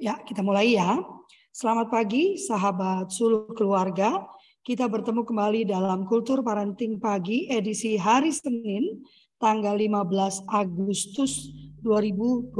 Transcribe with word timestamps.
Ya, 0.00 0.16
kita 0.24 0.40
mulai 0.40 0.76
ya. 0.78 1.04
Selamat 1.52 1.92
pagi 1.92 2.40
sahabat 2.40 3.12
seluruh 3.12 3.52
keluarga. 3.52 4.24
Kita 4.64 4.88
bertemu 4.88 5.20
kembali 5.20 5.68
dalam 5.68 6.08
Kultur 6.08 6.40
Parenting 6.40 6.96
Pagi 6.96 7.50
edisi 7.52 8.00
hari 8.00 8.32
Senin 8.32 9.04
tanggal 9.36 9.76
15 9.76 10.48
Agustus 10.48 11.52
2022. 11.84 12.56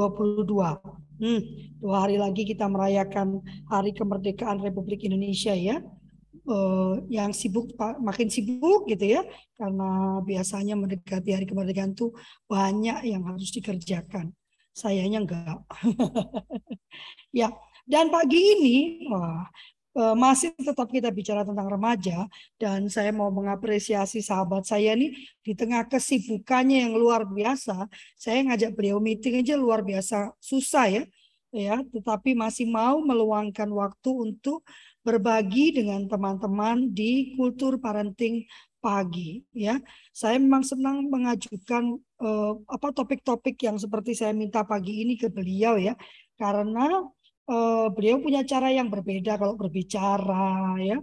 Hmm, 1.22 1.40
dua 1.80 1.96
hari 2.04 2.18
lagi 2.18 2.42
kita 2.42 2.66
merayakan 2.66 3.40
Hari 3.70 3.94
Kemerdekaan 3.96 4.60
Republik 4.60 5.06
Indonesia 5.06 5.56
ya. 5.56 5.80
Uh, 6.42 6.98
yang 7.06 7.30
sibuk 7.30 7.70
makin 8.02 8.26
sibuk 8.26 8.90
gitu 8.90 9.14
ya 9.14 9.22
karena 9.54 10.18
biasanya 10.26 10.74
mendekati 10.74 11.30
hari 11.30 11.46
kemerdekaan 11.46 11.94
itu 11.94 12.10
banyak 12.50 12.98
yang 13.06 13.22
harus 13.22 13.54
dikerjakan 13.54 14.34
sayanya 14.72 15.22
enggak. 15.22 15.58
ya, 17.40 17.52
dan 17.84 18.08
pagi 18.08 18.40
ini 18.40 18.76
wah, 19.08 19.46
eh, 19.96 20.14
masih 20.16 20.56
tetap 20.56 20.88
kita 20.88 21.12
bicara 21.12 21.44
tentang 21.44 21.68
remaja 21.68 22.26
dan 22.56 22.88
saya 22.88 23.12
mau 23.12 23.28
mengapresiasi 23.28 24.24
sahabat 24.24 24.64
saya 24.64 24.96
nih 24.96 25.12
di 25.44 25.52
tengah 25.52 25.84
kesibukannya 25.88 26.88
yang 26.88 26.94
luar 26.96 27.28
biasa. 27.28 27.86
Saya 28.16 28.44
ngajak 28.48 28.72
beliau 28.72 28.98
meeting 28.98 29.44
aja 29.44 29.54
luar 29.54 29.84
biasa 29.84 30.32
susah 30.40 30.88
ya. 30.88 31.04
Ya, 31.52 31.84
tetapi 31.84 32.32
masih 32.32 32.64
mau 32.64 33.04
meluangkan 33.04 33.68
waktu 33.76 34.08
untuk 34.08 34.64
berbagi 35.04 35.76
dengan 35.76 36.08
teman-teman 36.08 36.88
di 36.96 37.36
kultur 37.36 37.76
parenting 37.76 38.48
pagi 38.82 39.38
ya. 39.54 39.78
Saya 40.10 40.36
memang 40.42 40.66
senang 40.66 41.06
mengajukan 41.06 42.02
uh, 42.18 42.52
apa 42.66 42.90
topik-topik 42.90 43.56
yang 43.62 43.78
seperti 43.78 44.18
saya 44.18 44.34
minta 44.34 44.66
pagi 44.66 45.06
ini 45.06 45.14
ke 45.14 45.30
beliau 45.30 45.78
ya. 45.78 45.94
Karena 46.34 47.06
uh, 47.46 47.86
beliau 47.94 48.18
punya 48.18 48.42
cara 48.42 48.74
yang 48.74 48.90
berbeda 48.90 49.38
kalau 49.38 49.54
berbicara 49.54 50.74
ya. 50.82 50.98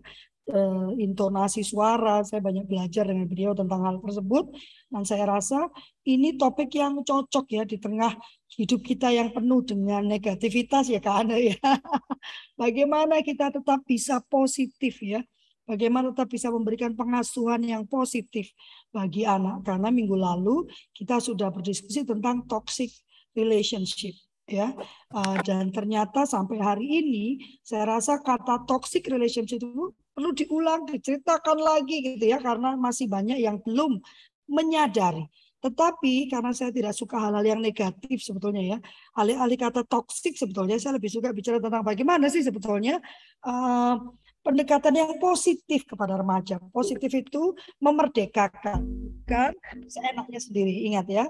Uh, 0.50 0.98
intonasi 0.98 1.62
suara, 1.62 2.26
saya 2.26 2.42
banyak 2.42 2.66
belajar 2.66 3.06
dengan 3.06 3.30
beliau 3.30 3.54
tentang 3.54 3.86
hal 3.86 4.02
tersebut 4.02 4.50
dan 4.90 5.06
saya 5.06 5.30
rasa 5.30 5.70
ini 6.10 6.42
topik 6.42 6.74
yang 6.74 7.06
cocok 7.06 7.46
ya 7.54 7.64
di 7.70 7.78
tengah 7.78 8.18
hidup 8.58 8.82
kita 8.82 9.14
yang 9.14 9.30
penuh 9.30 9.62
dengan 9.62 10.10
negativitas 10.10 10.90
ya 10.90 10.98
Kak 10.98 11.22
Ana 11.22 11.38
ya. 11.38 11.54
Bagaimana 12.62 13.22
kita 13.22 13.54
tetap 13.54 13.86
bisa 13.86 14.26
positif 14.26 14.98
ya 15.06 15.22
Bagaimana 15.70 16.10
tetap 16.10 16.34
bisa 16.34 16.50
memberikan 16.50 16.98
pengasuhan 16.98 17.62
yang 17.62 17.86
positif 17.86 18.50
bagi 18.90 19.22
anak. 19.22 19.62
Karena 19.62 19.94
minggu 19.94 20.18
lalu 20.18 20.66
kita 20.98 21.22
sudah 21.22 21.54
berdiskusi 21.54 22.10
tentang 22.10 22.50
toxic 22.50 22.90
relationship 23.38 24.18
ya 24.50 24.74
uh, 25.14 25.38
dan 25.46 25.70
ternyata 25.70 26.26
sampai 26.26 26.58
hari 26.58 27.06
ini 27.06 27.38
saya 27.62 27.86
rasa 27.86 28.18
kata 28.18 28.66
toxic 28.66 29.06
relationship 29.06 29.62
itu 29.62 29.94
perlu 29.94 30.34
diulang 30.34 30.90
diceritakan 30.90 31.62
lagi 31.62 32.02
gitu 32.02 32.26
ya 32.34 32.42
karena 32.42 32.74
masih 32.74 33.06
banyak 33.06 33.38
yang 33.40 33.62
belum 33.62 34.02
menyadari 34.50 35.30
tetapi 35.60 36.32
karena 36.32 36.56
saya 36.56 36.74
tidak 36.74 36.96
suka 36.98 37.20
hal-hal 37.20 37.46
yang 37.46 37.62
negatif 37.62 38.24
sebetulnya 38.26 38.64
ya 38.76 38.78
alih-alih 39.16 39.60
kata 39.60 39.86
toxic 39.86 40.34
sebetulnya 40.34 40.82
saya 40.82 40.98
lebih 40.98 41.12
suka 41.14 41.30
bicara 41.30 41.62
tentang 41.62 41.86
bagaimana 41.86 42.26
sih 42.32 42.42
sebetulnya 42.42 42.98
uh, 43.46 44.02
pendekatan 44.44 44.96
yang 44.96 45.12
positif 45.20 45.84
kepada 45.86 46.16
remaja. 46.16 46.58
Positif 46.72 47.12
itu 47.12 47.54
memerdekakan, 47.84 48.82
kan? 49.28 49.52
Seenaknya 49.88 50.40
sendiri, 50.40 50.88
ingat 50.90 51.08
ya. 51.08 51.26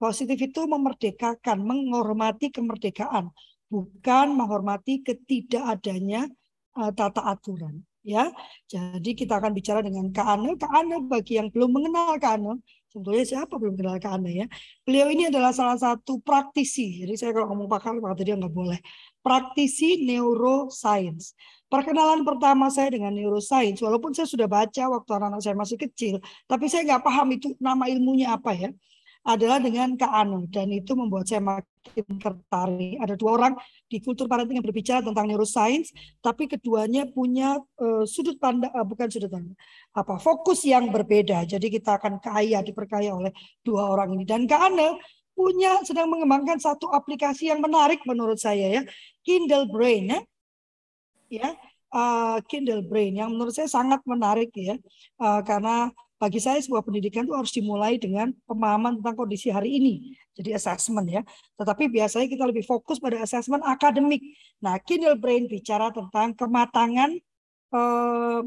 Positif 0.00 0.36
itu 0.36 0.66
memerdekakan, 0.66 1.62
menghormati 1.62 2.50
kemerdekaan, 2.50 3.30
bukan 3.70 4.26
menghormati 4.36 5.00
ketidakadanya 5.00 6.28
uh, 6.76 6.90
tata 6.92 7.24
aturan. 7.24 7.84
Ya, 8.04 8.28
jadi 8.68 9.16
kita 9.16 9.40
akan 9.40 9.56
bicara 9.56 9.80
dengan 9.80 10.12
Kak 10.12 10.28
Ane. 10.28 10.60
Kak 10.60 10.68
Ane 10.68 11.08
bagi 11.08 11.40
yang 11.40 11.48
belum 11.48 11.72
mengenal 11.72 12.20
Kak 12.20 12.36
Ane, 12.36 12.60
sebetulnya 12.94 13.26
siapa 13.26 13.58
belum 13.58 13.74
kenal 13.74 13.98
Kak 13.98 14.22
Ane 14.22 14.30
ya. 14.30 14.46
Beliau 14.86 15.10
ini 15.10 15.26
adalah 15.26 15.50
salah 15.50 15.74
satu 15.74 16.22
praktisi. 16.22 17.02
Jadi 17.02 17.18
saya 17.18 17.34
kalau 17.34 17.50
ngomong 17.50 17.66
pakar, 17.66 17.98
maka 17.98 18.22
dia 18.22 18.38
nggak 18.38 18.54
boleh. 18.54 18.78
Praktisi 19.18 20.06
neuroscience. 20.06 21.34
Perkenalan 21.66 22.22
pertama 22.22 22.70
saya 22.70 22.94
dengan 22.94 23.10
neuroscience, 23.10 23.82
walaupun 23.82 24.14
saya 24.14 24.30
sudah 24.30 24.46
baca 24.46 24.86
waktu 24.94 25.10
anak-anak 25.10 25.42
saya 25.42 25.58
masih 25.58 25.74
kecil, 25.74 26.22
tapi 26.46 26.70
saya 26.70 26.86
nggak 26.86 27.02
paham 27.02 27.34
itu 27.34 27.50
nama 27.58 27.90
ilmunya 27.90 28.30
apa 28.30 28.54
ya, 28.54 28.70
adalah 29.24 29.58
dengan 29.58 29.96
Kak 29.96 30.12
Anu. 30.12 30.44
Dan 30.52 30.70
itu 30.70 30.92
membuat 30.92 31.24
saya 31.24 31.40
makin 31.40 32.06
tertarik. 32.20 33.00
Ada 33.00 33.16
dua 33.16 33.30
orang 33.40 33.54
di 33.88 33.98
kultur 34.04 34.28
parenting 34.28 34.60
yang 34.60 34.66
berbicara 34.66 35.00
tentang 35.00 35.26
neuroscience, 35.26 35.90
tapi 36.20 36.44
keduanya 36.46 37.08
punya 37.08 37.56
uh, 37.80 38.04
sudut 38.04 38.36
pandang, 38.36 38.70
uh, 38.70 38.84
bukan 38.84 39.08
sudut 39.08 39.32
pandang, 39.32 39.56
apa 39.96 40.20
fokus 40.20 40.62
yang 40.68 40.92
berbeda. 40.92 41.48
Jadi 41.48 41.72
kita 41.72 41.96
akan 41.96 42.20
kaya, 42.20 42.60
diperkaya 42.60 43.16
oleh 43.16 43.32
dua 43.64 43.88
orang 43.88 44.12
ini. 44.14 44.28
Dan 44.28 44.44
Kak 44.44 44.70
Anu 44.70 45.00
punya 45.34 45.82
sedang 45.82 46.06
mengembangkan 46.12 46.62
satu 46.62 46.92
aplikasi 46.94 47.50
yang 47.50 47.58
menarik 47.58 47.98
menurut 48.06 48.38
saya 48.38 48.70
ya, 48.70 48.82
Kindle 49.26 49.66
Brain 49.66 50.14
ya 50.14 50.20
ya 51.32 51.48
uh, 51.94 52.38
Kindle 52.46 52.84
Brain 52.86 53.16
yang 53.18 53.34
menurut 53.34 53.54
saya 53.54 53.66
sangat 53.66 54.02
menarik 54.06 54.54
ya 54.54 54.76
uh, 55.18 55.40
karena 55.42 55.90
bagi 56.24 56.40
saya 56.40 56.56
sebuah 56.56 56.80
pendidikan 56.80 57.28
itu 57.28 57.36
harus 57.36 57.52
dimulai 57.52 58.00
dengan 58.00 58.32
pemahaman 58.48 58.96
tentang 58.96 59.12
kondisi 59.12 59.52
hari 59.52 59.76
ini. 59.76 60.16
Jadi 60.32 60.56
assessment 60.56 61.04
ya. 61.04 61.20
Tetapi 61.60 61.92
biasanya 61.92 62.32
kita 62.32 62.48
lebih 62.48 62.64
fokus 62.64 62.96
pada 62.96 63.20
assessment 63.20 63.60
akademik. 63.60 64.24
Nah, 64.64 64.80
Kindle 64.80 65.20
Brain 65.20 65.44
bicara 65.44 65.92
tentang 65.92 66.32
kematangan 66.32 67.12
uh, 67.76 68.40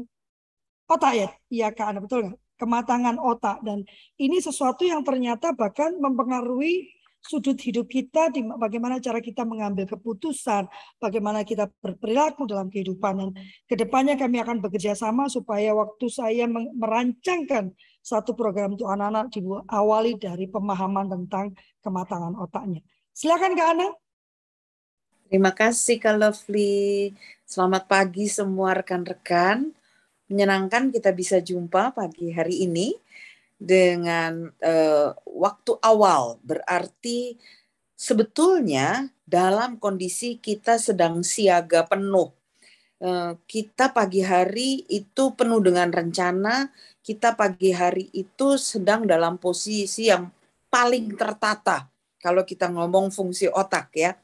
otak 0.90 1.12
ya. 1.14 1.28
Iya 1.46 1.70
Kak 1.70 2.02
betul 2.02 2.26
nggak? 2.26 2.38
Kematangan 2.58 3.22
otak 3.22 3.62
dan 3.62 3.86
ini 4.18 4.42
sesuatu 4.42 4.82
yang 4.82 5.06
ternyata 5.06 5.54
bahkan 5.54 5.94
mempengaruhi 6.02 6.90
sudut 7.28 7.60
hidup 7.60 7.84
kita, 7.92 8.32
bagaimana 8.56 8.96
cara 9.04 9.20
kita 9.20 9.44
mengambil 9.44 9.84
keputusan, 9.84 10.64
bagaimana 10.96 11.44
kita 11.44 11.68
berperilaku 11.84 12.48
dalam 12.48 12.72
kehidupan. 12.72 13.12
Dan 13.20 13.30
ke 13.68 13.76
depannya 13.76 14.16
kami 14.16 14.40
akan 14.40 14.64
bekerja 14.64 14.96
sama 14.96 15.28
supaya 15.28 15.76
waktu 15.76 16.08
saya 16.08 16.48
merancangkan 16.50 17.76
satu 18.00 18.32
program 18.32 18.80
untuk 18.80 18.88
anak-anak 18.88 19.28
diawali 19.28 20.16
dari 20.16 20.48
pemahaman 20.48 21.12
tentang 21.12 21.52
kematangan 21.84 22.32
otaknya. 22.40 22.80
Silakan 23.12 23.52
Kak 23.52 23.68
Ana. 23.76 23.88
Terima 25.28 25.52
kasih 25.52 26.00
Kak 26.00 26.16
Lovely. 26.16 27.12
Selamat 27.44 27.84
pagi 27.84 28.32
semua 28.32 28.72
rekan-rekan. 28.72 29.76
Menyenangkan 30.32 30.88
kita 30.88 31.12
bisa 31.12 31.36
jumpa 31.44 31.92
pagi 31.92 32.32
hari 32.32 32.64
ini 32.64 32.96
dengan 33.58 34.54
uh, 34.62 35.10
waktu 35.26 35.72
awal 35.82 36.38
berarti 36.46 37.34
sebetulnya 37.98 39.10
dalam 39.26 39.82
kondisi 39.82 40.38
kita 40.38 40.78
sedang 40.78 41.26
siaga 41.26 41.84
penuh. 41.84 42.30
Uh, 42.98 43.38
kita 43.46 43.94
pagi 43.94 44.22
hari 44.26 44.82
itu 44.90 45.34
penuh 45.34 45.62
dengan 45.62 45.90
rencana, 45.90 46.70
kita 47.02 47.34
pagi 47.34 47.70
hari 47.70 48.10
itu 48.14 48.58
sedang 48.58 49.06
dalam 49.06 49.38
posisi 49.38 50.10
yang 50.10 50.30
paling 50.70 51.14
tertata 51.14 51.86
kalau 52.18 52.42
kita 52.42 52.70
ngomong 52.70 53.10
fungsi 53.10 53.50
otak 53.50 53.94
ya. 53.94 54.14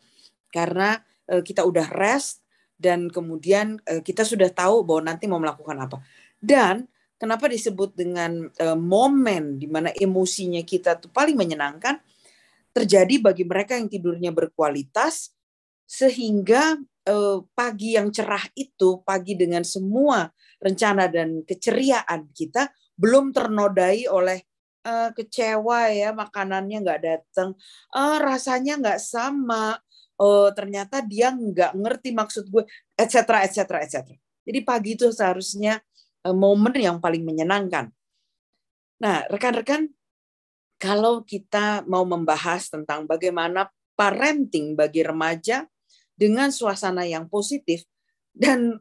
Karena 0.51 0.99
uh, 1.31 1.43
kita 1.43 1.67
udah 1.67 1.91
rest 1.91 2.43
dan 2.79 3.11
kemudian 3.11 3.79
uh, 3.91 4.03
kita 4.03 4.27
sudah 4.27 4.51
tahu 4.51 4.83
bahwa 4.87 5.11
nanti 5.11 5.27
mau 5.27 5.39
melakukan 5.43 5.79
apa. 5.79 5.99
Dan 6.39 6.87
Kenapa 7.25 7.49
disebut 7.49 7.97
dengan 7.97 8.53
uh, 8.53 8.77
momen 8.77 9.57
di 9.57 9.65
mana 9.65 9.89
emosinya 9.97 10.61
kita 10.61 11.01
tuh 11.01 11.09
paling 11.09 11.33
menyenangkan? 11.33 11.97
Terjadi 12.69 13.17
bagi 13.17 13.49
mereka 13.49 13.81
yang 13.81 13.89
tidurnya 13.89 14.29
berkualitas 14.29 15.33
sehingga 15.89 16.77
uh, 17.09 17.41
pagi 17.57 17.97
yang 17.97 18.13
cerah 18.13 18.45
itu, 18.53 19.01
pagi 19.09 19.41
dengan 19.41 19.65
semua 19.65 20.29
rencana 20.61 21.09
dan 21.09 21.41
keceriaan 21.49 22.29
kita 22.37 22.69
belum 22.93 23.33
ternodai 23.33 24.05
oleh 24.05 24.45
uh, 24.85 25.09
kecewa 25.17 25.97
ya 25.97 26.13
makanannya 26.13 26.85
nggak 26.85 27.01
datang, 27.09 27.57
uh, 27.97 28.21
rasanya 28.21 28.77
nggak 28.77 29.01
sama, 29.01 29.81
uh, 30.21 30.53
ternyata 30.53 31.01
dia 31.01 31.33
nggak 31.33 31.73
ngerti 31.73 32.13
maksud 32.13 32.53
gue, 32.53 32.69
etc. 33.01 33.49
etc. 33.49 33.81
etc. 33.81 34.13
Jadi 34.45 34.61
pagi 34.61 34.93
itu 34.93 35.09
seharusnya 35.09 35.81
Eh, 35.81 35.94
momen 36.33 36.73
yang 36.79 36.97
paling 37.03 37.21
menyenangkan. 37.27 37.93
Nah, 39.03 39.27
rekan-rekan, 39.29 39.93
kalau 40.81 41.21
kita 41.27 41.85
mau 41.85 42.09
membahas 42.09 42.73
tentang 42.73 43.05
bagaimana 43.05 43.69
parenting 43.99 44.73
bagi 44.73 45.05
remaja 45.05 45.69
dengan 46.15 46.49
suasana 46.55 47.05
yang 47.05 47.29
positif, 47.29 47.85
dan 48.35 48.81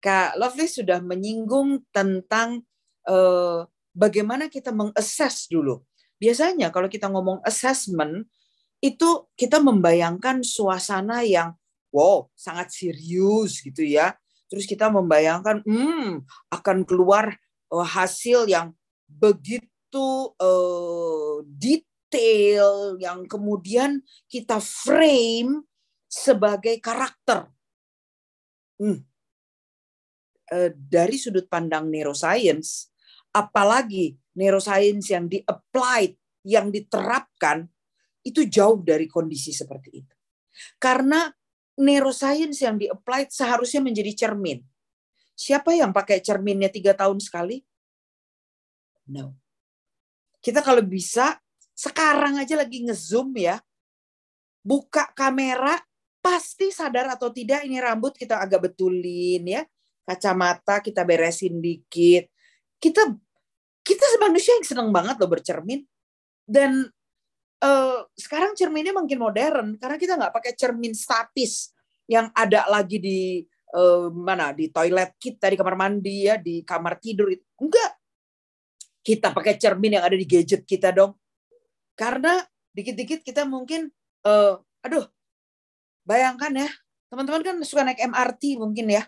Kak 0.00 0.40
Lovely 0.40 0.66
sudah 0.66 0.98
menyinggung 1.04 1.84
tentang 1.92 2.64
eh, 3.04 3.60
bagaimana 3.92 4.48
kita 4.48 4.72
mengakses 4.72 5.46
dulu. 5.46 5.84
Biasanya 6.20 6.68
kalau 6.68 6.88
kita 6.88 7.08
ngomong 7.08 7.40
assessment, 7.48 8.28
itu 8.80 9.28
kita 9.36 9.60
membayangkan 9.60 10.40
suasana 10.44 11.24
yang 11.24 11.56
wow, 11.92 12.28
sangat 12.36 12.72
serius 12.72 13.60
gitu 13.64 13.84
ya. 13.84 14.16
Terus 14.50 14.66
kita 14.66 14.90
membayangkan, 14.90 15.62
hmm, 15.62 16.26
akan 16.50 16.82
keluar 16.82 17.30
uh, 17.70 17.86
hasil 17.86 18.50
yang 18.50 18.74
begitu 19.06 20.34
uh, 20.34 21.38
detail, 21.46 22.98
yang 22.98 23.30
kemudian 23.30 24.02
kita 24.26 24.58
frame 24.58 25.62
sebagai 26.10 26.82
karakter. 26.82 27.46
Hmm. 28.82 29.06
Uh, 30.50 30.74
dari 30.74 31.14
sudut 31.14 31.46
pandang 31.46 31.86
neuroscience, 31.86 32.90
apalagi 33.30 34.18
neuroscience 34.34 35.14
yang 35.14 35.30
di-applied, 35.30 36.18
yang 36.42 36.74
diterapkan, 36.74 37.70
itu 38.26 38.50
jauh 38.50 38.82
dari 38.82 39.06
kondisi 39.06 39.54
seperti 39.54 39.90
itu. 39.94 40.14
Karena 40.76 41.30
neuroscience 41.80 42.60
yang 42.60 42.76
di-applied 42.76 43.32
seharusnya 43.32 43.80
menjadi 43.80 44.12
cermin. 44.26 44.60
Siapa 45.32 45.72
yang 45.72 45.96
pakai 45.96 46.20
cerminnya 46.20 46.68
tiga 46.68 46.92
tahun 46.92 47.16
sekali? 47.16 47.64
No. 49.08 49.32
Kita 50.44 50.60
kalau 50.60 50.84
bisa, 50.84 51.40
sekarang 51.72 52.36
aja 52.36 52.60
lagi 52.60 52.84
ngezoom 52.84 53.32
ya, 53.40 53.56
buka 54.60 55.08
kamera, 55.16 55.80
pasti 56.20 56.68
sadar 56.68 57.08
atau 57.16 57.32
tidak 57.32 57.64
ini 57.64 57.80
rambut 57.80 58.12
kita 58.12 58.36
agak 58.36 58.68
betulin 58.68 59.40
ya, 59.48 59.64
kacamata 60.04 60.84
kita 60.84 61.00
beresin 61.08 61.64
dikit. 61.64 62.28
Kita 62.76 63.08
kita 63.80 64.04
manusia 64.20 64.56
yang 64.60 64.66
seneng 64.68 64.92
banget 64.92 65.16
loh 65.16 65.30
bercermin. 65.32 65.88
Dan 66.44 66.84
uh, 67.60 68.08
sekarang 68.16 68.56
cerminnya 68.56 68.96
makin 68.96 69.20
modern 69.20 69.66
karena 69.76 69.96
kita 70.00 70.16
nggak 70.16 70.34
pakai 70.34 70.52
cermin 70.56 70.96
statis 70.96 71.72
yang 72.10 72.32
ada 72.34 72.66
lagi 72.66 72.98
di 72.98 73.20
uh, 73.76 74.10
mana 74.10 74.50
di 74.50 74.72
toilet 74.72 75.14
kita 75.20 75.52
di 75.52 75.56
kamar 75.56 75.76
mandi 75.78 76.26
ya 76.26 76.40
di 76.40 76.64
kamar 76.64 76.98
tidur 76.98 77.30
enggak. 77.60 77.92
Kita 79.00 79.32
pakai 79.32 79.56
cermin 79.56 79.96
yang 79.96 80.04
ada 80.04 80.16
di 80.16 80.28
gadget 80.28 80.68
kita 80.68 80.92
dong. 80.92 81.16
Karena 81.96 82.40
dikit-dikit 82.72 83.24
kita 83.24 83.48
mungkin 83.48 83.88
uh, 84.24 84.60
aduh 84.84 85.04
bayangkan 86.04 86.66
ya 86.66 86.70
teman-teman 87.12 87.42
kan 87.42 87.56
suka 87.66 87.82
naik 87.84 88.00
MRT 88.00 88.56
mungkin 88.60 88.86
ya 88.88 89.02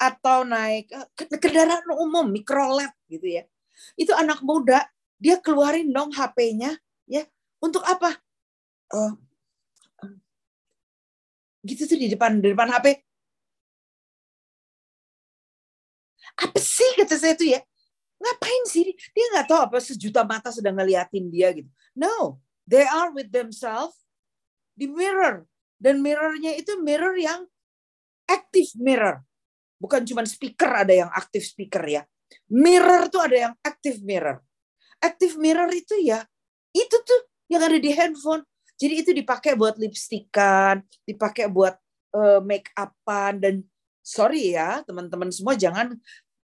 atau 0.00 0.48
naik 0.48 0.88
kendaraan 1.16 1.84
umum 1.96 2.28
mikrolet 2.28 2.92
gitu 3.08 3.40
ya. 3.40 3.44
Itu 3.96 4.12
anak 4.16 4.44
muda 4.44 4.84
dia 5.20 5.36
keluarin 5.40 5.92
dong 5.92 6.12
HP-nya 6.16 6.72
ya 7.04 7.28
untuk 7.60 7.84
apa? 7.84 8.16
Uh, 8.90 9.14
gitu 11.64 11.84
tuh 11.84 11.98
di 12.00 12.08
depan 12.08 12.40
di 12.40 12.50
depan 12.50 12.68
HP. 12.72 13.04
Apa 16.40 16.56
sih 16.56 16.90
kata 16.96 17.20
saya 17.20 17.36
tuh 17.36 17.48
ya? 17.52 17.60
Ngapain 18.20 18.64
sih? 18.68 18.96
Dia 19.12 19.26
nggak 19.36 19.46
tahu 19.48 19.60
apa 19.68 19.78
sejuta 19.80 20.24
mata 20.24 20.48
sedang 20.52 20.76
ngeliatin 20.76 21.28
dia 21.28 21.52
gitu. 21.52 21.68
No, 21.96 22.40
they 22.64 22.84
are 22.84 23.12
with 23.12 23.28
themselves 23.32 23.96
di 24.72 24.88
mirror. 24.88 25.44
Dan 25.80 26.04
mirrornya 26.04 26.56
itu 26.60 26.76
mirror 26.80 27.16
yang 27.16 27.48
active 28.28 28.68
mirror. 28.76 29.24
Bukan 29.80 30.04
cuma 30.04 30.28
speaker 30.28 30.68
ada 30.68 30.92
yang 30.92 31.08
aktif 31.08 31.48
speaker 31.48 31.80
ya. 31.88 32.04
Mirror 32.52 33.08
tuh 33.08 33.24
ada 33.24 33.36
yang 33.48 33.54
active 33.64 34.04
mirror. 34.04 34.44
Active 35.00 35.40
mirror 35.40 35.72
itu 35.72 35.96
ya, 36.04 36.20
itu 36.76 36.92
tuh 36.92 37.20
yang 37.50 37.62
ada 37.66 37.76
di 37.76 37.90
handphone. 37.90 38.46
Jadi 38.80 38.94
itu 39.04 39.10
dipakai 39.12 39.58
buat 39.58 39.76
lipstikan, 39.76 40.80
dipakai 41.04 41.50
buat 41.50 41.76
uh, 42.16 42.40
make 42.40 42.70
upan 42.78 43.42
dan 43.42 43.54
sorry 44.00 44.56
ya 44.56 44.80
teman-teman 44.88 45.28
semua 45.28 45.52
jangan 45.52 45.92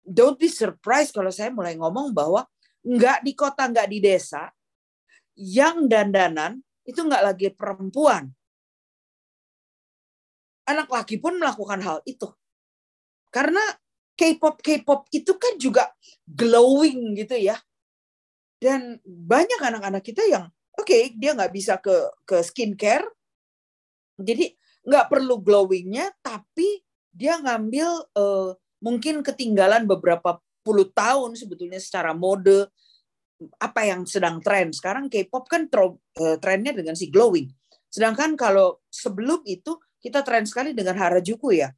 don't 0.04 0.36
be 0.36 0.52
surprised 0.52 1.16
kalau 1.16 1.32
saya 1.32 1.48
mulai 1.54 1.80
ngomong 1.80 2.12
bahwa 2.12 2.44
nggak 2.84 3.24
di 3.24 3.32
kota 3.32 3.72
nggak 3.72 3.88
di 3.88 4.00
desa 4.04 4.52
yang 5.38 5.86
dandanan 5.88 6.60
itu 6.88 7.04
nggak 7.04 7.24
lagi 7.24 7.48
perempuan. 7.52 8.32
Anak 10.68 10.92
laki 10.92 11.20
pun 11.20 11.40
melakukan 11.40 11.80
hal 11.80 12.00
itu. 12.04 12.28
Karena 13.32 13.62
K-pop 14.18 14.60
K-pop 14.64 15.08
itu 15.14 15.32
kan 15.38 15.54
juga 15.62 15.94
glowing 16.26 17.16
gitu 17.16 17.38
ya. 17.38 17.56
Dan 18.58 18.98
banyak 19.06 19.62
anak-anak 19.62 20.02
kita 20.02 20.26
yang 20.26 20.50
okay, 20.86 21.16
dia 21.18 21.34
nggak 21.34 21.54
bisa 21.54 21.82
ke 21.82 21.96
ke 22.28 22.46
skincare. 22.46 23.08
Jadi 24.18 24.54
nggak 24.86 25.10
perlu 25.10 25.42
glowingnya 25.42 26.10
tapi 26.22 26.82
dia 27.14 27.38
ngambil 27.42 27.90
uh, 28.14 28.54
mungkin 28.82 29.26
ketinggalan 29.26 29.90
beberapa 29.90 30.38
puluh 30.62 30.90
tahun 30.94 31.34
sebetulnya 31.34 31.82
secara 31.82 32.14
mode 32.14 32.70
apa 33.62 33.82
yang 33.86 34.06
sedang 34.06 34.42
tren. 34.42 34.74
Sekarang 34.74 35.10
K-pop 35.10 35.46
kan 35.46 35.70
tro, 35.70 36.02
uh, 36.18 36.38
trennya 36.42 36.74
dengan 36.74 36.98
si 36.98 37.10
glowing. 37.14 37.50
Sedangkan 37.90 38.34
kalau 38.34 38.82
sebelum 38.90 39.46
itu 39.46 39.78
kita 40.02 40.26
tren 40.26 40.46
sekali 40.46 40.74
dengan 40.74 40.98
Harajuku 40.98 41.54
ya. 41.54 41.70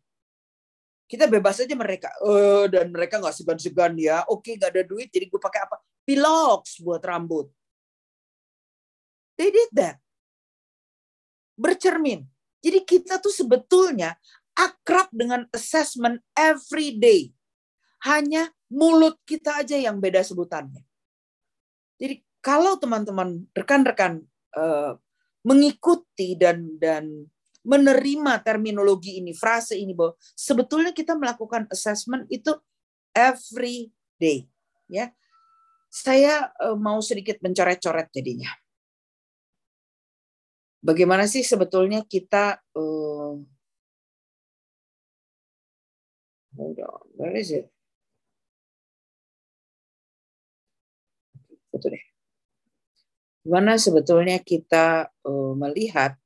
Kita 1.10 1.26
bebas 1.26 1.58
aja 1.58 1.74
mereka 1.74 2.14
uh, 2.22 2.70
dan 2.70 2.94
mereka 2.94 3.18
nggak 3.18 3.36
segan-segan 3.36 3.98
ya. 3.98 4.24
Oke 4.30 4.56
nggak 4.56 4.72
ada 4.76 4.84
duit 4.86 5.10
jadi 5.12 5.28
gue 5.28 5.42
pakai 5.42 5.66
apa? 5.68 5.82
Pilox 6.06 6.80
buat 6.82 7.02
rambut 7.04 7.52
They 9.40 9.56
did 9.56 9.72
that. 9.80 10.04
Bercermin. 11.56 12.28
Jadi 12.60 12.84
kita 12.84 13.24
tuh 13.24 13.32
sebetulnya 13.32 14.20
akrab 14.52 15.08
dengan 15.16 15.48
assessment 15.56 16.20
every 16.36 17.00
day. 17.00 17.32
Hanya 18.04 18.52
mulut 18.68 19.16
kita 19.24 19.64
aja 19.64 19.80
yang 19.80 20.04
beda 20.04 20.20
sebutannya. 20.28 20.84
Jadi 21.96 22.20
kalau 22.44 22.76
teman-teman 22.76 23.48
rekan-rekan 23.56 24.28
uh, 24.60 25.00
mengikuti 25.48 26.36
dan 26.36 26.76
dan 26.76 27.32
menerima 27.64 28.44
terminologi 28.44 29.20
ini, 29.20 29.32
frase 29.36 29.80
ini 29.80 29.96
bahwa 29.96 30.16
sebetulnya 30.36 30.92
kita 30.96 31.16
melakukan 31.16 31.68
assessment 31.72 32.28
itu 32.32 32.56
every 33.12 33.92
day, 34.16 34.48
ya. 34.88 35.12
Saya 35.92 36.52
uh, 36.60 36.80
mau 36.80 37.04
sedikit 37.04 37.40
mencoret-coret 37.44 38.08
jadinya 38.16 38.52
bagaimana 40.80 41.28
sih 41.28 41.44
sebetulnya 41.44 42.04
kita 42.08 42.60
uh, 42.76 43.36
hold 46.56 46.80
on, 46.80 47.06
where 47.16 47.36
is 47.36 47.52
it? 47.52 47.68
Betul 51.72 51.96
deh. 51.96 52.06
Gimana 53.44 53.80
sebetulnya 53.80 54.38
kita 54.44 55.08
uh, 55.24 55.54
melihat 55.56 56.20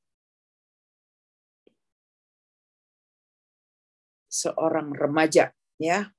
seorang 4.33 4.89
remaja, 4.97 5.53
ya? 5.77 6.09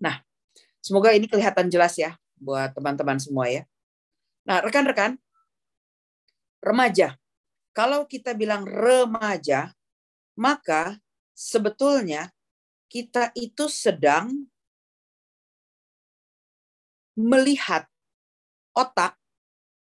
Nah, 0.00 0.20
semoga 0.80 1.12
ini 1.12 1.28
kelihatan 1.28 1.68
jelas 1.72 1.96
ya 1.96 2.20
buat 2.40 2.72
teman-teman 2.72 3.20
semua 3.20 3.46
ya. 3.46 3.62
Nah, 4.48 4.64
rekan-rekan, 4.64 5.20
remaja. 6.64 7.14
Kalau 7.76 8.08
kita 8.08 8.34
bilang 8.34 8.66
remaja, 8.66 9.70
maka 10.34 10.98
sebetulnya 11.36 12.32
kita 12.90 13.30
itu 13.38 13.70
sedang 13.70 14.50
melihat 17.14 17.86
otak. 18.74 19.14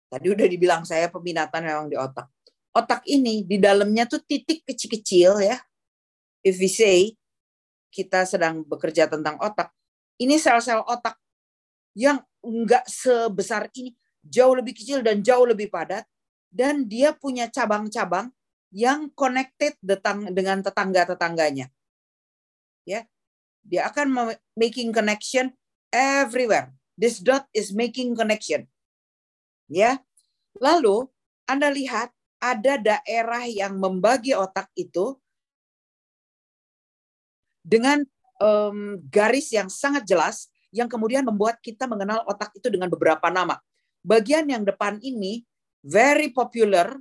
Tadi 0.09 0.27
udah 0.29 0.47
dibilang 0.49 0.83
saya 0.85 1.09
peminatan 1.09 1.65
memang 1.65 1.87
di 1.89 1.97
otak. 1.97 2.29
Otak 2.75 3.01
ini 3.09 3.41
di 3.41 3.57
dalamnya 3.57 4.05
tuh 4.05 4.21
titik 4.21 4.61
kecil-kecil 4.67 5.41
ya. 5.41 5.57
If 6.45 6.61
we 6.61 6.69
say 6.69 7.17
kita 7.89 8.23
sedang 8.29 8.61
bekerja 8.61 9.09
tentang 9.09 9.41
otak, 9.41 9.73
ini 10.21 10.37
sel-sel 10.37 10.85
otak 10.85 11.17
yang 11.97 12.21
nggak 12.43 12.85
sebesar 12.87 13.67
ini, 13.75 13.95
jauh 14.23 14.55
lebih 14.55 14.75
kecil 14.75 15.03
dan 15.03 15.19
jauh 15.23 15.47
lebih 15.47 15.67
padat, 15.71 16.07
dan 16.49 16.87
dia 16.87 17.13
punya 17.13 17.47
cabang-cabang 17.51 18.31
yang 18.69 19.09
connected 19.17 19.75
dengan 20.33 20.61
tetangga-tetangganya. 20.61 21.69
Ya, 22.85 23.05
dia 23.65 23.89
akan 23.89 24.33
making 24.57 24.93
connection 24.93 25.53
everywhere. 25.93 26.73
This 26.99 27.21
dot 27.21 27.47
is 27.55 27.71
making 27.71 28.17
connection. 28.17 28.65
Ya, 29.69 30.01
lalu 30.57 31.07
Anda 31.45 31.69
lihat 31.69 32.11
ada 32.39 32.79
daerah 32.79 33.45
yang 33.45 33.77
membagi 33.77 34.33
otak 34.33 34.71
itu 34.73 35.19
dengan 37.61 38.01
um, 38.41 38.97
garis 39.11 39.51
yang 39.53 39.69
sangat 39.69 40.07
jelas 40.07 40.49
yang 40.69 40.87
kemudian 40.89 41.25
membuat 41.25 41.57
kita 41.61 41.89
mengenal 41.89 42.25
otak 42.29 42.53
itu 42.53 42.69
dengan 42.69 42.89
beberapa 42.89 43.29
nama. 43.33 43.57
Bagian 44.05 44.47
yang 44.47 44.63
depan 44.63 45.01
ini 45.01 45.43
very 45.83 46.29
popular 46.31 46.93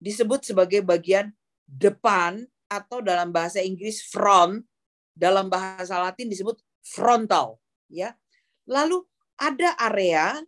disebut 0.00 0.42
sebagai 0.42 0.80
bagian 0.80 1.30
depan 1.68 2.42
atau 2.66 3.02
dalam 3.04 3.30
bahasa 3.30 3.60
Inggris 3.60 4.02
front, 4.08 4.64
dalam 5.12 5.52
bahasa 5.52 6.00
Latin 6.00 6.30
disebut 6.30 6.58
frontal, 6.80 7.60
ya. 7.90 8.16
Lalu 8.64 9.02
ada 9.36 9.74
area 9.76 10.38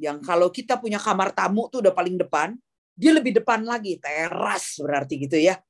yang 0.00 0.24
kalau 0.24 0.48
kita 0.48 0.80
punya 0.80 0.96
kamar 0.96 1.36
tamu 1.36 1.68
tuh 1.68 1.84
udah 1.84 1.92
paling 1.92 2.16
depan, 2.16 2.56
dia 2.96 3.12
lebih 3.12 3.36
depan 3.36 3.64
lagi, 3.64 4.00
teras 4.00 4.80
berarti 4.80 5.14
gitu 5.20 5.36
ya. 5.36 5.60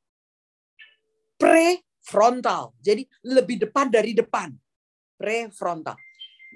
Prefrontal, 1.35 2.75
jadi 2.79 3.03
lebih 3.27 3.67
depan 3.67 3.91
dari 3.91 4.15
depan. 4.15 4.55
Prefrontal. 5.21 6.01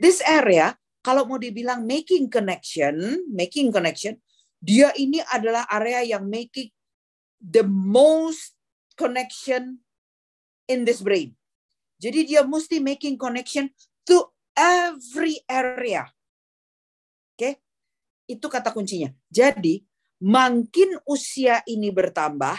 This 0.01 0.25
area 0.25 0.73
kalau 1.05 1.29
mau 1.29 1.37
dibilang 1.37 1.85
making 1.85 2.33
connection, 2.33 2.97
making 3.29 3.69
connection, 3.69 4.17
dia 4.57 4.89
ini 4.97 5.21
adalah 5.21 5.69
area 5.69 6.17
yang 6.17 6.25
making 6.25 6.73
the 7.45 7.61
most 7.69 8.57
connection 8.97 9.85
in 10.65 10.89
this 10.89 11.05
brain. 11.05 11.37
Jadi 12.01 12.25
dia 12.25 12.41
mesti 12.41 12.81
making 12.81 13.21
connection 13.21 13.69
to 14.09 14.17
every 14.57 15.45
area. 15.45 16.09
Oke, 17.37 17.37
okay? 17.37 17.55
itu 18.25 18.49
kata 18.49 18.73
kuncinya. 18.73 19.13
Jadi 19.29 19.85
makin 20.25 20.97
usia 21.05 21.61
ini 21.69 21.93
bertambah, 21.93 22.57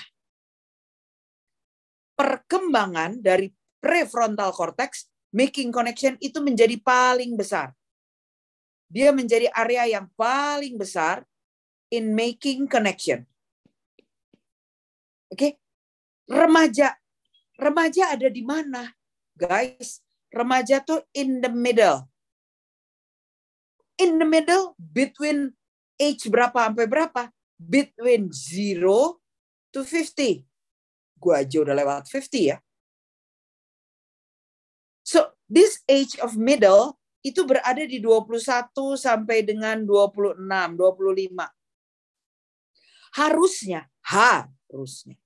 perkembangan 2.13 3.25
dari 3.25 3.49
prefrontal 3.81 4.53
cortex 4.53 5.09
making 5.35 5.75
connection 5.75 6.15
itu 6.23 6.39
menjadi 6.39 6.79
paling 6.79 7.35
besar. 7.35 7.75
Dia 8.87 9.11
menjadi 9.11 9.51
area 9.51 9.99
yang 9.99 10.07
paling 10.15 10.79
besar 10.79 11.27
in 11.91 12.15
making 12.15 12.71
connection. 12.71 13.27
Oke. 15.27 15.35
Okay? 15.35 15.51
Remaja. 16.31 16.95
Remaja 17.59 18.15
ada 18.15 18.31
di 18.31 18.39
mana? 18.47 18.87
Guys, 19.35 19.99
remaja 20.31 20.79
tuh 20.79 21.03
in 21.11 21.43
the 21.43 21.51
middle. 21.51 22.07
In 23.99 24.15
the 24.15 24.27
middle 24.27 24.75
between 24.79 25.51
age 25.99 26.27
berapa 26.31 26.71
sampai 26.71 26.87
berapa? 26.87 27.31
Between 27.55 28.31
0 28.31 29.19
to 29.71 29.83
50. 29.83 30.43
Gua 31.19 31.43
aja 31.43 31.63
udah 31.63 31.75
lewat 31.75 32.07
50 32.11 32.51
ya. 32.51 32.57
This 35.45 35.81
age 35.85 36.17
of 36.21 36.33
middle 36.33 36.97
itu 37.25 37.41
berada 37.45 37.81
di 37.81 37.97
21 38.01 38.37
sampai 38.97 39.41
dengan 39.41 39.81
26, 39.81 40.37
25. 40.37 41.49
Harusnya, 43.17 43.89
harusnya. 44.05 45.17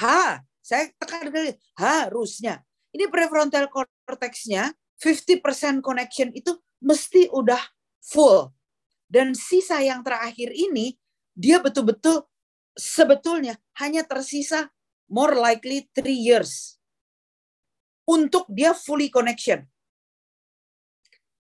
Ha, 0.00 0.40
saya 0.64 0.88
tekan 0.96 1.28
sekali, 1.28 1.52
harusnya. 1.76 2.64
Ini 2.92 3.08
prefrontal 3.08 3.68
cortex-nya 3.68 4.72
50% 5.00 5.84
connection 5.84 6.32
itu 6.32 6.56
mesti 6.80 7.28
udah 7.32 7.60
full. 8.00 8.52
Dan 9.08 9.36
sisa 9.36 9.80
yang 9.84 10.00
terakhir 10.00 10.52
ini 10.56 10.96
dia 11.36 11.60
betul-betul 11.60 12.24
sebetulnya 12.72 13.60
hanya 13.76 14.04
tersisa 14.04 14.72
more 15.08 15.36
likely 15.36 15.88
three 15.92 16.16
years 16.16 16.80
untuk 18.08 18.48
dia 18.50 18.74
fully 18.74 19.08
connection 19.08 19.62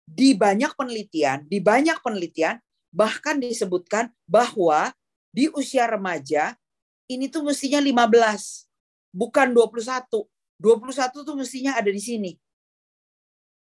di 0.08 0.32
banyak 0.32 0.72
penelitian, 0.72 1.44
di 1.44 1.60
banyak 1.60 2.00
penelitian 2.00 2.56
bahkan 2.88 3.36
disebutkan 3.36 4.08
bahwa 4.24 4.88
di 5.28 5.52
usia 5.52 5.84
remaja 5.84 6.56
ini 7.12 7.28
tuh 7.28 7.44
mestinya 7.44 7.80
15, 7.80 9.12
bukan 9.12 9.52
21. 9.52 10.24
21 10.58 11.26
tuh 11.28 11.36
mestinya 11.36 11.76
ada 11.76 11.92
di 11.92 12.02
sini. 12.02 12.32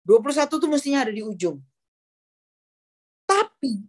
21 0.04 0.50
tuh 0.50 0.68
mestinya 0.68 1.06
ada 1.06 1.14
di 1.14 1.24
ujung. 1.24 1.62
Tapi 3.24 3.88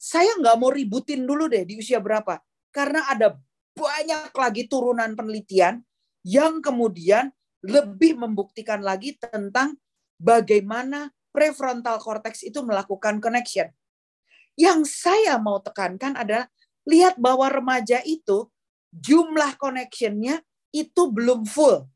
saya 0.00 0.32
nggak 0.40 0.56
mau 0.56 0.72
ributin 0.72 1.28
dulu 1.28 1.50
deh 1.50 1.66
di 1.68 1.76
usia 1.76 2.00
berapa. 2.00 2.40
Karena 2.72 3.04
ada 3.10 3.36
banyak 3.74 4.32
lagi 4.32 4.64
turunan 4.70 5.12
penelitian 5.12 5.82
yang 6.24 6.64
kemudian 6.64 7.28
lebih 7.64 8.20
membuktikan 8.20 8.84
lagi 8.84 9.16
tentang 9.16 9.80
bagaimana 10.20 11.08
prefrontal 11.32 11.96
cortex 11.98 12.44
itu 12.44 12.60
melakukan 12.60 13.18
connection. 13.18 13.72
Yang 14.54 15.02
saya 15.02 15.40
mau 15.40 15.58
tekankan 15.58 16.14
adalah 16.14 16.46
lihat 16.86 17.16
bahwa 17.18 17.48
remaja 17.48 18.04
itu 18.04 18.46
jumlah 18.92 19.56
connectionnya 19.58 20.44
itu 20.70 21.02
belum 21.10 21.48
full. 21.48 21.88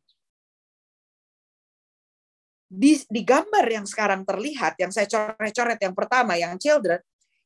Di, 2.69 3.01
di 3.09 3.23
gambar 3.25 3.65
yang 3.65 3.87
sekarang 3.89 4.29
terlihat, 4.29 4.77
yang 4.77 4.93
saya 4.93 5.09
coret-coret 5.09 5.81
yang 5.81 5.95
pertama, 5.97 6.37
yang 6.37 6.59
children, 6.61 7.01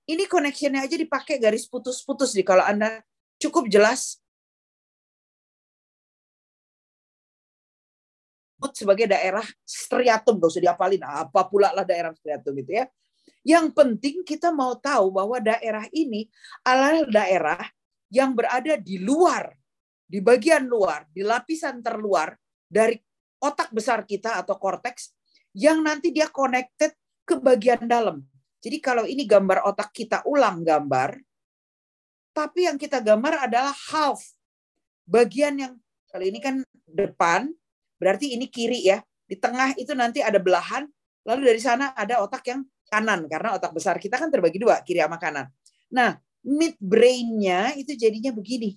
ini 0.08 0.26
connectionnya 0.26 0.82
aja 0.82 0.98
dipakai 0.98 1.38
garis 1.38 1.68
putus-putus 1.70 2.34
kalau 2.42 2.64
Anda 2.66 3.06
cukup 3.38 3.70
jelas 3.70 4.21
disebut 8.62 8.78
sebagai 8.78 9.10
daerah 9.10 9.42
striatum, 9.66 10.38
gak 10.38 10.54
usah 10.54 10.62
diapalin 10.62 11.02
apa 11.02 11.50
pula 11.50 11.74
lah 11.74 11.82
daerah 11.82 12.14
striatum 12.14 12.54
itu 12.62 12.78
ya. 12.78 12.86
Yang 13.42 13.74
penting 13.74 14.22
kita 14.22 14.54
mau 14.54 14.78
tahu 14.78 15.10
bahwa 15.10 15.42
daerah 15.42 15.90
ini 15.90 16.30
adalah 16.62 17.02
daerah 17.10 17.62
yang 18.06 18.38
berada 18.38 18.78
di 18.78 19.02
luar, 19.02 19.50
di 20.06 20.22
bagian 20.22 20.70
luar, 20.70 21.10
di 21.10 21.26
lapisan 21.26 21.82
terluar 21.82 22.38
dari 22.70 22.94
otak 23.42 23.74
besar 23.74 24.06
kita 24.06 24.38
atau 24.38 24.54
korteks 24.54 25.10
yang 25.58 25.82
nanti 25.82 26.14
dia 26.14 26.30
connected 26.30 26.94
ke 27.26 27.34
bagian 27.42 27.82
dalam. 27.90 28.22
Jadi 28.62 28.78
kalau 28.78 29.02
ini 29.10 29.26
gambar 29.26 29.66
otak 29.66 29.90
kita 29.90 30.22
ulang 30.22 30.62
gambar, 30.62 31.18
tapi 32.30 32.70
yang 32.70 32.78
kita 32.78 33.02
gambar 33.02 33.50
adalah 33.50 33.74
half. 33.90 34.22
Bagian 35.02 35.58
yang 35.58 35.74
kali 36.14 36.30
ini 36.30 36.38
kan 36.38 36.62
depan, 36.86 37.50
Berarti 38.02 38.34
ini 38.34 38.50
kiri 38.50 38.82
ya. 38.82 38.98
Di 39.22 39.38
tengah 39.38 39.78
itu 39.78 39.94
nanti 39.94 40.18
ada 40.18 40.42
belahan, 40.42 40.90
lalu 41.22 41.54
dari 41.54 41.62
sana 41.62 41.94
ada 41.94 42.18
otak 42.18 42.42
yang 42.50 42.66
kanan 42.90 43.30
karena 43.30 43.54
otak 43.54 43.70
besar 43.70 43.96
kita 44.02 44.18
kan 44.18 44.26
terbagi 44.26 44.58
dua, 44.58 44.82
kiri 44.82 44.98
sama 44.98 45.22
kanan. 45.22 45.46
Nah, 45.94 46.18
mid 46.42 46.74
brain-nya 46.82 47.78
itu 47.78 47.94
jadinya 47.94 48.34
begini. 48.34 48.74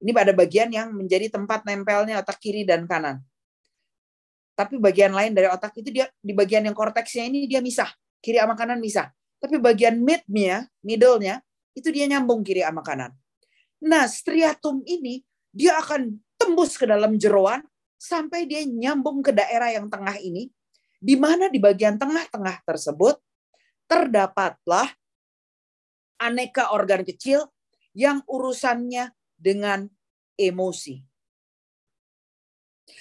Ini 0.00 0.10
pada 0.16 0.32
bagian 0.32 0.72
yang 0.72 0.96
menjadi 0.96 1.28
tempat 1.28 1.68
nempelnya 1.68 2.24
otak 2.24 2.40
kiri 2.40 2.64
dan 2.64 2.88
kanan. 2.88 3.20
Tapi 4.56 4.80
bagian 4.80 5.14
lain 5.14 5.36
dari 5.36 5.46
otak 5.46 5.76
itu 5.78 5.92
dia 5.92 6.10
di 6.18 6.34
bagian 6.34 6.66
yang 6.66 6.74
korteksnya 6.74 7.28
ini 7.28 7.46
dia 7.46 7.62
misah, 7.62 7.92
kiri 8.24 8.40
sama 8.40 8.58
kanan 8.58 8.80
misah. 8.82 9.12
Tapi 9.38 9.60
bagian 9.62 10.02
mid-nya, 10.02 10.66
middle-nya 10.82 11.38
itu 11.78 11.94
dia 11.94 12.10
nyambung 12.10 12.42
kiri 12.42 12.66
sama 12.66 12.82
kanan. 12.82 13.14
Nah, 13.86 14.10
striatum 14.10 14.82
ini 14.82 15.22
dia 15.54 15.78
akan 15.78 16.18
tembus 16.48 16.80
ke 16.80 16.88
dalam 16.88 17.20
jeroan 17.20 17.60
sampai 18.00 18.48
dia 18.48 18.64
nyambung 18.64 19.20
ke 19.20 19.36
daerah 19.36 19.68
yang 19.68 19.92
tengah 19.92 20.16
ini, 20.16 20.48
di 20.96 21.12
mana 21.20 21.52
di 21.52 21.60
bagian 21.60 22.00
tengah-tengah 22.00 22.64
tersebut 22.64 23.20
terdapatlah 23.84 24.88
aneka 26.16 26.72
organ 26.72 27.04
kecil 27.04 27.52
yang 27.92 28.24
urusannya 28.24 29.12
dengan 29.36 29.92
emosi. 30.40 31.04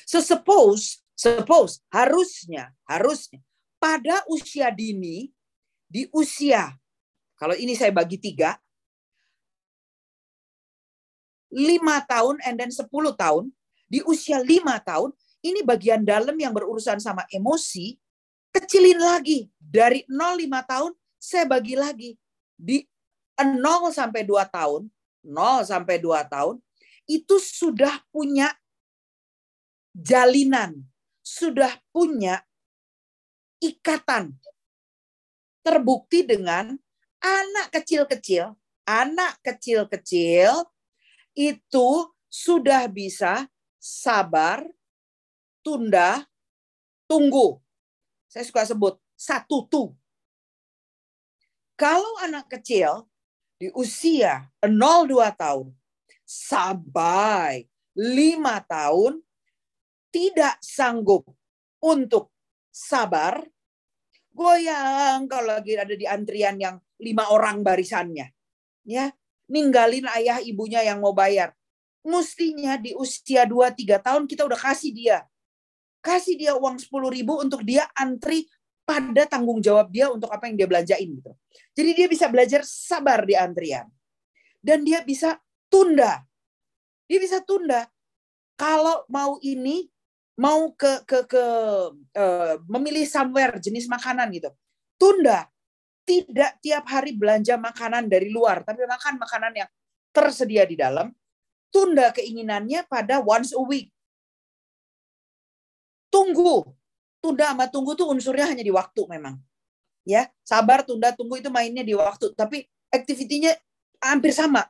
So 0.04 0.20
suppose, 0.20 1.00
suppose 1.16 1.80
harusnya, 1.88 2.76
harusnya 2.84 3.40
pada 3.80 4.28
usia 4.28 4.76
dini, 4.76 5.32
di 5.88 6.04
usia, 6.12 6.76
kalau 7.40 7.56
ini 7.56 7.72
saya 7.80 7.96
bagi 7.96 8.20
tiga, 8.20 8.60
lima 11.52 12.04
tahun 12.04 12.40
and 12.44 12.60
then 12.60 12.72
10 12.72 12.88
tahun, 13.16 13.52
di 13.88 14.04
usia 14.04 14.44
lima 14.44 14.80
tahun, 14.84 15.16
ini 15.40 15.64
bagian 15.64 16.04
dalam 16.04 16.36
yang 16.36 16.52
berurusan 16.52 17.00
sama 17.00 17.24
emosi, 17.32 17.96
kecilin 18.52 19.00
lagi. 19.00 19.48
Dari 19.56 20.04
0 20.10 20.36
5 20.36 20.72
tahun, 20.72 20.92
saya 21.16 21.46
bagi 21.48 21.76
lagi. 21.80 22.12
Di 22.58 22.84
0 23.40 23.94
sampai 23.94 24.28
2 24.28 24.44
tahun, 24.50 24.92
0 25.24 25.64
sampai 25.64 25.96
2 26.02 26.26
tahun, 26.28 26.56
itu 27.08 27.36
sudah 27.40 28.04
punya 28.12 28.52
jalinan, 29.96 30.84
sudah 31.24 31.72
punya 31.96 32.44
ikatan. 33.64 34.36
Terbukti 35.64 36.24
dengan 36.28 36.76
anak 37.24 37.68
kecil-kecil, 37.72 38.56
anak 38.88 39.40
kecil-kecil 39.44 40.68
itu 41.38 42.10
sudah 42.26 42.90
bisa 42.90 43.46
sabar, 43.78 44.66
tunda, 45.62 46.26
tunggu. 47.06 47.62
Saya 48.26 48.44
suka 48.44 48.66
sebut 48.66 48.98
satu 49.14 49.70
tu. 49.70 49.94
Kalau 51.78 52.18
anak 52.26 52.50
kecil 52.50 53.06
di 53.62 53.70
usia 53.78 54.50
0-2 54.66 55.30
tahun 55.38 55.68
sampai 56.26 57.70
5 57.94 58.02
tahun 58.66 59.14
tidak 60.10 60.58
sanggup 60.66 61.30
untuk 61.78 62.34
sabar, 62.74 63.46
goyang 64.34 65.30
kalau 65.30 65.58
lagi 65.58 65.78
ada 65.78 65.94
di 65.94 66.06
antrian 66.10 66.58
yang 66.58 66.78
lima 67.02 67.30
orang 67.30 67.62
barisannya. 67.62 68.30
Ya, 68.86 69.14
ninggalin 69.48 70.06
ayah 70.16 70.44
ibunya 70.44 70.84
yang 70.84 71.00
mau 71.02 71.16
bayar. 71.16 71.56
Mestinya 72.04 72.80
di 72.80 72.96
usia 72.96 73.44
2-3 73.44 74.00
tahun 74.00 74.24
kita 74.28 74.48
udah 74.48 74.60
kasih 74.60 74.92
dia. 74.96 75.28
Kasih 76.00 76.40
dia 76.40 76.56
uang 76.56 76.80
10 76.80 76.88
ribu 77.12 77.40
untuk 77.42 77.64
dia 77.68 77.88
antri 77.98 78.48
pada 78.88 79.28
tanggung 79.28 79.60
jawab 79.60 79.92
dia 79.92 80.08
untuk 80.08 80.32
apa 80.32 80.48
yang 80.48 80.56
dia 80.56 80.68
belanjain 80.68 81.10
gitu. 81.12 81.32
Jadi 81.76 81.90
dia 81.92 82.08
bisa 82.08 82.32
belajar 82.32 82.64
sabar 82.64 83.28
di 83.28 83.36
antrian. 83.36 83.84
Dan 84.64 84.88
dia 84.88 85.04
bisa 85.04 85.36
tunda. 85.68 86.24
Dia 87.12 87.20
bisa 87.20 87.44
tunda. 87.44 87.88
Kalau 88.56 89.04
mau 89.12 89.36
ini 89.44 89.92
mau 90.40 90.72
ke 90.72 91.04
ke 91.04 91.28
ke 91.28 91.44
uh, 92.16 92.56
memilih 92.72 93.04
somewhere 93.04 93.60
jenis 93.60 93.92
makanan 93.92 94.32
gitu. 94.32 94.50
Tunda. 94.96 95.50
Tidak 96.08 96.64
tiap 96.64 96.88
hari 96.88 97.12
belanja 97.12 97.60
makanan 97.60 98.08
dari 98.08 98.32
luar, 98.32 98.64
tapi 98.64 98.88
makan 98.88 99.20
makanan 99.20 99.52
yang 99.52 99.70
tersedia 100.16 100.64
di 100.64 100.80
dalam. 100.80 101.12
Tunda 101.68 102.16
keinginannya 102.16 102.88
pada 102.88 103.20
once 103.20 103.52
a 103.52 103.60
week. 103.60 103.92
Tunggu. 106.08 106.64
Tunda 107.20 107.52
sama 107.52 107.68
tunggu 107.68 107.92
tuh 108.00 108.08
unsurnya 108.08 108.48
hanya 108.48 108.64
di 108.64 108.72
waktu 108.72 109.04
memang. 109.12 109.36
Ya, 110.08 110.32
sabar, 110.48 110.88
tunda, 110.88 111.12
tunggu 111.12 111.44
itu 111.44 111.52
mainnya 111.52 111.84
di 111.84 111.92
waktu, 111.92 112.32
tapi 112.32 112.64
aktivitinya 112.88 113.52
hampir 114.00 114.32
sama. 114.32 114.64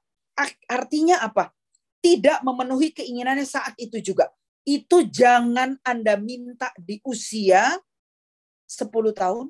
Artinya 0.65 1.21
apa? 1.21 1.53
Tidak 2.01 2.41
memenuhi 2.41 2.89
keinginannya 2.89 3.45
saat 3.45 3.77
itu 3.77 4.01
juga 4.01 4.33
itu 4.67 5.07
jangan 5.07 5.79
Anda 5.79 6.19
minta 6.19 6.75
di 6.75 6.99
usia 7.07 7.79
10 8.67 8.91
tahun, 9.15 9.47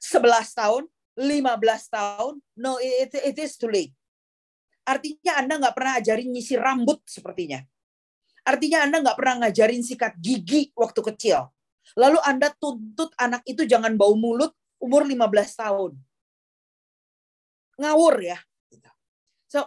11 0.00 0.56
tahun, 0.56 0.88
15 1.16 1.96
tahun. 1.96 2.34
No, 2.60 2.76
it, 2.78 3.12
it 3.16 3.36
is 3.40 3.56
too 3.56 3.72
late. 3.72 3.96
Artinya 4.86 5.42
Anda 5.42 5.58
nggak 5.58 5.74
pernah 5.74 5.98
ajarin 5.98 6.30
nyisir 6.30 6.62
rambut 6.62 7.02
sepertinya. 7.08 7.58
Artinya 8.46 8.86
Anda 8.86 9.02
nggak 9.02 9.18
pernah 9.18 9.34
ngajarin 9.48 9.82
sikat 9.82 10.14
gigi 10.22 10.70
waktu 10.78 11.00
kecil. 11.02 11.50
Lalu 11.98 12.22
Anda 12.22 12.54
tuntut 12.54 13.10
anak 13.18 13.42
itu 13.48 13.66
jangan 13.66 13.98
bau 13.98 14.14
mulut 14.14 14.54
umur 14.78 15.02
15 15.02 15.26
tahun. 15.58 15.92
Ngawur 17.82 18.14
ya. 18.22 18.38
So, 19.50 19.66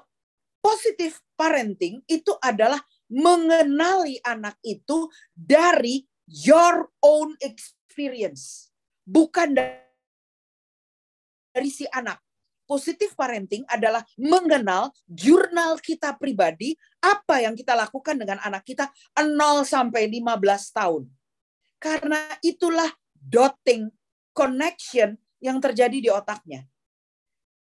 positive 0.64 1.20
parenting 1.36 2.00
itu 2.08 2.32
adalah 2.40 2.80
mengenali 3.10 4.22
anak 4.24 4.56
itu 4.64 5.10
dari 5.34 6.06
your 6.30 6.94
own 7.02 7.34
experience, 7.42 8.70
bukan 9.04 9.58
dari 9.58 9.89
si 11.68 11.84
anak. 11.92 12.24
Positif 12.64 13.18
parenting 13.18 13.66
adalah 13.66 14.06
mengenal 14.16 14.94
jurnal 15.10 15.82
kita 15.82 16.16
pribadi, 16.16 16.78
apa 17.02 17.42
yang 17.42 17.58
kita 17.58 17.74
lakukan 17.74 18.16
dengan 18.16 18.38
anak 18.46 18.62
kita 18.62 18.88
0 19.18 19.66
sampai 19.66 20.06
15 20.08 20.78
tahun. 20.78 21.04
Karena 21.82 22.38
itulah 22.46 22.94
dotting 23.18 23.90
connection 24.32 25.18
yang 25.42 25.58
terjadi 25.60 25.98
di 25.98 26.10
otaknya. 26.14 26.64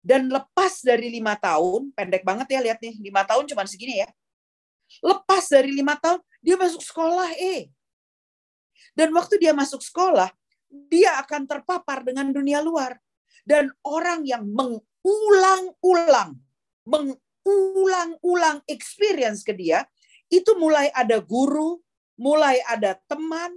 Dan 0.02 0.28
lepas 0.34 0.82
dari 0.82 1.14
lima 1.14 1.38
tahun, 1.38 1.94
pendek 1.94 2.26
banget 2.26 2.58
ya 2.58 2.60
lihat 2.66 2.80
nih, 2.82 2.98
lima 3.00 3.22
tahun 3.26 3.46
cuma 3.46 3.66
segini 3.70 4.02
ya 4.02 4.10
Lepas 5.02 5.50
dari 5.50 5.74
lima 5.74 5.98
tahun, 5.98 6.22
dia 6.42 6.56
masuk 6.56 6.82
sekolah 6.82 7.30
eh. 7.36 7.70
Dan 8.96 9.12
waktu 9.12 9.42
dia 9.42 9.52
masuk 9.52 9.82
sekolah, 9.82 10.30
dia 10.88 11.18
akan 11.20 11.50
terpapar 11.50 12.06
dengan 12.06 12.30
dunia 12.32 12.62
luar. 12.62 12.96
Dan 13.46 13.70
orang 13.86 14.26
yang 14.26 14.42
mengulang-ulang, 14.50 16.34
mengulang-ulang 16.90 18.66
experience 18.66 19.46
ke 19.46 19.54
dia, 19.54 19.86
itu 20.34 20.58
mulai 20.58 20.90
ada 20.92 21.22
guru, 21.22 21.78
mulai 22.18 22.58
ada 22.66 22.98
teman, 23.06 23.54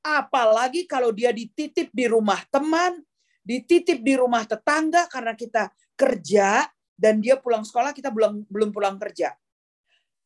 apalagi 0.00 0.88
kalau 0.88 1.12
dia 1.12 1.36
dititip 1.36 1.92
di 1.92 2.08
rumah 2.08 2.40
teman, 2.48 3.04
dititip 3.44 4.00
di 4.00 4.16
rumah 4.16 4.48
tetangga 4.48 5.04
karena 5.12 5.36
kita 5.36 5.68
kerja 5.92 6.64
dan 6.96 7.20
dia 7.20 7.36
pulang 7.36 7.60
sekolah 7.60 7.92
kita 7.92 8.08
belum 8.08 8.48
belum 8.48 8.72
pulang 8.72 8.96
kerja 8.96 9.36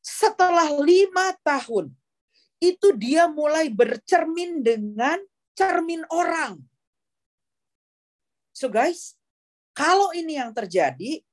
setelah 0.00 0.68
lima 0.80 1.36
tahun, 1.44 1.92
itu 2.60 2.96
dia 2.96 3.28
mulai 3.28 3.68
bercermin 3.68 4.64
dengan 4.64 5.20
cermin 5.52 6.04
orang. 6.08 6.56
So 8.60 8.68
guys, 8.68 9.16
kalau 9.72 10.12
ini 10.12 10.36
yang 10.36 10.52
terjadi, 10.52 11.24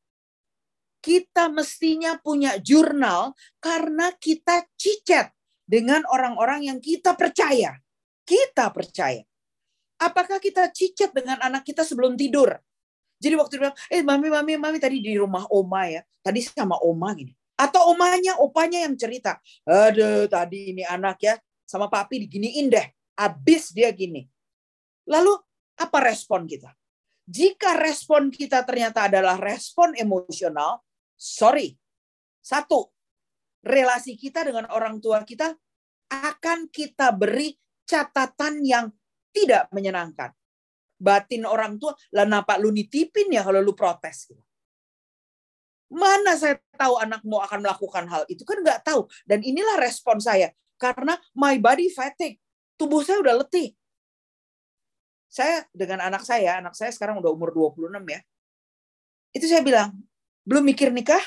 kita 1.04 1.52
mestinya 1.52 2.16
punya 2.24 2.56
jurnal 2.56 3.36
karena 3.60 4.16
kita 4.16 4.64
cicet 4.80 5.36
dengan 5.68 6.08
orang-orang 6.08 6.72
yang 6.72 6.80
kita 6.80 7.20
percaya. 7.20 7.76
Kita 8.24 8.72
percaya. 8.72 9.20
Apakah 10.00 10.40
kita 10.40 10.72
cicet 10.72 11.12
dengan 11.12 11.36
anak 11.44 11.68
kita 11.68 11.84
sebelum 11.84 12.16
tidur? 12.16 12.56
Jadi 13.20 13.36
waktu 13.36 13.60
dia 13.60 13.62
bilang, 13.68 13.78
eh 13.92 14.00
mami, 14.08 14.28
mami, 14.32 14.54
mami 14.56 14.80
tadi 14.80 15.04
di 15.04 15.20
rumah 15.20 15.44
oma 15.52 15.84
ya. 15.84 16.08
Tadi 16.24 16.40
sama 16.48 16.80
oma 16.80 17.12
gini. 17.12 17.36
Atau 17.60 17.92
omanya, 17.92 18.40
opanya 18.40 18.88
yang 18.88 18.96
cerita. 18.96 19.36
Aduh, 19.68 20.32
tadi 20.32 20.72
ini 20.72 20.88
anak 20.88 21.20
ya, 21.20 21.36
sama 21.68 21.92
papi 21.92 22.24
diginiin 22.24 22.72
deh. 22.72 22.88
Abis 23.20 23.76
dia 23.76 23.92
gini. 23.92 24.24
Lalu, 25.12 25.36
apa 25.76 25.98
respon 26.08 26.48
kita? 26.48 26.72
Jika 27.28 27.76
respon 27.76 28.32
kita 28.32 28.64
ternyata 28.64 29.12
adalah 29.12 29.36
respon 29.36 29.92
emosional, 30.00 30.80
sorry. 31.20 31.76
Satu, 32.40 32.88
relasi 33.68 34.16
kita 34.16 34.48
dengan 34.48 34.72
orang 34.72 35.04
tua 35.04 35.28
kita 35.28 35.52
akan 36.08 36.72
kita 36.72 37.12
beri 37.12 37.52
catatan 37.84 38.64
yang 38.64 38.88
tidak 39.36 39.68
menyenangkan. 39.76 40.32
Batin 40.98 41.44
orang 41.44 41.76
tua, 41.76 41.92
lah 42.16 42.24
napa 42.24 42.56
lu 42.56 42.72
nitipin 42.72 43.36
ya 43.36 43.44
kalau 43.44 43.60
lu 43.60 43.76
protes. 43.76 44.32
Gitu. 44.32 44.44
Mana 45.88 46.36
saya 46.36 46.60
tahu 46.76 47.00
anakmu 47.00 47.40
akan 47.44 47.60
melakukan 47.64 48.06
hal 48.12 48.24
itu? 48.28 48.44
Kan 48.44 48.60
nggak 48.64 48.84
tahu. 48.84 49.08
Dan 49.24 49.44
inilah 49.44 49.80
respon 49.80 50.20
saya. 50.20 50.52
Karena 50.76 51.16
my 51.36 51.60
body 51.60 51.88
fatigue. 51.92 52.40
Tubuh 52.76 53.04
saya 53.04 53.24
udah 53.24 53.44
letih. 53.44 53.72
Saya 55.28 55.68
dengan 55.76 56.04
anak 56.08 56.24
saya, 56.24 56.64
anak 56.64 56.74
saya 56.74 56.92
sekarang 56.92 57.20
udah 57.20 57.32
umur 57.32 57.52
26 57.52 57.92
ya. 58.08 58.20
Itu 59.36 59.46
saya 59.46 59.62
bilang, 59.62 59.92
belum 60.48 60.64
mikir 60.64 60.90
nikah? 60.90 61.22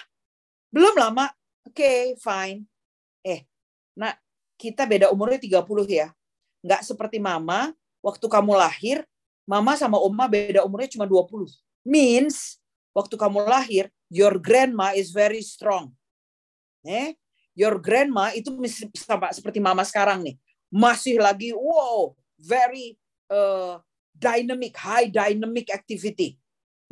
Belum 0.72 0.96
lama. 0.96 1.28
Oke, 1.68 1.84
okay, 1.84 2.00
fine. 2.16 2.64
Eh, 3.20 3.44
nah 3.92 4.16
kita 4.56 4.88
beda 4.88 5.12
umurnya 5.12 5.40
30 5.40 5.60
ya. 5.88 6.08
Nggak 6.64 6.82
seperti 6.84 7.20
mama, 7.20 7.76
waktu 8.00 8.24
kamu 8.24 8.56
lahir, 8.56 9.04
mama 9.44 9.76
sama 9.76 10.00
oma 10.00 10.24
beda 10.28 10.64
umurnya 10.64 10.96
cuma 10.96 11.04
20. 11.04 11.52
Means, 11.84 12.60
waktu 12.96 13.14
kamu 13.16 13.44
lahir, 13.44 13.92
your 14.08 14.40
grandma 14.40 14.96
is 14.96 15.12
very 15.12 15.44
strong. 15.44 15.92
Eh, 16.84 17.12
your 17.52 17.76
grandma 17.76 18.32
itu 18.32 18.48
sama 18.96 19.28
seperti 19.36 19.60
mama 19.60 19.84
sekarang 19.84 20.24
nih, 20.24 20.36
masih 20.72 21.20
lagi 21.20 21.52
wow, 21.52 22.16
very 22.40 22.96
uh, 23.28 23.76
dynamic, 24.20 24.76
high 24.76 25.08
dynamic 25.08 25.72
activity. 25.72 26.36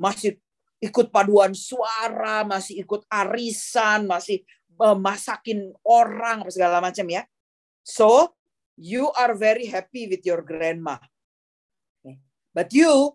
Masih 0.01 0.41
ikut 0.81 1.12
paduan 1.12 1.53
suara, 1.53 2.49
masih 2.49 2.81
ikut 2.81 3.05
arisan, 3.12 4.09
masih 4.09 4.41
uh, 4.81 4.97
masakin 4.97 5.71
orang 5.85 6.49
segala 6.49 6.81
macam 6.81 7.05
ya. 7.12 7.29
So, 7.85 8.33
you 8.79 9.12
are 9.12 9.37
very 9.37 9.69
happy 9.69 10.09
with 10.09 10.25
your 10.25 10.41
grandma. 10.41 10.97
But 12.59 12.75
you, 12.75 13.14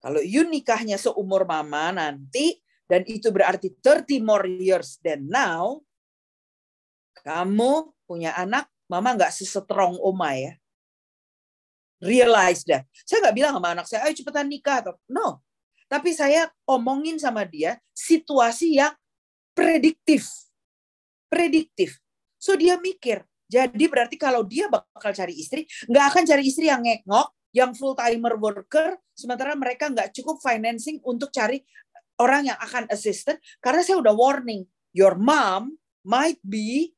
kalau 0.00 0.22
you 0.22 0.46
nikahnya 0.48 0.96
seumur 0.96 1.44
mama 1.44 1.92
nanti, 1.92 2.56
dan 2.88 3.04
itu 3.04 3.28
berarti 3.28 3.76
30 3.84 4.24
more 4.24 4.48
years 4.48 4.96
than 5.04 5.28
now, 5.28 5.84
kamu 7.20 7.92
punya 8.08 8.32
anak, 8.32 8.70
mama 8.88 9.12
nggak 9.12 9.34
sesetrong 9.34 10.00
oma 10.00 10.32
ya. 10.32 10.56
Realize 11.98 12.62
that. 12.70 12.86
Saya 13.02 13.28
nggak 13.28 13.36
bilang 13.36 13.52
sama 13.58 13.68
anak 13.74 13.86
saya, 13.90 14.06
ayo 14.06 14.14
cepetan 14.14 14.46
nikah. 14.46 14.86
Atau, 14.86 14.94
no. 15.10 15.42
Tapi 15.88 16.12
saya 16.12 16.46
omongin 16.68 17.16
sama 17.18 17.42
dia 17.48 17.80
situasi 17.96 18.78
yang 18.78 18.94
prediktif. 19.56 20.28
Prediktif. 21.26 21.98
So 22.38 22.54
dia 22.54 22.78
mikir, 22.78 23.26
jadi 23.50 23.84
berarti 23.88 24.14
kalau 24.20 24.44
dia 24.44 24.68
bakal 24.70 25.10
cari 25.10 25.34
istri, 25.34 25.64
nggak 25.88 26.04
akan 26.14 26.22
cari 26.28 26.42
istri 26.46 26.70
yang 26.70 26.84
ngekngok, 26.84 27.28
yang 27.56 27.72
full 27.72 27.96
timer 27.96 28.36
worker, 28.36 29.00
sementara 29.16 29.56
mereka 29.56 29.88
nggak 29.88 30.12
cukup 30.14 30.38
financing 30.38 31.00
untuk 31.02 31.32
cari 31.32 31.64
orang 32.20 32.52
yang 32.52 32.58
akan 32.60 32.86
assistant 32.92 33.40
karena 33.62 33.80
saya 33.82 34.02
udah 34.02 34.12
warning 34.12 34.66
your 34.90 35.14
mom 35.16 35.78
might 36.02 36.38
be 36.44 36.92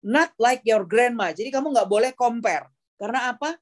not 0.00 0.32
like 0.40 0.64
your 0.64 0.86
grandma. 0.88 1.34
Jadi 1.34 1.52
kamu 1.52 1.76
nggak 1.76 1.90
boleh 1.90 2.10
compare. 2.16 2.72
Karena 2.96 3.34
apa? 3.34 3.58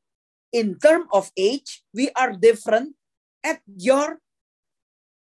In 0.55 0.79
term 0.79 1.11
of 1.11 1.35
age, 1.35 1.83
we 1.91 2.15
are 2.15 2.31
different 2.39 2.95
at 3.43 3.59
your 3.67 4.23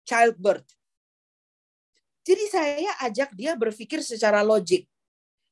childbirth. 0.05 0.69
Jadi 2.25 2.45
saya 2.53 2.93
ajak 3.01 3.33
dia 3.33 3.57
berpikir 3.57 4.05
secara 4.05 4.45
logik. 4.45 4.85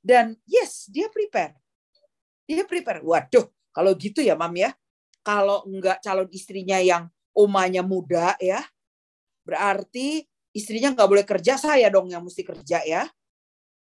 Dan 0.05 0.37
yes, 0.45 0.93
dia 0.93 1.09
prepare. 1.09 1.57
Dia 2.45 2.69
prepare. 2.69 3.01
Waduh, 3.01 3.49
kalau 3.73 3.97
gitu 3.97 4.21
ya 4.21 4.37
mam 4.37 4.53
ya. 4.53 4.77
Kalau 5.25 5.65
enggak 5.65 6.05
calon 6.05 6.29
istrinya 6.35 6.77
yang 6.83 7.09
omanya 7.33 7.81
muda 7.81 8.37
ya, 8.43 8.61
berarti 9.47 10.27
istrinya 10.53 10.93
nggak 10.93 11.09
boleh 11.09 11.25
kerja, 11.25 11.57
saya 11.57 11.89
dong 11.89 12.13
yang 12.13 12.27
mesti 12.27 12.43
kerja 12.45 12.83
ya 12.85 13.09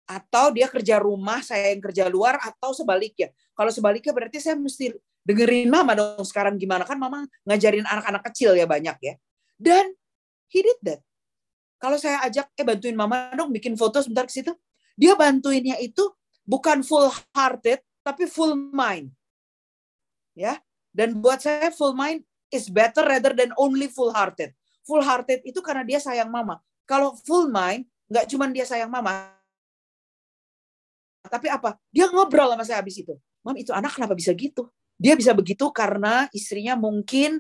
atau 0.10 0.50
dia 0.50 0.66
kerja 0.66 0.98
rumah, 0.98 1.46
saya 1.46 1.70
yang 1.70 1.86
kerja 1.86 2.10
luar, 2.10 2.42
atau 2.42 2.74
sebaliknya. 2.74 3.30
Kalau 3.54 3.70
sebaliknya 3.70 4.10
berarti 4.10 4.42
saya 4.42 4.58
mesti 4.58 4.90
dengerin 5.26 5.70
mama 5.72 5.96
dong 5.96 6.24
sekarang 6.26 6.56
gimana. 6.56 6.84
Kan 6.88 7.00
mama 7.00 7.26
ngajarin 7.48 7.86
anak-anak 7.86 8.24
kecil 8.32 8.56
ya 8.56 8.66
banyak 8.70 8.98
ya. 9.02 9.14
Dan 9.60 9.92
he 10.52 10.64
did 10.64 10.80
that. 10.86 11.02
Kalau 11.80 11.96
saya 11.96 12.20
ajak, 12.28 12.52
eh 12.60 12.66
bantuin 12.68 12.96
mama 12.96 13.32
dong 13.36 13.56
bikin 13.56 13.80
foto 13.80 14.04
sebentar 14.04 14.28
ke 14.28 14.34
situ. 14.36 14.52
Dia 15.00 15.16
bantuinnya 15.16 15.80
itu 15.80 16.04
bukan 16.44 16.84
full 16.84 17.08
hearted, 17.32 17.80
tapi 18.04 18.28
full 18.28 18.56
mind. 18.56 19.16
Ya. 20.36 20.60
Dan 20.92 21.24
buat 21.24 21.40
saya 21.40 21.72
full 21.72 21.96
mind 21.96 22.26
is 22.52 22.68
better 22.68 23.06
rather 23.08 23.32
than 23.32 23.56
only 23.56 23.88
full 23.88 24.12
hearted. 24.12 24.52
Full 24.84 25.06
hearted 25.06 25.40
itu 25.48 25.64
karena 25.64 25.88
dia 25.88 26.04
sayang 26.04 26.28
mama. 26.28 26.60
Kalau 26.84 27.16
full 27.24 27.48
mind, 27.48 27.88
nggak 28.10 28.26
cuma 28.28 28.50
dia 28.50 28.66
sayang 28.66 28.90
mama, 28.90 29.40
tapi 31.30 31.52
apa? 31.52 31.76
Dia 31.92 32.08
ngobrol 32.08 32.56
sama 32.56 32.64
saya 32.64 32.80
habis 32.80 32.98
itu. 32.98 33.14
Mam, 33.44 33.56
itu 33.56 33.76
anak 33.76 33.96
kenapa 33.96 34.16
bisa 34.16 34.32
gitu? 34.32 34.68
Dia 35.00 35.16
bisa 35.16 35.32
begitu 35.32 35.72
karena 35.72 36.28
istrinya 36.36 36.76
mungkin 36.76 37.40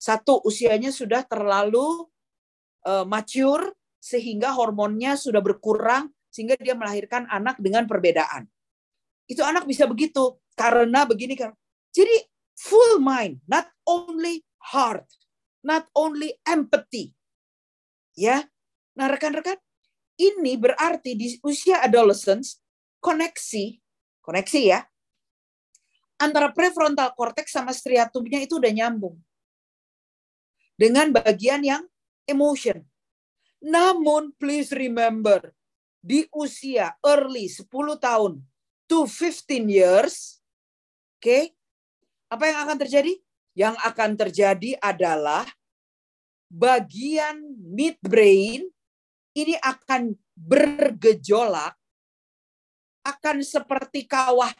satu 0.00 0.40
usianya 0.40 0.88
sudah 0.88 1.20
terlalu 1.28 2.08
uh, 2.88 3.04
mature 3.04 3.76
sehingga 4.00 4.56
hormonnya 4.56 5.20
sudah 5.20 5.44
berkurang 5.44 6.08
sehingga 6.32 6.56
dia 6.56 6.72
melahirkan 6.72 7.28
anak 7.28 7.60
dengan 7.60 7.84
perbedaan. 7.84 8.48
Itu 9.28 9.44
anak 9.44 9.68
bisa 9.68 9.84
begitu 9.84 10.40
karena 10.56 11.04
begini 11.04 11.36
kan. 11.36 11.52
Jadi 11.92 12.24
full 12.56 12.98
mind, 13.04 13.44
not 13.46 13.68
only 13.84 14.42
heart, 14.72 15.04
not 15.60 15.86
only 15.92 16.36
empathy. 16.48 17.12
Ya. 18.16 18.48
Nah, 18.94 19.10
rekan-rekan, 19.10 19.58
ini 20.18 20.54
berarti 20.54 21.18
di 21.18 21.34
usia 21.42 21.82
adolescence 21.82 22.62
koneksi, 23.02 23.78
koneksi 24.22 24.60
ya, 24.62 24.80
antara 26.18 26.50
prefrontal 26.50 27.12
cortex 27.14 27.52
sama 27.54 27.74
striatumnya 27.74 28.42
itu 28.42 28.58
udah 28.58 28.72
nyambung. 28.72 29.16
Dengan 30.74 31.14
bagian 31.14 31.62
yang 31.62 31.82
emotion. 32.26 32.82
Namun 33.62 34.34
please 34.36 34.74
remember, 34.74 35.54
di 36.04 36.28
usia 36.34 36.92
early 37.00 37.48
10 37.48 37.64
tahun 37.96 38.42
to 38.90 39.08
15 39.08 39.70
years, 39.70 40.44
oke, 41.16 41.24
okay, 41.24 41.42
apa 42.28 42.44
yang 42.50 42.58
akan 42.68 42.78
terjadi? 42.84 43.12
Yang 43.54 43.76
akan 43.86 44.10
terjadi 44.18 44.70
adalah 44.82 45.46
bagian 46.50 47.40
midbrain 47.56 48.66
ini 49.34 49.54
akan 49.62 50.14
bergejolak 50.34 51.74
akan 53.04 53.44
seperti 53.44 54.08
kawah 54.08 54.50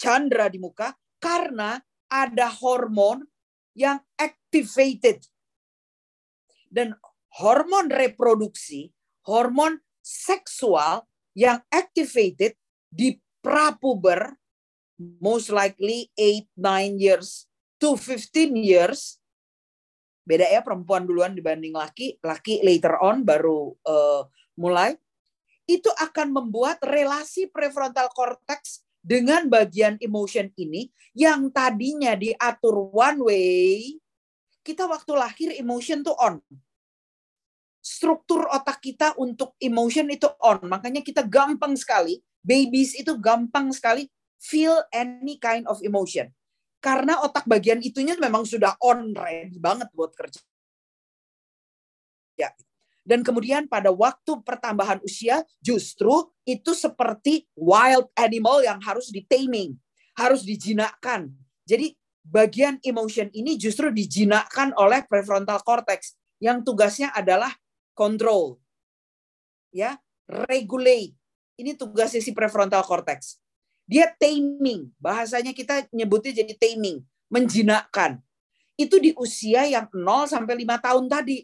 chandra 0.00 0.48
di 0.48 0.56
muka 0.56 0.96
karena 1.20 1.76
ada 2.08 2.48
hormon 2.48 3.20
yang 3.76 4.00
activated. 4.16 5.20
Dan 6.72 6.96
hormon 7.36 7.92
reproduksi, 7.92 8.88
hormon 9.28 9.76
seksual 10.00 11.04
yang 11.36 11.60
activated 11.68 12.56
di 12.88 13.20
prapuber, 13.44 14.32
most 15.20 15.52
likely 15.52 16.08
8, 16.16 16.48
9 16.56 16.96
years 16.96 17.44
to 17.76 17.94
15 17.94 18.56
years, 18.56 19.20
beda 20.24 20.48
ya 20.48 20.64
perempuan 20.64 21.04
duluan 21.04 21.32
dibanding 21.36 21.76
laki, 21.76 22.16
laki 22.20 22.60
later 22.64 22.96
on 23.00 23.24
baru 23.24 23.72
uh, 23.86 24.22
mulai, 24.60 24.96
itu 25.64 25.88
akan 25.88 26.34
membuat 26.34 26.82
relasi 26.82 27.46
prefrontal 27.48 28.10
cortex 28.10 28.82
dengan 29.00 29.48
bagian 29.48 29.96
emotion 29.98 30.52
ini 30.60 30.92
yang 31.16 31.48
tadinya 31.50 32.14
diatur 32.14 32.92
one 32.92 33.20
way, 33.24 33.96
kita 34.60 34.84
waktu 34.84 35.12
lahir 35.16 35.50
emotion 35.56 36.04
tuh 36.04 36.14
on. 36.20 36.38
Struktur 37.80 38.44
otak 38.52 38.84
kita 38.84 39.16
untuk 39.16 39.56
emotion 39.56 40.12
itu 40.12 40.28
on. 40.44 40.60
Makanya 40.68 41.00
kita 41.00 41.24
gampang 41.24 41.74
sekali, 41.80 42.20
babies 42.44 42.92
itu 42.92 43.16
gampang 43.16 43.72
sekali 43.72 44.04
feel 44.36 44.84
any 44.92 45.40
kind 45.40 45.64
of 45.64 45.80
emotion. 45.80 46.28
Karena 46.80 47.20
otak 47.20 47.44
bagian 47.44 47.80
itunya 47.84 48.16
memang 48.16 48.48
sudah 48.48 48.76
on 48.80 49.12
ready 49.12 49.60
banget 49.60 49.88
buat 49.92 50.12
kerja. 50.16 50.40
Ya. 52.40 52.52
Dan 53.10 53.26
kemudian 53.26 53.66
pada 53.66 53.90
waktu 53.90 54.38
pertambahan 54.46 55.02
usia 55.02 55.42
justru 55.58 56.30
itu 56.46 56.70
seperti 56.78 57.42
wild 57.58 58.06
animal 58.14 58.62
yang 58.62 58.78
harus 58.78 59.10
ditaming, 59.10 59.74
harus 60.14 60.46
dijinakkan. 60.46 61.34
Jadi 61.66 61.98
bagian 62.22 62.78
emotion 62.86 63.26
ini 63.34 63.58
justru 63.58 63.90
dijinakkan 63.90 64.70
oleh 64.78 65.02
prefrontal 65.10 65.58
cortex 65.66 66.14
yang 66.38 66.62
tugasnya 66.62 67.10
adalah 67.10 67.50
control. 67.98 68.62
Ya, 69.74 69.98
regulate. 70.30 71.18
Ini 71.58 71.74
tugasnya 71.74 72.22
si 72.22 72.30
prefrontal 72.30 72.86
cortex. 72.86 73.42
Dia 73.90 74.06
taming, 74.22 74.94
bahasanya 75.02 75.50
kita 75.50 75.90
nyebutnya 75.90 76.46
jadi 76.46 76.54
taming, 76.54 77.02
menjinakkan. 77.26 78.22
Itu 78.78 79.02
di 79.02 79.10
usia 79.18 79.66
yang 79.66 79.90
0 79.90 80.30
sampai 80.30 80.62
5 80.62 80.78
tahun 80.78 81.04
tadi 81.10 81.42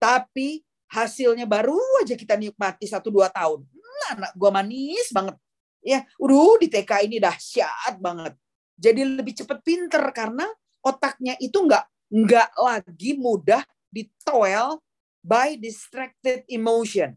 tapi 0.00 0.64
hasilnya 0.88 1.44
baru 1.44 1.76
aja 2.00 2.16
kita 2.16 2.34
nikmati 2.38 2.88
satu 2.88 3.12
dua 3.12 3.28
tahun. 3.28 3.66
Nah, 3.68 4.10
anak 4.16 4.32
gua 4.38 4.50
manis 4.54 5.12
banget. 5.12 5.36
Ya, 5.84 6.02
udah 6.18 6.58
di 6.58 6.66
TK 6.72 7.06
ini 7.06 7.22
dahsyat 7.22 8.00
banget. 8.02 8.34
Jadi 8.78 9.00
lebih 9.02 9.34
cepat 9.34 9.58
pinter 9.62 10.02
karena 10.14 10.46
otaknya 10.82 11.34
itu 11.42 11.58
nggak 11.58 11.84
nggak 12.08 12.50
lagi 12.56 13.18
mudah 13.18 13.60
ditoel 13.92 14.80
by 15.20 15.58
distracted 15.58 16.46
emotion. 16.48 17.12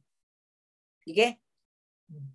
Oke? 1.05 1.13
Okay? 1.15 1.31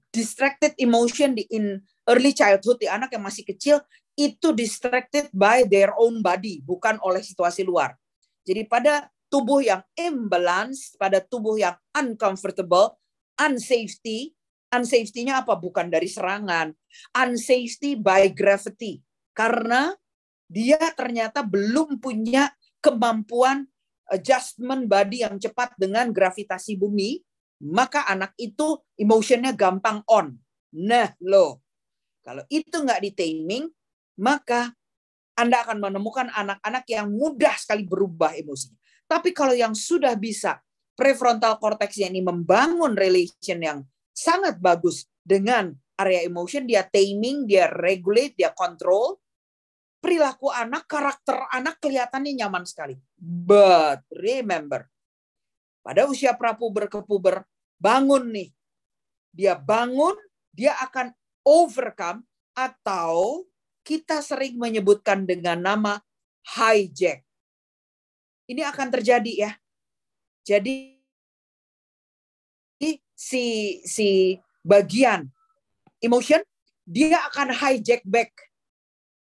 Distracted 0.09 0.73
emotion 0.81 1.37
di 1.37 1.45
in 1.53 1.77
early 2.09 2.33
childhood 2.33 2.81
di 2.81 2.89
anak 2.89 3.13
yang 3.13 3.25
masih 3.27 3.45
kecil 3.45 3.85
itu 4.17 4.49
distracted 4.57 5.29
by 5.37 5.69
their 5.69 5.93
own 6.01 6.25
body, 6.25 6.65
bukan 6.65 6.97
oleh 7.05 7.21
situasi 7.21 7.61
luar. 7.61 7.93
Jadi 8.49 8.65
pada 8.65 9.13
tubuh 9.27 9.63
yang 9.63 9.83
imbalance, 9.99 10.95
pada 10.97 11.23
tubuh 11.23 11.59
yang 11.59 11.77
uncomfortable, 11.95 12.99
unsafety. 13.39 14.33
Unsafety-nya 14.67 15.47
apa? 15.47 15.55
Bukan 15.55 15.89
dari 15.89 16.11
serangan. 16.11 16.75
Unsafety 17.15 17.95
by 17.95 18.35
gravity. 18.35 18.99
Karena 19.31 19.95
dia 20.51 20.79
ternyata 20.95 21.43
belum 21.47 22.03
punya 22.03 22.51
kemampuan 22.83 23.67
adjustment 24.11 24.87
body 24.87 25.27
yang 25.27 25.39
cepat 25.43 25.75
dengan 25.75 26.15
gravitasi 26.15 26.79
bumi, 26.79 27.19
maka 27.67 28.07
anak 28.07 28.35
itu 28.39 28.79
emotionnya 28.95 29.55
gampang 29.55 30.03
on. 30.07 30.39
Nah, 30.77 31.11
loh. 31.23 31.63
Kalau 32.23 32.43
itu 32.51 32.75
nggak 32.75 33.03
di 33.03 33.11
taming, 33.15 33.65
maka 34.19 34.75
anda 35.37 35.63
akan 35.63 35.79
menemukan 35.79 36.27
anak-anak 36.33 36.85
yang 36.91 37.13
mudah 37.13 37.55
sekali 37.55 37.85
berubah 37.87 38.35
emosinya. 38.35 38.86
Tapi 39.07 39.31
kalau 39.31 39.55
yang 39.55 39.73
sudah 39.73 40.19
bisa 40.19 40.59
prefrontal 40.99 41.63
cortexnya 41.63 42.11
ini 42.11 42.25
membangun 42.25 42.99
relation 42.99 43.63
yang 43.63 43.79
sangat 44.11 44.59
bagus 44.59 45.07
dengan 45.23 45.71
area 45.97 46.27
emotion, 46.27 46.67
dia 46.67 46.83
taming, 46.83 47.47
dia 47.47 47.71
regulate, 47.71 48.35
dia 48.37 48.51
control, 48.53 49.17
perilaku 50.03 50.51
anak, 50.51 50.89
karakter 50.89 51.47
anak 51.51 51.79
kelihatannya 51.79 52.33
nyaman 52.39 52.65
sekali. 52.67 52.95
But 53.19 54.05
remember, 54.13 54.89
pada 55.85 56.07
usia 56.07 56.35
prapuber 56.35 56.91
ke 56.91 57.01
puber, 57.03 57.47
bangun 57.79 58.33
nih. 58.33 58.51
Dia 59.37 59.53
bangun, 59.53 60.17
dia 60.49 60.73
akan 60.81 61.13
overcome 61.45 62.25
atau 62.57 63.45
kita 63.85 64.25
sering 64.25 64.57
menyebutkan 64.57 65.29
dengan 65.29 65.61
nama 65.61 66.01
hijack 66.57 67.26
ini 68.51 68.63
akan 68.63 68.89
terjadi 68.91 69.33
ya. 69.49 69.53
Jadi 70.47 70.95
si 73.17 73.81
si 73.83 74.37
bagian 74.61 75.25
emotion 76.05 76.45
dia 76.85 77.25
akan 77.33 77.51
hijack 77.51 78.05
back 78.05 78.31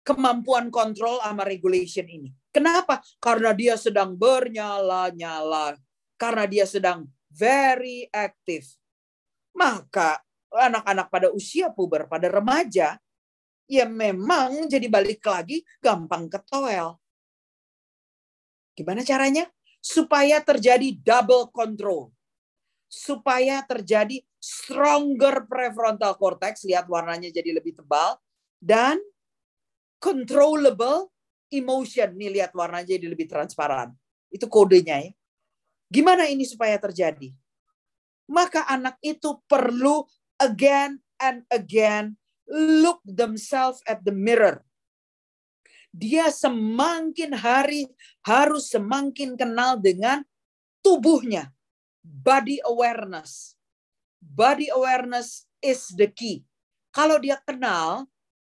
kemampuan 0.02 0.74
kontrol 0.74 1.22
sama 1.22 1.46
regulation 1.46 2.10
ini. 2.10 2.34
Kenapa? 2.52 3.04
Karena 3.22 3.54
dia 3.54 3.78
sedang 3.78 4.18
bernyala-nyala. 4.18 5.78
Karena 6.18 6.50
dia 6.50 6.66
sedang 6.66 7.06
very 7.30 8.10
active. 8.10 8.66
Maka 9.54 10.18
anak-anak 10.50 11.08
pada 11.12 11.28
usia 11.30 11.70
puber, 11.70 12.10
pada 12.10 12.32
remaja, 12.32 12.98
ya 13.68 13.86
memang 13.86 14.66
jadi 14.66 14.88
balik 14.88 15.22
lagi 15.28 15.62
gampang 15.84 16.32
ketoel. 16.32 16.98
Gimana 18.78 19.02
caranya? 19.02 19.50
Supaya 19.82 20.38
terjadi 20.46 20.94
double 21.02 21.50
control. 21.50 22.14
Supaya 22.86 23.66
terjadi 23.66 24.22
stronger 24.38 25.50
prefrontal 25.50 26.14
cortex, 26.16 26.62
lihat 26.64 26.86
warnanya 26.86 27.34
jadi 27.34 27.58
lebih 27.58 27.82
tebal, 27.82 28.22
dan 28.62 29.02
controllable 29.98 31.10
emotion, 31.50 32.14
nih 32.14 32.38
lihat 32.40 32.54
warnanya 32.54 32.94
jadi 32.94 33.10
lebih 33.10 33.26
transparan. 33.26 33.98
Itu 34.30 34.46
kodenya 34.46 35.02
ya. 35.02 35.12
Gimana 35.90 36.28
ini 36.28 36.44
supaya 36.44 36.76
terjadi? 36.78 37.32
Maka 38.28 38.68
anak 38.68 39.00
itu 39.00 39.40
perlu 39.48 40.04
again 40.36 41.00
and 41.18 41.48
again 41.48 42.20
look 42.48 43.00
themselves 43.08 43.80
at 43.88 44.04
the 44.04 44.12
mirror. 44.12 44.67
Dia 45.98 46.30
semakin 46.30 47.34
hari 47.34 47.90
harus 48.22 48.70
semakin 48.70 49.34
kenal 49.34 49.82
dengan 49.82 50.22
tubuhnya. 50.86 51.50
Body 52.06 52.62
awareness. 52.62 53.58
Body 54.22 54.70
awareness 54.70 55.50
is 55.58 55.90
the 55.98 56.06
key. 56.06 56.46
Kalau 56.94 57.18
dia 57.18 57.42
kenal, 57.42 58.06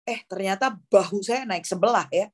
eh 0.03 0.19
ternyata 0.27 0.75
bahu 0.91 1.23
saya 1.23 1.47
naik 1.47 1.63
sebelah 1.63 2.11
ya. 2.11 2.27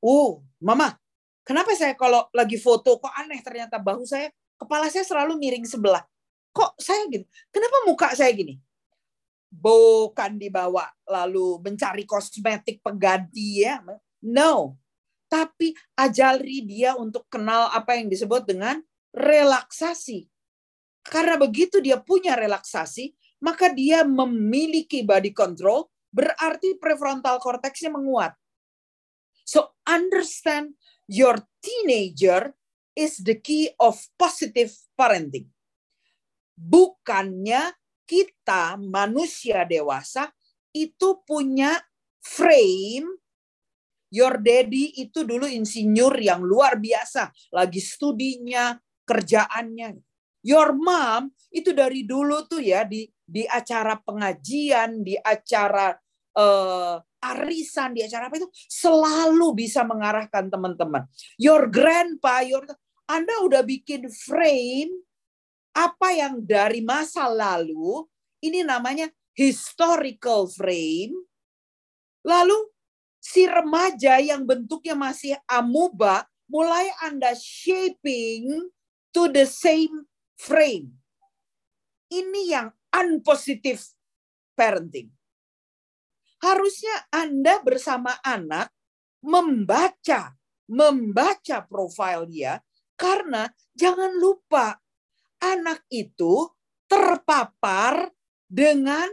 Uh, 0.00 0.40
mama, 0.56 0.96
kenapa 1.44 1.76
saya 1.76 1.92
kalau 1.92 2.24
lagi 2.32 2.56
foto 2.56 2.96
kok 2.96 3.12
aneh 3.12 3.44
ternyata 3.44 3.76
bahu 3.76 4.08
saya, 4.08 4.32
kepala 4.56 4.88
saya 4.88 5.04
selalu 5.04 5.36
miring 5.36 5.68
sebelah. 5.68 6.00
Kok 6.56 6.80
saya 6.80 7.04
gitu? 7.12 7.28
Kenapa 7.52 7.76
muka 7.84 8.08
saya 8.16 8.32
gini? 8.32 8.56
bukan 9.50 10.38
dibawa 10.38 10.86
lalu 11.02 11.58
mencari 11.58 12.06
kosmetik 12.06 12.78
pengganti 12.78 13.66
ya. 13.66 13.82
No. 14.24 14.76
Tapi 15.30 15.70
ajari 15.94 16.66
dia 16.66 16.98
untuk 16.98 17.30
kenal 17.30 17.70
apa 17.70 17.94
yang 17.94 18.10
disebut 18.10 18.50
dengan 18.50 18.82
relaksasi. 19.14 20.26
Karena 21.06 21.38
begitu 21.38 21.78
dia 21.78 22.02
punya 22.02 22.34
relaksasi, 22.34 23.14
maka 23.40 23.70
dia 23.72 24.02
memiliki 24.02 25.06
body 25.06 25.32
control, 25.32 25.88
berarti 26.10 26.76
prefrontal 26.76 27.38
cortexnya 27.38 27.94
menguat. 27.94 28.34
So 29.46 29.78
understand 29.86 30.76
your 31.06 31.40
teenager 31.62 32.54
is 32.94 33.22
the 33.22 33.38
key 33.38 33.70
of 33.80 33.98
positive 34.18 34.70
parenting. 34.94 35.48
Bukannya 36.54 37.72
kita 38.04 38.76
manusia 38.76 39.64
dewasa 39.64 40.28
itu 40.74 41.22
punya 41.24 41.78
frame 42.20 43.19
your 44.10 44.38
daddy 44.42 45.00
itu 45.00 45.22
dulu 45.22 45.46
insinyur 45.46 46.14
yang 46.18 46.42
luar 46.42 46.76
biasa 46.76 47.30
lagi 47.54 47.78
studinya 47.78 48.76
kerjaannya 49.06 49.96
your 50.44 50.74
mom 50.74 51.30
itu 51.50 51.70
dari 51.70 52.04
dulu 52.04 52.46
tuh 52.46 52.62
ya 52.62 52.84
di 52.84 53.06
di 53.24 53.46
acara 53.46 53.96
pengajian 54.02 55.06
di 55.06 55.14
acara 55.14 55.94
uh, 56.36 56.98
arisan 57.20 57.94
di 57.94 58.02
acara 58.02 58.26
apa 58.26 58.42
itu 58.42 58.50
selalu 58.66 59.54
bisa 59.66 59.86
mengarahkan 59.86 60.50
teman-teman 60.50 61.06
your 61.38 61.70
grandpa 61.70 62.42
your 62.42 62.66
anda 63.06 63.34
udah 63.46 63.62
bikin 63.62 64.10
frame 64.10 64.90
apa 65.74 66.08
yang 66.10 66.42
dari 66.42 66.82
masa 66.82 67.30
lalu 67.30 68.02
ini 68.42 68.64
namanya 68.64 69.06
historical 69.36 70.48
frame. 70.50 71.14
Lalu 72.26 72.56
si 73.20 73.44
remaja 73.44 74.18
yang 74.18 74.48
bentuknya 74.48 74.96
masih 74.96 75.36
amuba 75.46 76.26
mulai 76.48 76.88
Anda 77.04 77.36
shaping 77.36 78.72
to 79.14 79.30
the 79.30 79.46
same 79.46 80.08
frame. 80.34 80.96
Ini 82.10 82.42
yang 82.50 82.68
unpositive 82.90 83.84
parenting. 84.58 85.12
Harusnya 86.42 87.06
Anda 87.12 87.60
bersama 87.62 88.18
anak 88.24 88.72
membaca 89.20 90.34
membaca 90.70 91.66
profil 91.66 92.30
dia 92.30 92.62
karena 92.94 93.50
jangan 93.74 94.14
lupa 94.16 94.78
anak 95.42 95.82
itu 95.90 96.46
terpapar 96.86 98.08
dengan 98.46 99.10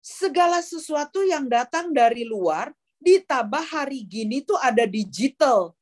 segala 0.00 0.64
sesuatu 0.64 1.20
yang 1.20 1.52
datang 1.52 1.92
dari 1.92 2.24
luar, 2.24 2.72
ditambah 2.98 3.64
hari 3.72 4.04
gini 4.04 4.42
tuh 4.42 4.58
ada 4.58 4.84
digital. 4.84 5.74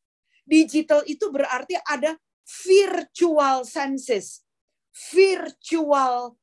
Digital 0.46 1.02
itu 1.10 1.26
berarti 1.32 1.74
ada 1.82 2.14
virtual 2.46 3.66
senses, 3.66 4.46
virtual 5.10 6.38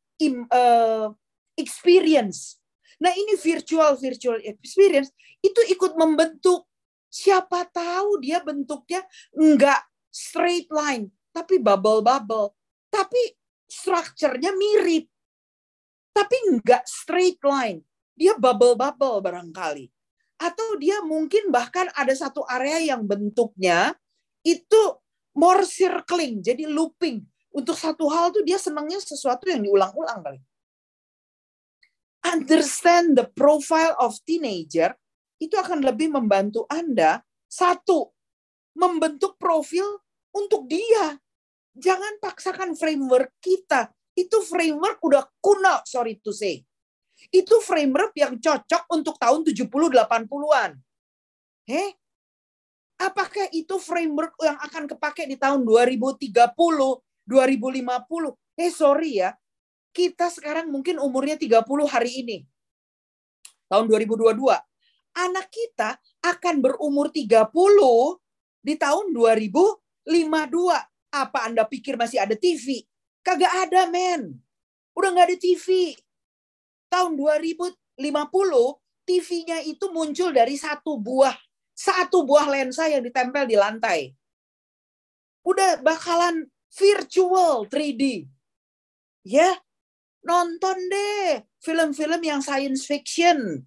uh, 0.52 1.08
experience. 1.56 2.60
Nah 3.00 3.16
ini 3.16 3.40
virtual 3.40 3.96
virtual 3.96 4.44
experience 4.44 5.10
itu 5.40 5.62
ikut 5.72 5.96
membentuk. 5.96 6.68
Siapa 7.14 7.70
tahu 7.70 8.20
dia 8.20 8.42
bentuknya 8.42 9.06
enggak 9.38 9.86
straight 10.10 10.68
line, 10.74 11.14
tapi 11.32 11.62
bubble-bubble 11.62 12.58
tapi 12.94 13.34
strukturnya 13.66 14.54
mirip. 14.54 15.10
Tapi 16.14 16.36
enggak 16.54 16.86
straight 16.86 17.42
line. 17.42 17.82
Dia 18.14 18.38
bubble-bubble 18.38 19.18
barangkali. 19.26 19.90
Atau 20.44 20.76
dia 20.76 21.00
mungkin 21.00 21.48
bahkan 21.48 21.88
ada 21.96 22.12
satu 22.12 22.44
area 22.52 22.92
yang 22.92 23.08
bentuknya 23.08 23.96
itu 24.44 25.00
more 25.40 25.64
circling, 25.64 26.44
jadi 26.44 26.68
looping. 26.68 27.24
Untuk 27.56 27.80
satu 27.80 28.12
hal 28.12 28.36
tuh 28.36 28.44
dia 28.44 28.60
senangnya 28.60 29.00
sesuatu 29.00 29.48
yang 29.48 29.64
diulang-ulang 29.64 30.20
kali. 30.20 30.42
Understand 32.28 33.16
the 33.16 33.28
profile 33.32 33.96
of 34.04 34.20
teenager 34.28 34.92
itu 35.40 35.56
akan 35.56 35.86
lebih 35.86 36.12
membantu 36.12 36.68
Anda 36.68 37.24
satu 37.48 38.12
membentuk 38.76 39.38
profil 39.38 39.86
untuk 40.34 40.66
dia 40.66 41.24
Jangan 41.74 42.22
paksakan 42.22 42.78
framework 42.78 43.34
kita. 43.42 43.90
Itu 44.14 44.46
framework 44.46 45.02
udah 45.02 45.26
kuno, 45.42 45.82
sorry 45.90 46.22
to 46.22 46.30
say. 46.30 46.62
Itu 47.34 47.66
framework 47.66 48.14
yang 48.14 48.38
cocok 48.38 48.94
untuk 48.94 49.18
tahun 49.18 49.42
70-80-an. 49.42 50.78
Eh? 51.66 51.90
Apakah 53.02 53.50
itu 53.50 53.82
framework 53.82 54.38
yang 54.38 54.54
akan 54.62 54.86
kepake 54.86 55.26
di 55.26 55.34
tahun 55.34 55.66
2030, 55.66 56.30
2050? 56.30 58.38
Eh 58.54 58.70
sorry 58.70 59.26
ya, 59.26 59.34
kita 59.90 60.30
sekarang 60.30 60.70
mungkin 60.70 61.02
umurnya 61.02 61.34
30 61.34 61.90
hari 61.90 62.22
ini. 62.22 62.38
Tahun 63.66 63.90
2022. 63.90 64.30
Anak 65.14 65.50
kita 65.50 65.98
akan 66.22 66.62
berumur 66.62 67.10
30 67.10 67.50
di 68.62 68.78
tahun 68.78 69.10
2052. 69.10 70.06
Apa 71.14 71.50
Anda 71.50 71.66
pikir 71.66 71.98
masih 71.98 72.22
ada 72.22 72.38
TV? 72.38 72.86
Kagak 73.26 73.70
ada, 73.70 73.90
men. 73.90 74.38
Udah 74.94 75.10
nggak 75.14 75.34
ada 75.34 75.38
TV. 75.38 75.98
Tahun 76.94 77.18
2050, 77.18 77.98
TV-nya 79.10 79.66
itu 79.66 79.90
muncul 79.90 80.30
dari 80.30 80.54
satu 80.54 81.02
buah 81.02 81.34
satu 81.74 82.22
buah 82.22 82.48
lensa 82.54 82.86
yang 82.86 83.02
ditempel 83.02 83.50
di 83.50 83.58
lantai. 83.58 84.14
Udah 85.42 85.82
bakalan 85.82 86.48
virtual 86.70 87.66
3D. 87.68 88.30
Ya, 89.26 89.58
nonton 90.22 90.78
deh 90.88 91.44
film-film 91.60 92.22
yang 92.22 92.40
science 92.40 92.86
fiction. 92.86 93.66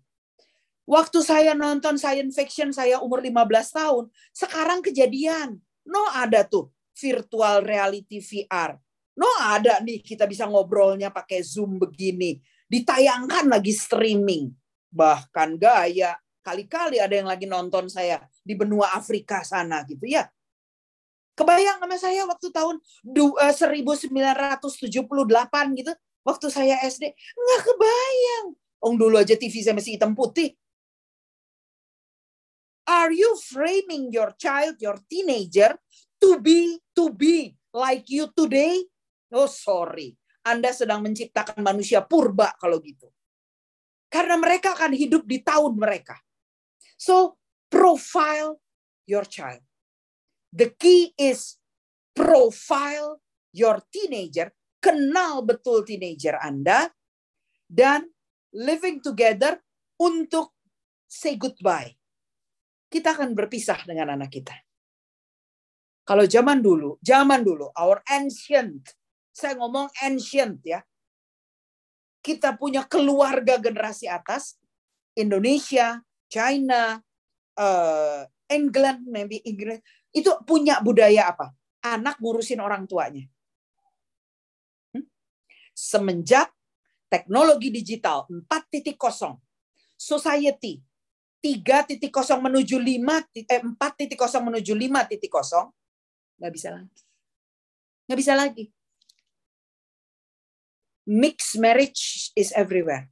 Waktu 0.86 1.18
saya 1.26 1.52
nonton 1.52 1.98
science 1.98 2.38
fiction 2.38 2.70
saya 2.70 3.02
umur 3.02 3.18
15 3.18 3.74
tahun, 3.74 4.04
sekarang 4.30 4.80
kejadian. 4.86 5.58
No 5.86 6.06
ada 6.14 6.46
tuh 6.46 6.70
virtual 6.94 7.66
reality 7.66 8.22
VR. 8.22 8.78
No 9.18 9.26
ada 9.42 9.82
nih 9.82 9.98
kita 9.98 10.30
bisa 10.30 10.46
ngobrolnya 10.46 11.10
pakai 11.10 11.42
Zoom 11.42 11.82
begini. 11.82 12.38
Ditayangkan 12.66 13.46
lagi 13.50 13.72
streaming. 13.74 14.50
Bahkan 14.90 15.58
gaya. 15.58 16.14
Kali-kali 16.46 17.02
ada 17.02 17.10
yang 17.10 17.26
lagi 17.26 17.46
nonton 17.50 17.90
saya 17.90 18.22
di 18.46 18.54
benua 18.54 18.94
Afrika 18.94 19.42
sana 19.42 19.82
gitu 19.82 20.06
ya. 20.06 20.30
Kebayang 21.36 21.82
sama 21.82 21.98
saya 22.00 22.24
waktu 22.24 22.48
tahun 22.48 22.80
1978 23.04 24.16
eh, 24.16 25.66
gitu, 25.76 25.92
waktu 26.24 26.46
saya 26.48 26.80
SD, 26.80 27.12
nggak 27.12 27.60
kebayang. 27.60 28.46
Ong 28.80 28.96
dulu 28.96 29.20
aja 29.20 29.36
TV 29.36 29.60
saya 29.60 29.76
masih 29.76 30.00
hitam 30.00 30.16
putih. 30.16 30.56
Are 32.86 33.10
you 33.10 33.36
framing 33.50 34.14
your 34.14 34.32
child, 34.38 34.78
your 34.78 34.96
teenager 35.10 35.74
to 36.22 36.38
be 36.38 36.78
to 36.94 37.10
be 37.10 37.58
like 37.74 38.06
you 38.08 38.30
today? 38.32 38.86
Oh 39.34 39.50
sorry, 39.50 40.14
Anda 40.46 40.70
sedang 40.70 41.02
menciptakan 41.02 41.58
manusia 41.58 42.06
purba 42.06 42.54
kalau 42.62 42.78
gitu. 42.78 43.10
Karena 44.06 44.38
mereka 44.38 44.78
akan 44.78 44.94
hidup 44.94 45.26
di 45.26 45.42
tahun 45.42 45.74
mereka. 45.74 46.14
So 46.94 47.42
profile 47.66 48.62
your 49.10 49.26
child. 49.26 49.66
The 50.54 50.70
key 50.72 51.12
is 51.18 51.58
profile 52.14 53.20
your 53.50 53.82
teenager, 53.90 54.54
kenal 54.78 55.42
betul 55.42 55.82
teenager 55.82 56.38
Anda, 56.38 56.88
dan 57.66 58.06
living 58.54 59.02
together 59.02 59.60
untuk 60.00 60.54
say 61.04 61.34
goodbye. 61.36 61.92
Kita 62.86 63.18
akan 63.18 63.34
berpisah 63.34 63.82
dengan 63.84 64.14
anak 64.16 64.30
kita. 64.30 64.54
Kalau 66.06 66.22
zaman 66.22 66.62
dulu, 66.62 67.02
zaman 67.02 67.42
dulu, 67.42 67.66
our 67.74 67.98
ancient, 68.06 68.94
saya 69.36 69.52
ngomong 69.60 69.92
ancient 70.00 70.64
ya, 70.64 70.80
kita 72.24 72.56
punya 72.56 72.88
keluarga 72.88 73.60
generasi 73.60 74.08
atas, 74.08 74.56
Indonesia, 75.12 76.00
China, 76.32 76.96
uh, 77.60 78.24
England, 78.48 79.04
maybe 79.04 79.44
Inggris, 79.44 79.84
itu 80.16 80.32
punya 80.48 80.80
budaya 80.80 81.36
apa? 81.36 81.52
Anak 81.84 82.16
ngurusin 82.16 82.64
orang 82.64 82.88
tuanya. 82.88 83.28
Hmm? 84.96 85.04
Semenjak 85.76 86.48
teknologi 87.12 87.68
digital 87.68 88.24
4.0, 88.32 88.96
society 90.00 90.80
3.0 91.44 92.00
menuju 92.40 92.76
5, 92.80 93.20
eh, 93.36 93.62
4.0 93.62 94.48
menuju 94.48 94.72
5.0, 94.72 96.40
nggak 96.40 96.52
bisa 96.56 96.68
lagi. 96.72 97.00
Nggak 98.08 98.18
bisa 98.18 98.32
lagi. 98.34 98.64
Mixed 101.06 101.62
marriage 101.62 102.34
is 102.34 102.50
everywhere. 102.52 103.06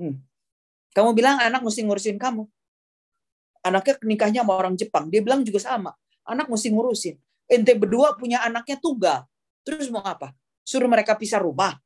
Hmm. 0.00 0.24
Kamu 0.96 1.12
bilang 1.12 1.36
anak 1.38 1.60
mesti 1.60 1.84
ngurusin 1.84 2.16
kamu 2.16 2.48
anaknya 3.64 3.94
nikahnya 4.04 4.40
sama 4.44 4.52
orang 4.60 4.76
Jepang. 4.76 5.08
Dia 5.08 5.24
bilang 5.24 5.40
juga 5.40 5.58
sama. 5.58 5.96
Anak 6.28 6.52
mesti 6.52 6.68
ngurusin. 6.68 7.16
Ente 7.48 7.72
berdua 7.72 8.12
punya 8.14 8.44
anaknya 8.44 8.76
tunggal. 8.76 9.24
Terus 9.64 9.88
mau 9.88 10.04
apa? 10.04 10.36
Suruh 10.60 10.88
mereka 10.88 11.16
pisah 11.16 11.40
rumah. 11.40 11.80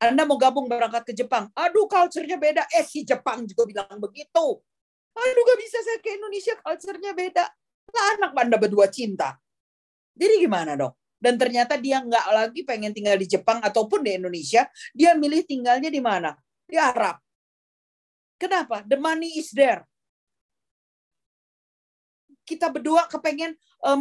Anda 0.00 0.24
mau 0.28 0.40
gabung 0.40 0.68
berangkat 0.68 1.12
ke 1.12 1.12
Jepang. 1.16 1.48
Aduh, 1.56 1.88
culture-nya 1.88 2.36
beda. 2.36 2.64
Eh, 2.72 2.84
si 2.84 3.04
Jepang 3.04 3.44
juga 3.48 3.64
bilang 3.64 3.96
begitu. 4.00 4.60
Aduh, 5.14 5.42
gak 5.46 5.60
bisa 5.60 5.78
saya 5.80 5.98
ke 6.02 6.12
Indonesia, 6.18 6.52
culture-nya 6.60 7.12
beda. 7.16 7.44
Lah, 7.94 8.04
anak 8.18 8.30
Anda 8.36 8.56
berdua 8.60 8.90
cinta. 8.92 9.38
Jadi 10.12 10.44
gimana 10.44 10.76
dong? 10.76 10.92
Dan 11.24 11.40
ternyata 11.40 11.80
dia 11.80 12.04
nggak 12.04 12.26
lagi 12.28 12.60
pengen 12.68 12.92
tinggal 12.92 13.16
di 13.16 13.24
Jepang 13.24 13.64
ataupun 13.64 14.04
di 14.04 14.20
Indonesia. 14.20 14.68
Dia 14.92 15.16
milih 15.16 15.48
tinggalnya 15.48 15.88
di 15.88 16.04
mana? 16.04 16.36
Di 16.68 16.76
Arab. 16.76 17.16
Kenapa? 18.36 18.84
The 18.84 19.00
money 19.00 19.40
is 19.40 19.48
there 19.56 19.88
kita 22.44 22.68
berdua 22.68 23.08
kepengen 23.08 23.56
uh, 23.82 23.98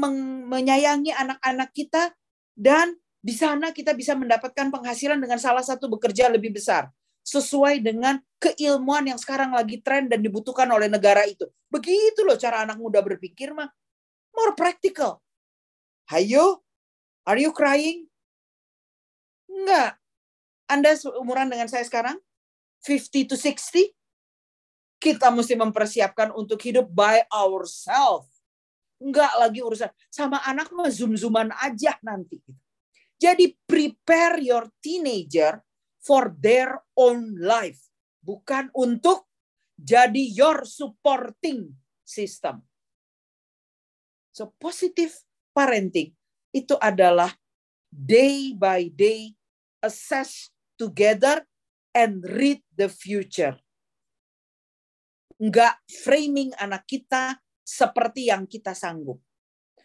menyayangi 0.51 1.15
anak-anak 1.15 1.71
kita 1.71 2.11
dan 2.53 2.93
di 3.23 3.31
sana 3.31 3.71
kita 3.71 3.95
bisa 3.95 4.13
mendapatkan 4.19 4.67
penghasilan 4.67 5.15
dengan 5.15 5.39
salah 5.39 5.63
satu 5.63 5.87
bekerja 5.87 6.27
lebih 6.27 6.59
besar 6.59 6.91
sesuai 7.23 7.79
dengan 7.79 8.19
keilmuan 8.35 9.07
yang 9.07 9.15
sekarang 9.15 9.55
lagi 9.55 9.79
tren 9.79 10.11
dan 10.11 10.19
dibutuhkan 10.19 10.67
oleh 10.67 10.91
negara 10.91 11.23
itu. 11.23 11.47
Begitu 11.71 12.27
loh 12.27 12.35
cara 12.35 12.67
anak 12.67 12.75
muda 12.75 12.99
berpikir 12.99 13.55
mah. 13.55 13.71
More 14.35 14.51
practical. 14.59 15.23
Hayo, 16.11 16.67
are 17.23 17.39
you 17.39 17.51
crying? 17.55 18.07
Enggak. 19.47 19.99
Anda 20.67 20.95
umuran 21.19 21.51
dengan 21.51 21.67
saya 21.67 21.83
sekarang? 21.83 22.19
50 22.83 23.31
to 23.31 23.35
60? 23.39 23.91
Kita 24.99 25.27
mesti 25.31 25.55
mempersiapkan 25.59 26.31
untuk 26.31 26.59
hidup 26.63 26.87
by 26.87 27.27
ourselves. 27.31 28.31
Enggak 28.99 29.35
lagi 29.35 29.59
urusan. 29.59 29.91
Sama 30.07 30.39
anak 30.47 30.71
mah 30.71 30.87
zoom-zooman 30.87 31.51
aja 31.59 31.99
nanti. 32.03 32.39
Jadi 33.19 33.55
prepare 33.67 34.39
your 34.39 34.67
teenager 34.79 35.59
for 35.99 36.31
their 36.39 36.75
own 36.95 37.35
life. 37.39 37.79
Bukan 38.23 38.71
untuk 38.75 39.27
jadi 39.75 40.23
your 40.31 40.63
supporting 40.63 41.75
system. 42.03 42.63
So 44.31 44.55
positive 44.55 45.13
parenting 45.51 46.15
itu 46.53 46.77
adalah 46.77 47.33
day 47.89 48.53
by 48.53 48.87
day 48.93 49.33
assess 49.81 50.53
together 50.77 51.41
and 51.91 52.21
read 52.23 52.61
the 52.73 52.87
future. 52.87 53.57
Enggak 55.41 55.81
framing 56.05 56.53
anak 56.55 56.87
kita 56.87 57.41
seperti 57.65 58.29
yang 58.29 58.47
kita 58.47 58.71
sanggup. 58.71 59.19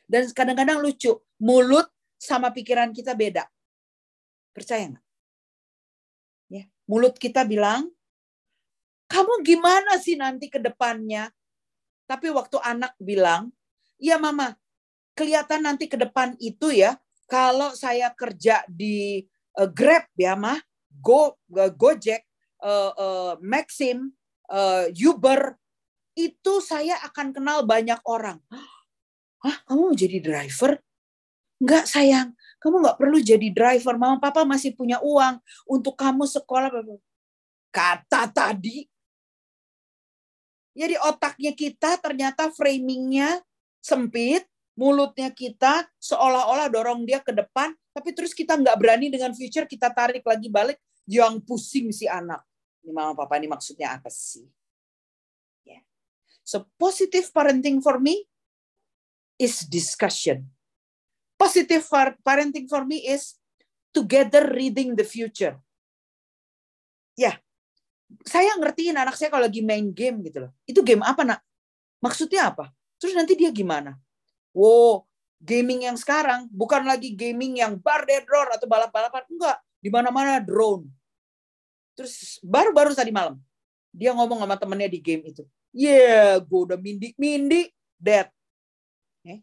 Dan 0.09 0.29
kadang-kadang 0.33 0.81
lucu, 0.81 1.13
mulut 1.43 1.89
sama 2.17 2.55
pikiran 2.55 2.95
kita 2.95 3.13
beda. 3.13 3.45
Percaya 4.53 4.89
nggak? 4.89 5.07
Ya, 6.49 6.65
mulut 6.89 7.15
kita 7.21 7.45
bilang, 7.45 7.93
kamu 9.09 9.45
gimana 9.45 10.01
sih 10.01 10.17
nanti 10.17 10.49
ke 10.49 10.61
depannya? 10.61 11.29
Tapi 12.09 12.33
waktu 12.33 12.57
anak 12.61 12.97
bilang, 12.97 13.53
iya 14.01 14.17
mama, 14.17 14.57
kelihatan 15.19 15.67
nanti 15.67 15.91
ke 15.91 15.99
depan 15.99 16.39
itu 16.39 16.71
ya, 16.71 16.95
kalau 17.27 17.75
saya 17.75 18.15
kerja 18.15 18.63
di 18.71 19.27
uh, 19.59 19.67
Grab 19.67 20.07
ya 20.15 20.39
mah, 20.39 20.63
Go, 21.03 21.35
uh, 21.59 21.73
Gojek, 21.75 22.23
uh, 22.63 22.95
uh, 22.95 23.33
Maxim, 23.43 24.15
uh, 24.47 24.87
Uber, 24.95 25.59
itu 26.15 26.63
saya 26.63 26.99
akan 27.03 27.35
kenal 27.35 27.67
banyak 27.67 27.99
orang. 28.07 28.39
Hah, 29.43 29.57
kamu 29.67 29.91
mau 29.91 29.95
jadi 29.95 30.19
driver? 30.23 30.79
Enggak 31.59 31.91
sayang, 31.91 32.39
kamu 32.63 32.87
nggak 32.87 32.99
perlu 32.99 33.19
jadi 33.19 33.49
driver. 33.51 33.95
Mama 33.99 34.23
papa 34.23 34.47
masih 34.47 34.75
punya 34.75 35.03
uang 35.03 35.43
untuk 35.67 35.99
kamu 35.99 36.27
sekolah. 36.27 36.71
Kata 37.75 38.31
tadi. 38.31 38.87
Jadi 40.79 40.95
otaknya 41.03 41.51
kita 41.59 41.99
ternyata 41.99 42.55
framingnya 42.55 43.43
sempit, 43.83 44.47
mulutnya 44.79 45.35
kita 45.35 45.91
seolah-olah 45.99 46.71
dorong 46.71 47.03
dia 47.03 47.19
ke 47.19 47.35
depan, 47.35 47.75
tapi 47.91 48.15
terus 48.15 48.31
kita 48.31 48.55
nggak 48.55 48.79
berani 48.79 49.11
dengan 49.11 49.35
future, 49.35 49.67
kita 49.67 49.91
tarik 49.91 50.23
lagi 50.23 50.47
balik, 50.47 50.79
yang 51.11 51.43
pusing 51.43 51.91
si 51.91 52.07
anak. 52.07 52.47
Ini 52.87 52.95
mama 52.95 53.19
papa 53.19 53.43
ini 53.43 53.51
maksudnya 53.51 53.99
apa 53.99 54.07
sih? 54.07 54.47
So 56.49 56.65
positive 56.81 57.29
parenting 57.29 57.85
for 57.85 58.01
me 58.01 58.25
is 59.37 59.69
discussion. 59.69 60.49
Positive 61.37 61.85
parenting 62.25 62.65
for 62.65 62.89
me 62.89 63.05
is 63.05 63.37
together 63.93 64.49
reading 64.57 64.97
the 64.97 65.05
future. 65.05 65.61
Ya, 67.21 67.37
saya 68.25 68.57
ngertiin 68.57 68.97
anak 68.97 69.21
saya 69.21 69.29
kalau 69.29 69.45
lagi 69.45 69.61
main 69.61 69.93
game 69.93 70.25
gitu 70.25 70.49
loh. 70.49 70.57
Itu 70.65 70.81
game 70.81 71.05
apa 71.05 71.21
nak? 71.21 71.45
Maksudnya 72.01 72.49
apa? 72.49 72.73
Terus 72.97 73.13
nanti 73.13 73.37
dia 73.37 73.53
gimana? 73.53 74.01
Wow, 74.59 75.07
gaming 75.39 75.87
yang 75.87 75.95
sekarang 75.95 76.51
bukan 76.51 76.83
lagi 76.83 77.15
gaming 77.15 77.63
yang 77.63 77.79
bar 77.79 78.03
roar 78.27 78.59
atau 78.59 78.67
balap-balapan. 78.67 79.23
Enggak, 79.31 79.63
di 79.79 79.87
mana-mana 79.87 80.43
drone. 80.43 80.91
Terus 81.95 82.43
baru-baru 82.43 82.91
tadi 82.99 83.15
malam 83.15 83.39
dia 83.95 84.11
ngomong 84.15 84.43
sama 84.43 84.55
temennya 84.59 84.91
di 84.91 85.01
game 85.03 85.31
itu 85.31 85.43
yeah, 85.73 86.41
gue 86.41 86.61
udah 86.69 86.79
mindi-mindi, 86.79 87.69
dead. 87.99 88.29
Eh? 89.27 89.39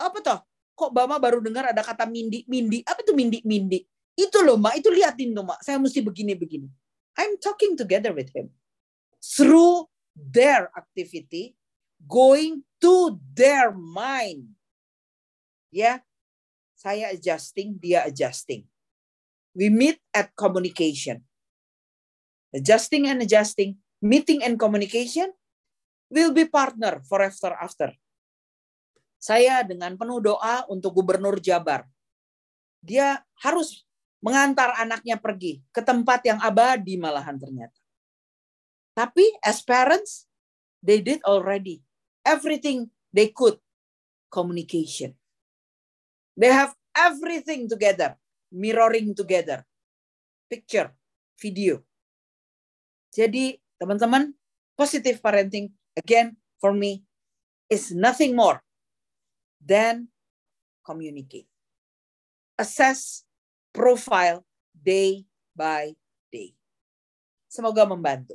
Apa 0.00 0.18
toh? 0.20 0.40
Kok 0.74 0.90
Bama 0.90 1.22
baru 1.22 1.38
dengar 1.38 1.70
ada 1.70 1.82
kata 1.86 2.04
mindi-mindi? 2.04 2.82
Apa 2.82 3.06
tuh 3.06 3.14
mindi-mindi? 3.14 3.86
Itu 4.18 4.42
loh, 4.42 4.58
Mak. 4.58 4.82
Itu 4.82 4.90
liatin 4.90 5.30
tuh, 5.30 5.46
Mak. 5.46 5.62
Saya 5.62 5.78
mesti 5.78 6.02
begini-begini. 6.02 6.66
I'm 7.14 7.38
talking 7.38 7.78
together 7.78 8.10
with 8.10 8.30
him. 8.34 8.50
Through 9.22 9.86
their 10.18 10.68
activity, 10.74 11.54
going 12.04 12.62
to 12.80 13.16
their 13.32 13.72
mind. 13.72 14.52
Ya, 15.74 15.80
yeah. 15.82 15.98
saya 16.76 17.10
adjusting, 17.16 17.80
dia 17.80 18.06
adjusting. 18.06 18.68
We 19.56 19.72
meet 19.72 19.98
at 20.14 20.30
communication. 20.36 21.24
Adjusting 22.54 23.10
and 23.10 23.24
adjusting, 23.24 23.80
meeting 23.98 24.44
and 24.44 24.54
communication, 24.54 25.34
will 26.12 26.30
be 26.30 26.46
partner 26.46 27.02
forever 27.08 27.58
after. 27.58 27.90
Saya 29.18 29.64
dengan 29.64 29.96
penuh 29.98 30.20
doa 30.20 30.68
untuk 30.70 31.00
Gubernur 31.00 31.40
Jabar. 31.40 31.88
Dia 32.84 33.24
harus 33.40 33.88
mengantar 34.20 34.76
anaknya 34.76 35.16
pergi 35.16 35.64
ke 35.72 35.80
tempat 35.80 36.20
yang 36.28 36.38
abadi 36.44 37.00
malahan 37.00 37.40
ternyata. 37.40 37.80
Tapi 38.92 39.24
as 39.42 39.64
parents, 39.64 40.28
they 40.84 41.00
did 41.00 41.24
already 41.24 41.82
everything 42.24 42.90
they 43.12 43.28
could 43.30 43.60
communication. 44.32 45.14
They 46.34 46.50
have 46.50 46.74
everything 46.96 47.68
together, 47.70 48.18
mirroring 48.50 49.14
together. 49.14 49.62
Picture, 50.50 50.90
video. 51.38 51.86
Jadi, 53.14 53.54
teman-teman, 53.78 54.34
positive 54.74 55.22
parenting 55.22 55.70
again 55.94 56.34
for 56.58 56.74
me 56.74 57.06
is 57.70 57.94
nothing 57.94 58.34
more 58.34 58.58
than 59.62 60.10
communicate. 60.82 61.46
Assess 62.58 63.22
profile 63.70 64.42
day 64.74 65.22
by 65.54 65.94
day. 66.30 66.54
Semoga 67.46 67.86
membantu. 67.86 68.34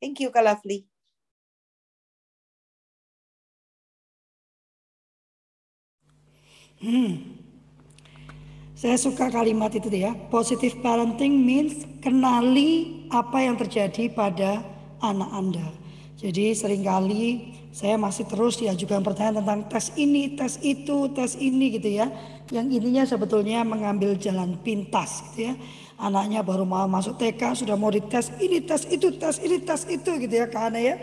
Thank 0.00 0.24
you, 0.24 0.32
Kak 0.32 0.64
Hmm. 6.86 7.18
Saya 8.78 8.94
suka 8.94 9.26
kalimat 9.26 9.74
itu 9.74 9.90
ya. 9.90 10.14
Positive 10.30 10.78
parenting 10.78 11.34
means 11.34 11.82
kenali 11.98 13.02
apa 13.10 13.42
yang 13.42 13.58
terjadi 13.58 14.06
pada 14.14 14.62
anak 15.02 15.30
Anda. 15.34 15.66
Jadi 16.14 16.54
sering 16.54 16.86
kali 16.86 17.56
saya 17.74 17.98
masih 17.98 18.30
terus 18.30 18.62
diajukan 18.62 19.02
pertanyaan 19.02 19.42
tentang 19.42 19.60
tes 19.66 19.90
ini, 19.98 20.38
tes 20.38 20.62
itu, 20.62 21.10
tes 21.10 21.34
ini 21.34 21.74
gitu 21.74 21.90
ya. 21.90 22.06
Yang 22.54 22.66
ininya 22.78 23.02
sebetulnya 23.02 23.66
mengambil 23.66 24.14
jalan 24.14 24.54
pintas 24.62 25.26
gitu 25.32 25.50
ya. 25.50 25.54
Anaknya 25.98 26.46
baru 26.46 26.62
mau 26.62 26.86
masuk 26.86 27.18
TK 27.18 27.66
sudah 27.66 27.74
mau 27.74 27.90
dites 27.90 28.30
ini, 28.38 28.62
tes 28.62 28.86
itu, 28.86 29.10
tes 29.18 29.42
ini, 29.42 29.58
tes 29.58 29.82
itu 29.90 30.10
gitu 30.22 30.34
ya 30.38 30.46
karena 30.46 30.78
ya. 30.78 30.96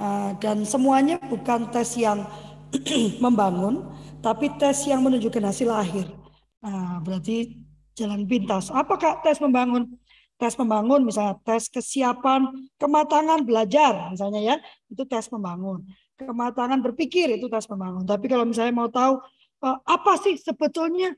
Uh, 0.00 0.32
dan 0.40 0.64
semuanya 0.64 1.20
bukan 1.28 1.68
tes 1.68 1.92
yang 2.00 2.24
membangun, 3.24 3.84
tapi 4.26 4.50
tes 4.58 4.82
yang 4.90 5.06
menunjukkan 5.06 5.38
hasil 5.38 5.70
akhir. 5.70 6.10
Nah, 6.58 6.98
berarti 6.98 7.62
jalan 7.94 8.26
pintas. 8.26 8.74
Apakah 8.74 9.22
tes 9.22 9.38
membangun? 9.38 9.86
Tes 10.34 10.58
membangun 10.58 11.06
misalnya 11.06 11.38
tes 11.46 11.70
kesiapan 11.70 12.50
kematangan 12.76 13.46
belajar 13.46 14.10
misalnya 14.10 14.42
ya, 14.42 14.56
itu 14.90 15.06
tes 15.06 15.30
membangun. 15.30 15.86
Kematangan 16.18 16.82
berpikir 16.82 17.38
itu 17.38 17.46
tes 17.46 17.70
membangun. 17.70 18.02
Tapi 18.02 18.26
kalau 18.26 18.42
misalnya 18.42 18.74
mau 18.74 18.90
tahu 18.90 19.22
uh, 19.62 19.78
apa 19.86 20.18
sih 20.18 20.34
sebetulnya 20.34 21.14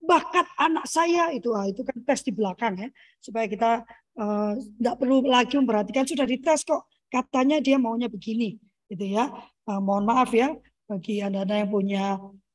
bakat 0.00 0.48
anak 0.56 0.88
saya 0.88 1.28
itu 1.36 1.52
ah, 1.52 1.68
itu 1.68 1.84
kan 1.84 2.00
tes 2.06 2.22
di 2.22 2.32
belakang 2.32 2.78
ya 2.78 2.88
supaya 3.18 3.50
kita 3.50 3.82
tidak 4.78 4.94
uh, 4.94 4.98
perlu 4.98 5.26
lagi 5.26 5.58
memperhatikan 5.58 6.06
sudah 6.06 6.22
dites 6.22 6.62
kok 6.62 6.86
katanya 7.10 7.58
dia 7.58 7.82
maunya 7.82 8.06
begini 8.06 8.62
gitu 8.86 9.04
ya 9.18 9.26
uh, 9.66 9.80
mohon 9.82 10.06
maaf 10.06 10.30
ya 10.30 10.54
bagi 10.88 11.20
anda-anda 11.20 11.60
yang 11.60 11.70
punya 11.70 12.04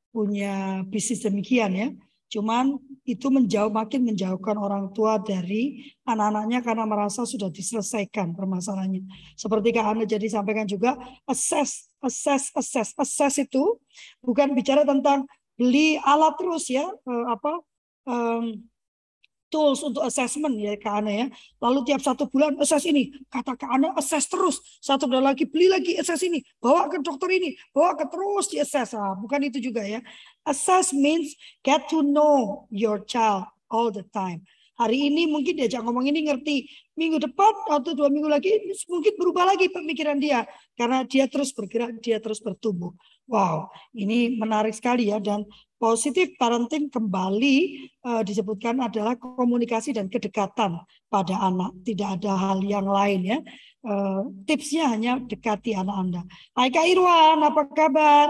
punya 0.10 0.82
bisnis 0.90 1.22
demikian 1.22 1.72
ya 1.78 1.88
Cuman 2.34 2.82
itu 3.06 3.30
menjauh 3.30 3.70
makin 3.70 4.10
menjauhkan 4.10 4.58
orang 4.58 4.90
tua 4.90 5.22
dari 5.22 5.86
anak-anaknya 6.02 6.66
karena 6.66 6.90
merasa 6.90 7.30
sudah 7.30 7.54
diselesaikan 7.54 8.34
permasalahannya. 8.34 9.06
Seperti 9.38 9.70
Kak 9.70 9.94
Anda 9.94 10.10
jadi 10.10 10.26
sampaikan 10.34 10.66
juga, 10.66 10.98
assess, 11.30 11.94
assess, 12.02 12.50
assess, 12.58 12.98
assess 12.98 13.38
itu 13.38 13.78
bukan 14.26 14.58
bicara 14.58 14.82
tentang 14.82 15.30
beli 15.54 16.02
alat 16.02 16.34
terus 16.42 16.74
ya, 16.74 16.90
eh, 16.90 17.26
apa 17.30 17.62
tools 19.54 19.86
untuk 19.86 20.02
assessment 20.02 20.58
ya 20.58 20.74
Kak 20.82 21.06
Ana 21.06 21.12
ya. 21.14 21.26
Lalu 21.62 21.86
tiap 21.86 22.02
satu 22.02 22.26
bulan 22.26 22.58
assess 22.58 22.90
ini, 22.90 23.14
kata 23.30 23.54
Kak 23.54 23.70
Ana 23.70 23.94
assess 23.94 24.26
terus. 24.26 24.58
Satu 24.82 25.06
bulan 25.06 25.30
lagi 25.30 25.46
beli 25.46 25.70
lagi 25.70 25.94
assess 26.02 26.26
ini, 26.26 26.42
bawa 26.58 26.90
ke 26.90 26.98
dokter 27.06 27.30
ini, 27.30 27.54
bawa 27.70 27.94
ke 27.94 28.10
terus 28.10 28.50
di 28.50 28.58
assess. 28.58 28.98
Ah, 28.98 29.14
bukan 29.14 29.46
itu 29.46 29.62
juga 29.62 29.86
ya. 29.86 30.02
Assess 30.42 30.90
means 30.90 31.38
get 31.62 31.86
to 31.94 32.02
know 32.02 32.66
your 32.74 33.06
child 33.06 33.46
all 33.70 33.94
the 33.94 34.02
time. 34.10 34.42
Hari 34.74 35.14
ini 35.14 35.30
mungkin 35.30 35.54
diajak 35.54 35.86
ngomong 35.86 36.10
ini 36.10 36.26
ngerti. 36.26 36.66
Minggu 36.98 37.22
depan 37.22 37.54
atau 37.70 37.94
dua 37.94 38.10
minggu 38.10 38.26
lagi 38.26 38.58
mungkin 38.90 39.14
berubah 39.22 39.54
lagi 39.54 39.70
pemikiran 39.70 40.18
dia. 40.18 40.50
Karena 40.74 41.06
dia 41.06 41.30
terus 41.30 41.54
bergerak, 41.54 42.02
dia 42.02 42.18
terus 42.18 42.42
bertumbuh. 42.42 42.90
Wow, 43.30 43.70
ini 43.94 44.34
menarik 44.34 44.74
sekali 44.74 45.14
ya. 45.14 45.22
Dan 45.22 45.46
positif 45.78 46.34
parenting 46.42 46.90
kembali 46.90 47.56
uh, 48.02 48.22
disebutkan 48.26 48.82
adalah 48.82 49.14
komunikasi 49.14 49.94
dan 49.94 50.10
kedekatan 50.10 50.82
pada 51.06 51.36
anak. 51.38 51.78
Tidak 51.86 52.18
ada 52.18 52.34
hal 52.34 52.66
yang 52.66 52.90
lain 52.90 53.22
ya. 53.30 53.40
Uh, 53.86 54.26
tipsnya 54.50 54.90
hanya 54.90 55.22
dekati 55.22 55.78
anak 55.78 55.96
Anda. 56.02 56.22
Hai 56.58 56.74
Kak 56.74 56.86
Irwan, 56.90 57.46
apa 57.46 57.62
kabar? 57.70 58.28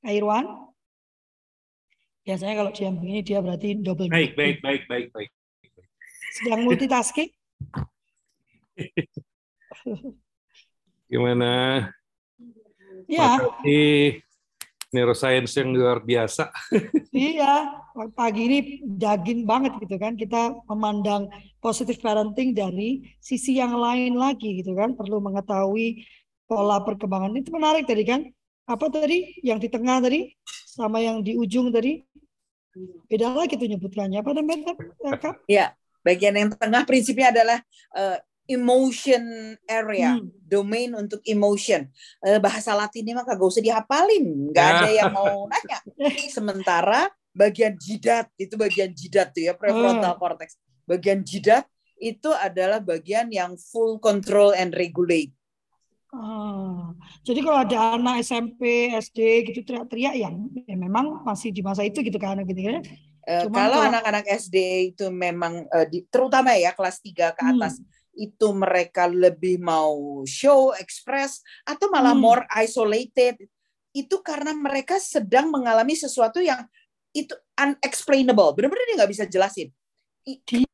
Kak 0.00 0.14
Irwan? 0.16 0.75
Biasanya 2.26 2.54
kalau 2.58 2.74
dia 2.74 2.90
begini 2.90 3.22
dia 3.22 3.38
berarti 3.38 3.78
double. 3.78 4.10
Baik, 4.10 4.34
baik, 4.34 4.58
baik, 4.58 4.82
baik, 4.90 5.06
baik. 5.14 5.30
Sedang 6.34 6.66
multitasking? 6.66 7.30
Gimana? 11.12 11.86
Ya. 13.06 13.38
Makasih 13.38 14.26
neuroscience 14.90 15.54
yang 15.54 15.70
luar 15.70 16.02
biasa. 16.02 16.50
iya, 17.14 17.78
pagi 18.18 18.42
ini 18.50 18.58
daging 18.82 19.46
banget 19.46 19.78
gitu 19.86 19.94
kan. 19.94 20.18
Kita 20.18 20.50
memandang 20.66 21.30
positive 21.62 22.02
parenting 22.02 22.58
dari 22.58 23.06
sisi 23.22 23.62
yang 23.62 23.78
lain 23.78 24.18
lagi 24.18 24.66
gitu 24.66 24.74
kan. 24.74 24.98
Perlu 24.98 25.22
mengetahui 25.22 26.02
pola 26.50 26.82
perkembangan. 26.82 27.38
Itu 27.38 27.54
menarik 27.54 27.86
tadi 27.86 28.02
kan. 28.02 28.26
Apa 28.66 28.90
tadi? 28.90 29.38
Yang 29.46 29.70
di 29.70 29.78
tengah 29.78 30.02
tadi 30.02 30.26
sama 30.76 31.00
yang 31.00 31.24
di 31.24 31.32
ujung 31.40 31.72
tadi? 31.72 32.04
Beda 33.08 33.32
lagi 33.32 33.56
tuh 33.56 33.64
nyebutkannya. 33.64 34.20
Apa 34.20 34.36
namanya, 34.36 34.76
Kak? 35.16 35.48
Ya, 35.48 35.72
bagian 36.04 36.36
yang 36.36 36.52
tengah 36.52 36.84
prinsipnya 36.84 37.32
adalah 37.32 37.58
uh, 37.96 38.20
emotion 38.46 39.56
area, 39.66 40.20
hmm. 40.20 40.28
domain 40.44 40.92
untuk 40.92 41.24
emotion. 41.24 41.88
Uh, 42.20 42.36
bahasa 42.36 42.76
Latinnya 42.76 43.16
mah 43.16 43.24
kagak 43.24 43.48
usah 43.48 43.64
dihafalin, 43.64 44.52
nggak 44.52 44.66
ada 44.76 44.88
yang 44.92 45.10
mau 45.16 45.44
nanya. 45.50 45.80
Sementara 46.28 47.08
bagian 47.36 47.76
jidat 47.76 48.32
itu 48.40 48.56
bagian 48.56 48.92
jidat 48.92 49.32
tuh 49.32 49.48
ya 49.48 49.52
prefrontal 49.56 50.14
hmm. 50.14 50.20
cortex. 50.20 50.60
Bagian 50.84 51.24
jidat 51.24 51.66
itu 51.96 52.28
adalah 52.32 52.78
bagian 52.78 53.32
yang 53.32 53.56
full 53.56 53.96
control 53.98 54.52
and 54.52 54.76
regulate. 54.76 55.35
Oh, 56.14 56.94
jadi 57.26 57.42
kalau 57.42 57.58
ada 57.66 57.98
anak 57.98 58.22
SMP, 58.22 58.94
SD 58.94 59.50
gitu 59.50 59.66
teriak-teriak 59.66 60.14
ya, 60.14 60.30
ya 60.64 60.76
memang 60.78 61.26
masih 61.26 61.50
di 61.50 61.66
masa 61.66 61.82
itu 61.82 61.98
gitu 61.98 62.14
kan 62.16 62.38
gitu 62.46 62.62
kan. 62.62 62.86
Uh, 63.26 63.50
kalau 63.50 63.82
anak-anak 63.82 64.22
SD 64.38 64.56
itu 64.94 65.10
memang 65.10 65.66
uh, 65.66 65.82
di, 65.82 66.06
terutama 66.06 66.54
ya 66.54 66.70
kelas 66.70 67.02
3 67.02 67.34
ke 67.34 67.42
atas 67.42 67.82
hmm. 67.82 68.22
itu 68.22 68.46
mereka 68.54 69.10
lebih 69.10 69.58
mau 69.58 70.22
show, 70.30 70.70
express 70.78 71.42
atau 71.66 71.90
malah 71.90 72.14
hmm. 72.14 72.22
more 72.22 72.42
isolated. 72.54 73.34
Itu 73.90 74.22
karena 74.22 74.54
mereka 74.54 75.02
sedang 75.02 75.50
mengalami 75.50 75.98
sesuatu 75.98 76.38
yang 76.38 76.62
itu 77.10 77.34
unexplainable. 77.58 78.54
Benar-benar 78.54 78.84
dia 78.86 78.96
nggak 79.02 79.10
bisa 79.10 79.24
jelasin. 79.26 79.74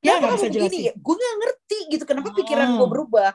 Dia 0.02 0.20
nggak 0.20 0.34
bisa 0.36 0.48
jelasin. 0.52 0.92
Gue 1.00 1.14
nggak 1.16 1.36
ngerti 1.40 1.78
gitu. 1.96 2.04
Kenapa 2.04 2.36
pikiran 2.36 2.76
gue 2.76 2.88
berubah? 2.88 3.32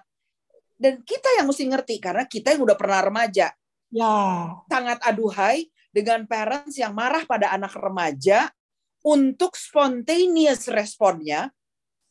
Dan 0.78 1.02
kita 1.02 1.42
yang 1.42 1.50
mesti 1.50 1.66
ngerti 1.66 1.96
karena 1.98 2.24
kita 2.26 2.54
yang 2.54 2.62
udah 2.64 2.78
pernah 2.78 3.02
remaja. 3.02 3.50
Ya. 3.90 4.16
Sangat 4.70 5.02
aduhai 5.02 5.70
dengan 5.90 6.30
parents 6.30 6.78
yang 6.78 6.94
marah 6.94 7.26
pada 7.26 7.50
anak 7.54 7.74
remaja 7.74 8.52
untuk 9.02 9.58
spontaneous 9.58 10.70
responnya 10.70 11.50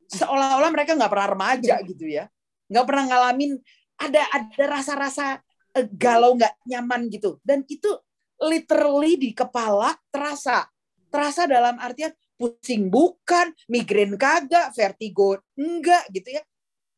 seolah-olah 0.07 0.71
mereka 0.71 0.95
nggak 0.95 1.13
pernah 1.13 1.29
remaja 1.35 1.75
gitu 1.83 2.07
ya, 2.07 2.31
nggak 2.71 2.87
pernah 2.87 3.05
ngalamin 3.11 3.59
ada 3.99 4.23
ada 4.31 4.65
rasa-rasa 4.71 5.43
eh, 5.75 5.87
galau 5.91 6.39
nggak 6.39 6.63
nyaman 6.63 7.11
gitu 7.11 7.43
dan 7.43 7.67
itu 7.67 7.91
literally 8.39 9.19
di 9.19 9.31
kepala 9.35 9.99
terasa 10.15 10.69
terasa 11.11 11.49
dalam 11.49 11.81
artian 11.81 12.13
pusing 12.37 12.93
bukan, 12.93 13.51
migrain 13.73 14.13
kagak, 14.21 14.77
vertigo 14.77 15.41
enggak 15.57 16.05
gitu 16.13 16.37
ya. 16.37 16.43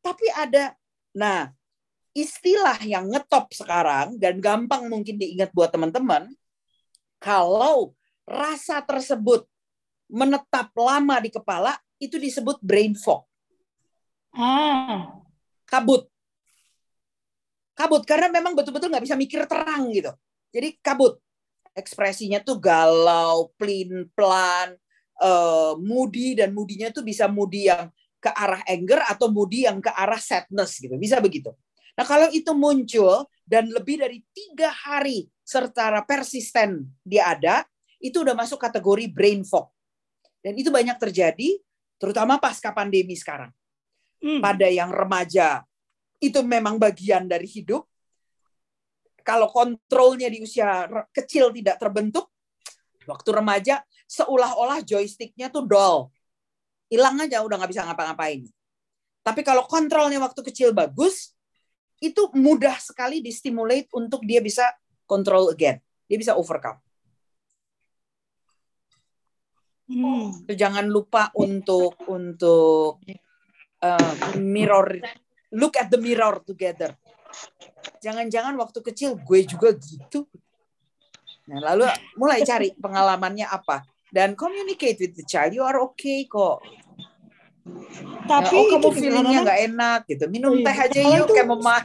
Tapi 0.03 0.27
ada, 0.31 0.75
nah 1.15 1.51
istilah 2.21 2.79
yang 2.83 3.07
ngetop 3.07 3.51
sekarang 3.55 4.19
dan 4.19 4.39
gampang 4.43 4.87
mungkin 4.91 5.15
diingat 5.15 5.51
buat 5.55 5.71
teman-teman, 5.71 6.31
kalau 7.19 7.91
rasa 8.23 8.79
tersebut 8.83 9.43
menetap 10.09 10.73
lama 10.73 11.21
di 11.21 11.29
kepala, 11.29 11.77
itu 11.99 12.15
disebut 12.17 12.57
brain 12.63 12.95
fog. 12.95 13.27
Ah. 14.33 15.19
Kabut. 15.69 16.09
kabut 17.79 18.03
karena 18.03 18.27
memang 18.27 18.59
betul-betul 18.59 18.91
nggak 18.91 19.05
bisa 19.07 19.15
mikir 19.15 19.47
terang 19.47 19.87
gitu. 19.95 20.11
Jadi 20.51 20.75
kabut. 20.83 21.15
Ekspresinya 21.71 22.43
tuh 22.43 22.59
galau, 22.59 23.55
plin 23.55 24.11
plan, 24.11 24.75
uh, 25.23 25.79
moody 25.79 26.35
dan 26.35 26.51
moodinya 26.51 26.91
tuh 26.91 27.07
bisa 27.07 27.31
moody 27.31 27.71
yang 27.71 27.87
ke 28.19 28.27
arah 28.35 28.59
anger 28.67 28.99
atau 29.07 29.31
moody 29.31 29.63
yang 29.63 29.79
ke 29.79 29.87
arah 29.95 30.19
sadness 30.19 30.75
gitu. 30.75 30.99
Bisa 30.99 31.23
begitu. 31.23 31.55
Nah 31.99 32.07
kalau 32.07 32.31
itu 32.31 32.55
muncul 32.55 33.27
dan 33.43 33.67
lebih 33.67 33.99
dari 33.99 34.23
tiga 34.31 34.71
hari 34.71 35.27
secara 35.43 35.99
persisten 36.07 36.87
dia 37.03 37.35
ada, 37.35 37.67
itu 37.99 38.23
udah 38.23 38.31
masuk 38.39 38.55
kategori 38.55 39.11
brain 39.11 39.43
fog. 39.43 39.67
Dan 40.39 40.55
itu 40.55 40.71
banyak 40.71 40.95
terjadi, 40.95 41.59
terutama 41.99 42.39
pasca 42.39 42.71
pandemi 42.71 43.19
sekarang. 43.19 43.51
Hmm. 44.23 44.39
Pada 44.39 44.71
yang 44.71 44.95
remaja, 44.95 45.67
itu 46.23 46.39
memang 46.39 46.79
bagian 46.79 47.27
dari 47.27 47.43
hidup. 47.43 47.83
Kalau 49.19 49.51
kontrolnya 49.51 50.31
di 50.31 50.39
usia 50.39 50.87
kecil 51.11 51.51
tidak 51.51 51.83
terbentuk, 51.83 52.31
waktu 53.03 53.29
remaja 53.35 53.83
seolah-olah 54.07 54.87
joysticknya 54.87 55.51
tuh 55.51 55.67
dull. 55.67 56.07
Hilang 56.87 57.19
aja 57.27 57.43
udah 57.43 57.59
nggak 57.59 57.71
bisa 57.75 57.83
ngapa-ngapain. 57.83 58.47
Tapi 59.19 59.41
kalau 59.43 59.67
kontrolnya 59.67 60.23
waktu 60.23 60.39
kecil 60.47 60.71
bagus, 60.71 61.35
itu 61.99 62.31
mudah 62.35 62.79
sekali 62.79 63.19
distimulate 63.19 63.91
untuk 63.91 64.23
dia 64.23 64.39
bisa 64.39 64.65
control 65.03 65.51
again. 65.51 65.79
Dia 66.07 66.17
bisa 66.17 66.33
overcome. 66.35 66.79
Hmm. 69.89 70.45
Jangan 70.45 70.85
lupa 70.85 71.33
untuk 71.33 71.97
untuk 72.07 73.01
uh, 73.81 74.15
mirror 74.37 75.01
look 75.53 75.75
at 75.75 75.89
the 75.89 75.97
mirror 75.97 76.39
together. 76.45 76.93
Jangan-jangan 78.01 78.53
waktu 78.57 78.79
kecil 78.85 79.17
gue 79.17 79.45
juga 79.45 79.73
gitu. 79.75 80.29
Nah, 81.49 81.73
lalu 81.73 81.89
mulai 82.13 82.45
cari 82.45 82.69
pengalamannya 82.77 83.49
apa 83.49 83.81
dan 84.13 84.37
communicate 84.37 85.01
with 85.01 85.17
the 85.17 85.25
child. 85.25 85.57
You 85.57 85.65
are 85.65 85.81
okay 85.93 86.29
kok. 86.29 86.61
Tapi 88.29 88.55
oh 88.55 88.65
kamu 88.77 88.89
feelingnya 88.93 89.39
nggak 89.41 89.61
enak 89.73 89.99
gitu. 90.05 90.25
Minum 90.29 90.61
iya. 90.61 90.65
teh 90.69 90.77
aja 90.77 90.99
yuk 91.01 91.27
kayak 91.33 91.47
mama. 91.49 91.81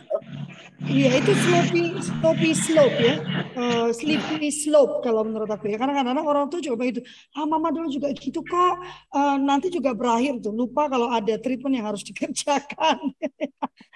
Iya 0.85 1.17
itu 1.17 1.33
sloppy, 1.33 1.85
sloppy 1.97 2.51
slope 2.53 2.99
ya, 3.01 3.17
uh, 3.57 3.89
sleepy 3.89 4.53
slope 4.53 5.01
kalau 5.01 5.25
menurut 5.25 5.49
aku 5.49 5.73
ya. 5.73 5.81
Karena 5.81 5.97
kadang-kadang 5.97 6.29
orang 6.29 6.45
tuh 6.53 6.61
juga 6.61 6.85
begitu. 6.85 7.01
Ah 7.33 7.49
mama 7.49 7.73
dulu 7.73 7.89
juga 7.89 8.13
gitu 8.13 8.45
kok. 8.45 8.85
Uh, 9.09 9.41
nanti 9.41 9.73
juga 9.73 9.97
berakhir 9.97 10.45
tuh. 10.45 10.53
Lupa 10.53 10.93
kalau 10.93 11.09
ada 11.09 11.41
treatment 11.41 11.81
yang 11.81 11.89
harus 11.89 12.05
dikerjakan. 12.09 13.01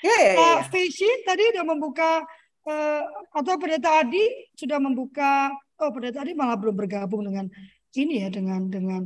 Ya, 0.00 0.16
ya, 0.16 0.32
ya. 0.32 0.64
Uh, 0.64 1.04
tadi 1.28 1.42
udah 1.52 1.64
membuka 1.68 2.24
uh, 2.64 3.02
atau 3.36 3.54
pendeta 3.60 4.00
Adi 4.00 4.24
sudah 4.56 4.80
membuka. 4.80 5.52
Oh 5.76 5.92
pendeta 5.92 6.24
Adi 6.24 6.32
malah 6.32 6.56
belum 6.56 6.72
bergabung 6.72 7.28
dengan 7.28 7.52
ini 8.00 8.24
ya 8.24 8.28
dengan 8.32 8.64
dengan 8.72 9.02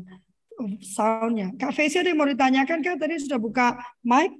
soundnya. 0.83 1.55
Kak 1.59 1.73
Faisy 1.75 2.01
ada 2.01 2.11
yang 2.11 2.21
mau 2.21 2.29
ditanyakan 2.29 2.79
kak? 2.83 2.97
Tadi 3.01 3.15
sudah 3.23 3.39
buka 3.39 3.79
mic. 4.03 4.33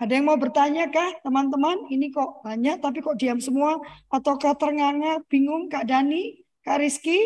Ada 0.00 0.16
yang 0.16 0.32
mau 0.32 0.38
bertanya 0.40 0.88
kah 0.88 1.20
teman-teman? 1.20 1.84
Ini 1.92 2.08
kok 2.08 2.40
banyak 2.40 2.80
tapi 2.80 3.04
kok 3.04 3.20
diam 3.20 3.36
semua? 3.36 3.76
Ataukah 4.08 4.56
ternganga, 4.56 5.20
bingung 5.28 5.68
Kak 5.68 5.84
Dani, 5.84 6.40
Kak 6.64 6.80
Rizky, 6.80 7.20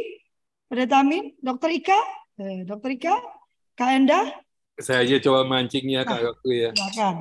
Pendeta 0.67 1.07
Amin, 1.07 1.39
Dokter 1.39 1.71
Ika, 1.71 2.01
eh, 2.43 2.67
Dokter 2.67 2.99
Ika, 2.99 3.15
Kak 3.79 3.91
Enda? 3.95 4.27
Saya 4.75 5.07
aja 5.07 5.23
coba 5.23 5.47
mancingnya 5.47 6.03
Kak 6.03 6.19
nah, 6.19 6.35
ya. 6.51 6.71
Silakan. 6.75 7.15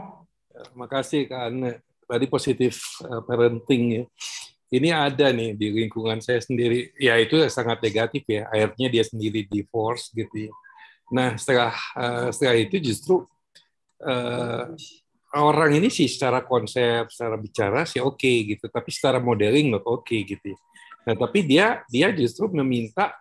Terima 0.53 0.87
kasih 0.89 1.21
Kak 1.29 1.41
Anne. 1.49 1.71
Tadi 2.09 2.25
positif 2.25 3.01
uh, 3.05 3.21
parenting 3.21 3.83
ya. 3.93 4.03
Ini 4.73 4.89
ada 4.89 5.29
nih 5.29 5.53
di 5.53 5.69
lingkungan 5.69 6.17
saya 6.17 6.41
sendiri. 6.41 6.89
Ya 6.97 7.13
itu 7.21 7.37
sangat 7.45 7.77
negatif 7.85 8.25
ya. 8.25 8.49
Akhirnya 8.49 8.89
dia 8.89 9.03
sendiri 9.05 9.45
divorce 9.45 10.09
gitu 10.17 10.49
ya. 10.49 10.53
Nah 11.13 11.37
setelah 11.37 11.77
uh, 11.93 12.33
setelah 12.33 12.57
itu 12.57 12.81
justru 12.81 13.21
uh, 14.01 14.65
orang 15.37 15.77
ini 15.77 15.93
sih 15.93 16.09
secara 16.09 16.41
konsep, 16.41 17.05
secara 17.13 17.37
bicara 17.37 17.85
sih 17.85 18.01
oke 18.01 18.17
okay, 18.17 18.57
gitu, 18.57 18.65
tapi 18.69 18.89
secara 18.89 19.21
modeling 19.21 19.69
not 19.73 19.85
oke 19.85 20.09
okay, 20.09 20.25
gitu. 20.25 20.53
Ya. 20.53 20.59
Nah, 21.03 21.15
tapi 21.19 21.43
dia 21.43 21.67
dia 21.89 22.09
justru 22.15 22.47
meminta 22.53 23.13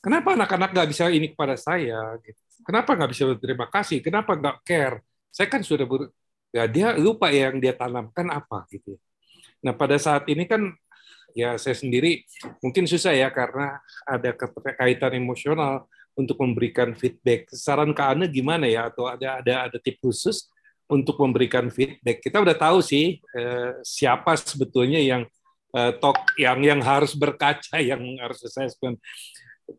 kenapa 0.00 0.32
anak-anak 0.32 0.70
nggak 0.72 0.88
bisa 0.92 1.04
ini 1.12 1.32
kepada 1.32 1.58
saya? 1.58 2.16
Gitu. 2.22 2.40
Kenapa 2.64 2.96
nggak 2.96 3.10
bisa 3.12 3.22
berterima 3.28 3.66
kasih? 3.68 3.98
Kenapa 4.00 4.32
nggak 4.32 4.56
care? 4.64 4.96
Saya 5.32 5.48
kan 5.52 5.60
sudah 5.60 5.84
ber, 5.84 6.08
ya 6.54 6.64
dia 6.70 6.96
lupa 6.96 7.28
yang 7.28 7.60
dia 7.60 7.76
tanamkan 7.76 8.28
apa 8.32 8.64
gitu. 8.72 8.96
Ya. 8.96 9.00
Nah 9.64 9.72
pada 9.74 9.96
saat 9.96 10.28
ini 10.30 10.44
kan 10.46 10.72
ya 11.36 11.60
saya 11.60 11.76
sendiri 11.76 12.24
mungkin 12.64 12.88
susah 12.88 13.12
ya 13.12 13.28
karena 13.28 13.76
ada 14.08 14.32
keterkaitan 14.32 15.12
emosional 15.20 15.84
untuk 16.16 16.40
memberikan 16.40 16.96
feedback. 16.96 17.52
Saran 17.52 17.92
ke 17.92 18.00
Anda 18.00 18.24
gimana 18.24 18.64
ya? 18.64 18.88
Atau 18.88 19.04
ada 19.04 19.44
ada 19.44 19.68
ada 19.68 19.76
tip 19.76 20.00
khusus 20.00 20.48
untuk 20.88 21.20
memberikan 21.20 21.68
feedback. 21.68 22.24
Kita 22.24 22.40
udah 22.40 22.56
tahu 22.56 22.80
sih 22.80 23.20
eh, 23.20 23.70
siapa 23.84 24.32
sebetulnya 24.40 24.96
yang 24.96 25.28
eh, 25.76 25.92
talk 26.00 26.32
yang 26.40 26.64
yang 26.64 26.80
harus 26.80 27.12
berkaca, 27.12 27.76
yang 27.92 28.00
harus 28.16 28.40
assessment. 28.42 28.96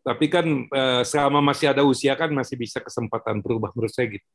Tapi 0.06 0.30
kan 0.30 0.46
eh, 0.46 1.02
selama 1.02 1.42
masih 1.42 1.74
ada 1.74 1.82
usia 1.82 2.14
kan 2.14 2.30
masih 2.30 2.54
bisa 2.54 2.78
kesempatan 2.78 3.42
berubah 3.42 3.74
menurut 3.74 3.90
saya 3.90 4.06
gitu. 4.06 4.28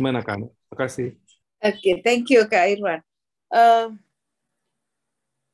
Gimana 0.00 0.24
kan? 0.24 0.48
Terima 0.48 0.76
kasih. 0.80 1.08
Oke, 1.62 1.78
okay, 1.78 1.94
thank 2.00 2.26
you 2.32 2.42
Kak 2.48 2.74
Irwan. 2.74 3.04
Uh, 3.52 3.94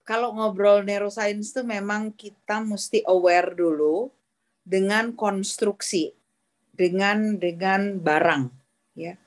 kalau 0.09 0.33
ngobrol 0.33 0.81
neuroscience 0.89 1.53
itu 1.53 1.61
memang 1.69 2.17
kita 2.17 2.65
mesti 2.65 3.05
aware 3.05 3.53
dulu 3.53 4.09
dengan 4.65 5.13
konstruksi, 5.13 6.17
dengan 6.73 7.37
dengan 7.37 8.01
barang, 8.01 8.49
ya 8.97 9.21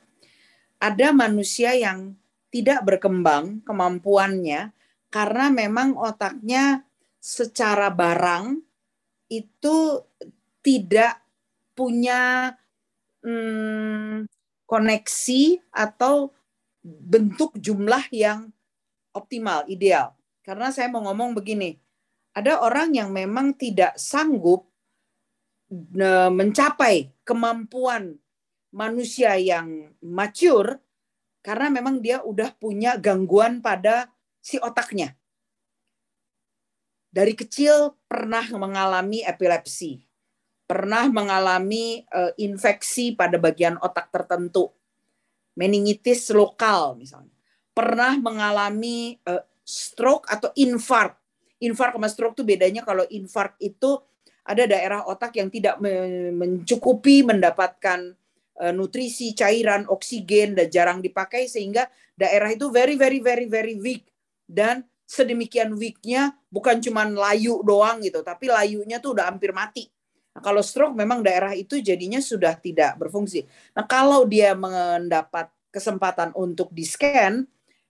ada 0.82 1.14
manusia 1.14 1.78
yang 1.78 2.18
tidak 2.50 2.82
berkembang 2.84 3.62
kemampuannya 3.62 4.74
karena 5.14 5.46
memang 5.54 5.94
otaknya 5.94 6.82
secara 7.22 7.94
barang 7.94 8.58
itu 9.30 10.02
tidak 10.66 11.22
punya 11.78 12.52
hmm, 13.22 14.26
koneksi 14.66 15.44
atau 15.70 16.34
bentuk 16.82 17.54
jumlah 17.62 18.10
yang 18.10 18.50
optimal, 19.14 19.64
ideal. 19.70 20.18
Karena 20.42 20.74
saya 20.74 20.90
mau 20.90 21.06
ngomong 21.06 21.38
begini, 21.38 21.78
ada 22.34 22.62
orang 22.66 22.96
yang 22.98 23.14
memang 23.14 23.54
tidak 23.54 23.94
sanggup 23.96 24.66
eh, 25.72 26.32
mencapai 26.32 27.14
kemampuan 27.22 28.18
manusia 28.72 29.36
yang 29.38 29.92
mature 30.00 30.80
karena 31.44 31.68
memang 31.74 32.00
dia 32.00 32.24
udah 32.24 32.56
punya 32.56 32.96
gangguan 32.98 33.60
pada 33.60 34.10
si 34.40 34.58
otaknya. 34.62 35.14
Dari 37.12 37.36
kecil 37.36 38.00
pernah 38.08 38.46
mengalami 38.56 39.20
epilepsi, 39.28 40.00
pernah 40.64 41.12
mengalami 41.12 42.08
uh, 42.08 42.32
infeksi 42.40 43.12
pada 43.12 43.36
bagian 43.36 43.76
otak 43.84 44.08
tertentu, 44.16 44.72
meningitis 45.60 46.32
lokal 46.32 46.96
misalnya, 46.96 47.36
pernah 47.76 48.16
mengalami 48.16 49.20
uh, 49.28 49.44
stroke 49.64 50.28
atau 50.28 50.50
infark. 50.58 51.18
Infark 51.62 51.96
sama 51.98 52.10
stroke 52.10 52.36
itu 52.40 52.44
bedanya 52.46 52.82
kalau 52.82 53.06
infark 53.10 53.58
itu 53.62 54.02
ada 54.42 54.66
daerah 54.66 55.06
otak 55.06 55.38
yang 55.38 55.54
tidak 55.54 55.78
mencukupi 56.34 57.22
mendapatkan 57.22 58.18
Eh, 58.62 58.70
nutrisi, 58.70 59.34
cairan, 59.34 59.90
oksigen 59.90 60.54
dan 60.54 60.70
jarang 60.70 61.02
dipakai 61.02 61.50
sehingga 61.50 61.90
daerah 62.14 62.54
itu 62.54 62.70
very 62.70 62.94
very 62.94 63.18
very 63.18 63.50
very 63.50 63.74
weak 63.82 64.06
dan 64.46 64.86
sedemikian 65.10 65.74
weaknya 65.74 66.38
bukan 66.46 66.78
cuma 66.78 67.10
layu 67.10 67.58
doang 67.66 68.06
gitu, 68.06 68.22
tapi 68.22 68.54
layunya 68.54 69.02
tuh 69.02 69.18
udah 69.18 69.34
hampir 69.34 69.50
mati. 69.50 69.90
Nah, 70.38 70.46
kalau 70.46 70.62
stroke 70.62 70.94
memang 70.94 71.26
daerah 71.26 71.58
itu 71.58 71.82
jadinya 71.82 72.22
sudah 72.22 72.54
tidak 72.54 73.02
berfungsi. 73.02 73.50
Nah, 73.74 73.82
kalau 73.90 74.30
dia 74.30 74.54
mendapat 74.54 75.50
kesempatan 75.74 76.30
untuk 76.38 76.70
di 76.70 76.86
scan, 76.86 77.42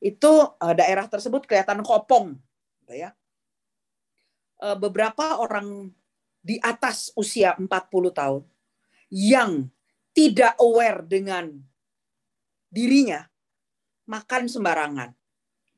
itu 0.02 0.32
uh, 0.50 0.74
daerah 0.74 1.06
tersebut 1.06 1.46
kelihatan 1.46 1.86
kopong, 1.86 2.36
gitu 2.84 3.06
ya. 3.06 3.14
Uh, 4.58 4.74
beberapa 4.74 5.38
orang 5.38 5.94
di 6.42 6.58
atas 6.58 7.14
usia 7.14 7.54
40 7.54 7.70
tahun 8.10 8.44
yang 9.14 9.70
tidak 10.12 10.58
aware 10.58 11.06
dengan 11.06 11.54
dirinya, 12.68 13.22
makan 14.10 14.50
sembarangan. 14.50 15.14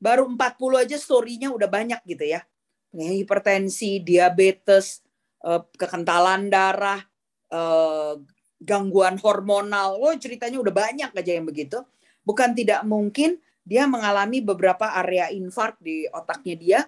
Baru 0.00 0.24
40 0.32 0.82
aja 0.82 0.96
story-nya 0.96 1.52
udah 1.52 1.68
banyak 1.68 2.00
gitu 2.08 2.24
ya. 2.24 2.40
Hipertensi, 2.94 3.98
diabetes, 3.98 5.02
eh, 5.42 5.62
kekentalan 5.74 6.46
darah, 6.46 7.02
gangguan 8.62 9.18
hormonal. 9.18 9.98
Oh, 9.98 10.14
ceritanya 10.14 10.62
udah 10.62 10.74
banyak 10.74 11.10
aja 11.10 11.32
yang 11.34 11.46
begitu. 11.46 11.82
Bukan 12.22 12.54
tidak 12.54 12.86
mungkin 12.86 13.42
dia 13.64 13.88
mengalami 13.88 14.44
beberapa 14.44 14.92
area 15.00 15.32
infark 15.32 15.80
di 15.80 16.04
otaknya 16.12 16.54
dia 16.54 16.80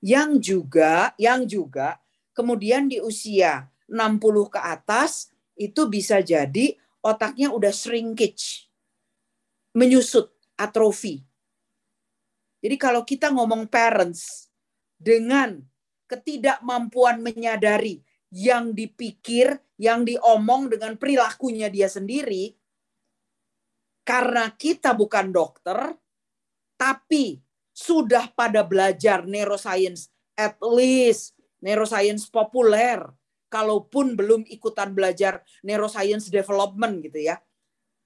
yang 0.00 0.40
juga 0.40 1.12
yang 1.20 1.44
juga 1.44 2.00
kemudian 2.32 2.88
di 2.88 2.98
usia 2.98 3.68
60 3.92 4.48
ke 4.48 4.60
atas 4.60 5.28
itu 5.56 5.84
bisa 5.86 6.24
jadi 6.24 6.74
otaknya 7.04 7.52
udah 7.52 7.70
shrinkage. 7.74 8.70
Menyusut, 9.76 10.32
atrofi. 10.56 11.20
Jadi 12.62 12.76
kalau 12.78 13.02
kita 13.02 13.32
ngomong 13.34 13.66
parents 13.66 14.48
dengan 14.94 15.58
ketidakmampuan 16.06 17.18
menyadari 17.24 18.04
yang 18.30 18.72
dipikir, 18.72 19.60
yang 19.76 20.06
diomong 20.06 20.70
dengan 20.70 20.94
perilakunya 20.94 21.72
dia 21.72 21.90
sendiri, 21.90 22.54
karena 24.06 24.52
kita 24.54 24.94
bukan 24.94 25.34
dokter, 25.34 25.96
tapi 26.82 27.38
sudah 27.70 28.26
pada 28.34 28.66
belajar 28.66 29.22
neuroscience, 29.22 30.10
at 30.34 30.58
least 30.58 31.38
neuroscience 31.62 32.26
populer, 32.26 32.98
kalaupun 33.46 34.18
belum 34.18 34.42
ikutan 34.50 34.90
belajar 34.90 35.46
neuroscience 35.62 36.26
development 36.26 37.06
gitu 37.06 37.22
ya. 37.30 37.38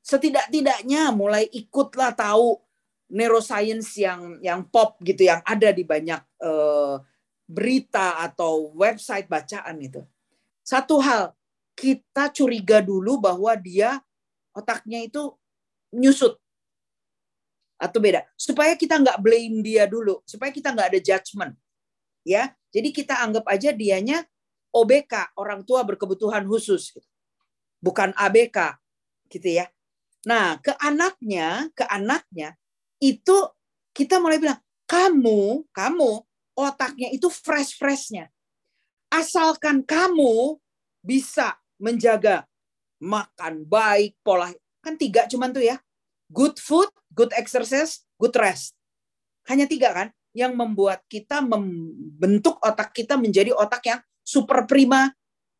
Setidak-tidaknya 0.04 1.08
mulai 1.16 1.48
ikutlah 1.48 2.12
tahu 2.12 2.60
neuroscience 3.08 3.96
yang 3.96 4.36
yang 4.44 4.68
pop 4.68 5.00
gitu 5.00 5.24
yang 5.24 5.40
ada 5.48 5.72
di 5.72 5.82
banyak 5.86 6.20
uh, 6.44 7.00
berita 7.48 8.20
atau 8.20 8.76
website 8.76 9.24
bacaan 9.24 9.80
itu. 9.80 10.04
Satu 10.60 11.00
hal, 11.00 11.32
kita 11.72 12.28
curiga 12.34 12.84
dulu 12.84 13.22
bahwa 13.24 13.56
dia 13.56 14.04
otaknya 14.52 15.00
itu 15.00 15.32
nyusut. 15.96 16.36
Atau 17.76 18.00
beda. 18.00 18.24
Supaya 18.36 18.72
kita 18.74 18.96
nggak 19.00 19.20
blame 19.20 19.60
dia 19.60 19.84
dulu. 19.84 20.20
Supaya 20.24 20.50
kita 20.52 20.72
nggak 20.72 20.88
ada 20.96 21.00
judgment. 21.00 21.52
ya. 22.26 22.50
Jadi 22.74 22.90
kita 22.92 23.22
anggap 23.22 23.46
aja 23.46 23.70
dianya 23.72 24.26
OBK, 24.74 25.38
orang 25.40 25.64
tua 25.64 25.86
berkebutuhan 25.86 26.44
khusus. 26.44 26.92
Bukan 27.80 28.12
ABK. 28.12 28.76
gitu 29.26 29.58
ya. 29.58 29.66
Nah, 30.26 30.58
ke 30.62 30.70
anaknya, 30.78 31.70
ke 31.74 31.82
anaknya, 31.86 32.54
itu 33.02 33.34
kita 33.90 34.18
mulai 34.22 34.38
bilang, 34.38 34.58
kamu, 34.86 35.66
kamu 35.74 36.10
otaknya 36.54 37.10
itu 37.10 37.26
fresh-freshnya. 37.26 38.30
Asalkan 39.10 39.82
kamu 39.86 40.58
bisa 41.02 41.58
menjaga 41.78 42.46
makan 42.98 43.62
baik, 43.66 44.18
pola 44.24 44.50
kan 44.82 44.94
tiga 44.94 45.26
cuman 45.26 45.50
tuh 45.50 45.62
ya. 45.66 45.76
Good 46.26 46.58
food, 46.58 46.90
good 47.14 47.30
exercise, 47.38 48.02
good 48.18 48.34
rest. 48.34 48.74
Hanya 49.46 49.70
tiga 49.70 49.94
kan 49.94 50.08
yang 50.36 50.52
membuat 50.52 51.00
kita 51.08 51.40
membentuk 51.40 52.60
otak 52.60 52.92
kita 52.92 53.16
menjadi 53.16 53.56
otak 53.56 53.82
yang 53.88 54.00
super 54.20 54.66
prima, 54.68 55.08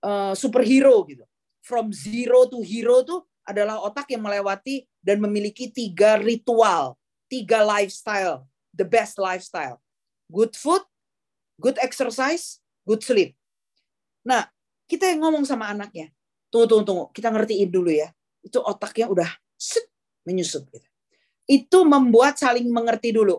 uh, 0.05 0.35
superhero 0.37 1.01
gitu. 1.09 1.25
From 1.62 1.95
zero 1.95 2.51
to 2.51 2.61
hero 2.61 3.01
tuh 3.07 3.25
adalah 3.47 3.79
otak 3.81 4.11
yang 4.11 4.27
melewati 4.27 4.85
dan 5.01 5.23
memiliki 5.23 5.71
tiga 5.71 6.19
ritual, 6.19 6.99
tiga 7.31 7.62
lifestyle, 7.62 8.45
the 8.75 8.85
best 8.85 9.17
lifestyle. 9.17 9.79
Good 10.29 10.59
food, 10.59 10.83
good 11.62 11.79
exercise, 11.79 12.59
good 12.83 13.01
sleep. 13.07 13.39
Nah, 14.27 14.51
kita 14.91 15.07
yang 15.07 15.23
ngomong 15.23 15.47
sama 15.47 15.71
anaknya, 15.71 16.11
tunggu, 16.51 16.67
tunggu, 16.67 16.85
tunggu, 16.85 17.05
kita 17.14 17.31
ngertiin 17.31 17.71
dulu 17.71 17.91
ya. 17.95 18.11
Itu 18.43 18.59
otaknya 18.62 19.07
udah 19.07 19.31
set, 19.55 19.87
menyusut. 20.27 20.66
Gitu. 20.68 20.89
Itu 21.47 21.79
membuat 21.87 22.37
saling 22.37 22.66
mengerti 22.68 23.14
dulu. 23.14 23.39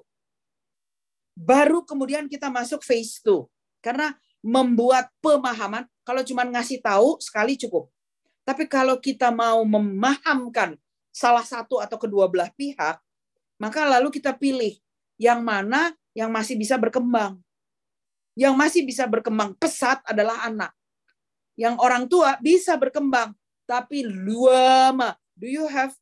Baru 1.37 1.83
kemudian 1.85 2.25
kita 2.31 2.47
masuk 2.49 2.81
phase 2.81 3.21
2. 3.21 3.45
Karena 3.83 4.15
membuat 4.41 5.11
pemahaman, 5.21 5.85
kalau 6.01 6.23
cuma 6.25 6.47
ngasih 6.47 6.81
tahu, 6.81 7.19
sekali 7.21 7.59
cukup. 7.59 7.91
Tapi 8.47 8.65
kalau 8.65 8.97
kita 8.97 9.29
mau 9.29 9.61
memahamkan 9.67 10.79
salah 11.11 11.43
satu 11.43 11.83
atau 11.83 11.99
kedua 11.99 12.31
belah 12.31 12.49
pihak, 12.55 12.97
maka 13.59 13.83
lalu 13.85 14.09
kita 14.09 14.31
pilih 14.33 14.79
yang 15.19 15.43
mana 15.43 15.91
yang 16.15 16.31
masih 16.31 16.55
bisa 16.55 16.79
berkembang 16.79 17.37
yang 18.37 18.53
masih 18.53 18.85
bisa 18.85 19.09
berkembang 19.09 19.57
pesat 19.57 19.97
adalah 20.05 20.45
anak. 20.45 20.69
Yang 21.57 21.75
orang 21.81 22.05
tua 22.05 22.37
bisa 22.37 22.77
berkembang, 22.77 23.33
tapi 23.65 24.05
lama. 24.05 25.17
Do 25.33 25.49
you 25.49 25.65
have 25.65 25.97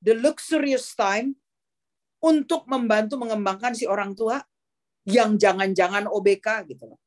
the 0.00 0.16
luxurious 0.16 0.92
time 0.96 1.36
untuk 2.20 2.68
membantu 2.68 3.16
mengembangkan 3.16 3.72
si 3.72 3.88
orang 3.88 4.12
tua 4.12 4.40
yang 5.08 5.40
jangan-jangan 5.40 6.08
OBK 6.08 6.68
gitu 6.68 6.92
loh. 6.92 7.00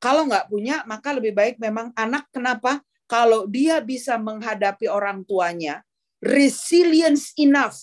Kalau 0.00 0.28
nggak 0.28 0.52
punya, 0.52 0.84
maka 0.84 1.16
lebih 1.16 1.32
baik 1.32 1.56
memang 1.60 1.92
anak 1.96 2.28
kenapa? 2.28 2.84
Kalau 3.04 3.48
dia 3.48 3.80
bisa 3.84 4.16
menghadapi 4.16 4.88
orang 4.88 5.24
tuanya, 5.24 5.84
resilience 6.20 7.32
enough 7.36 7.76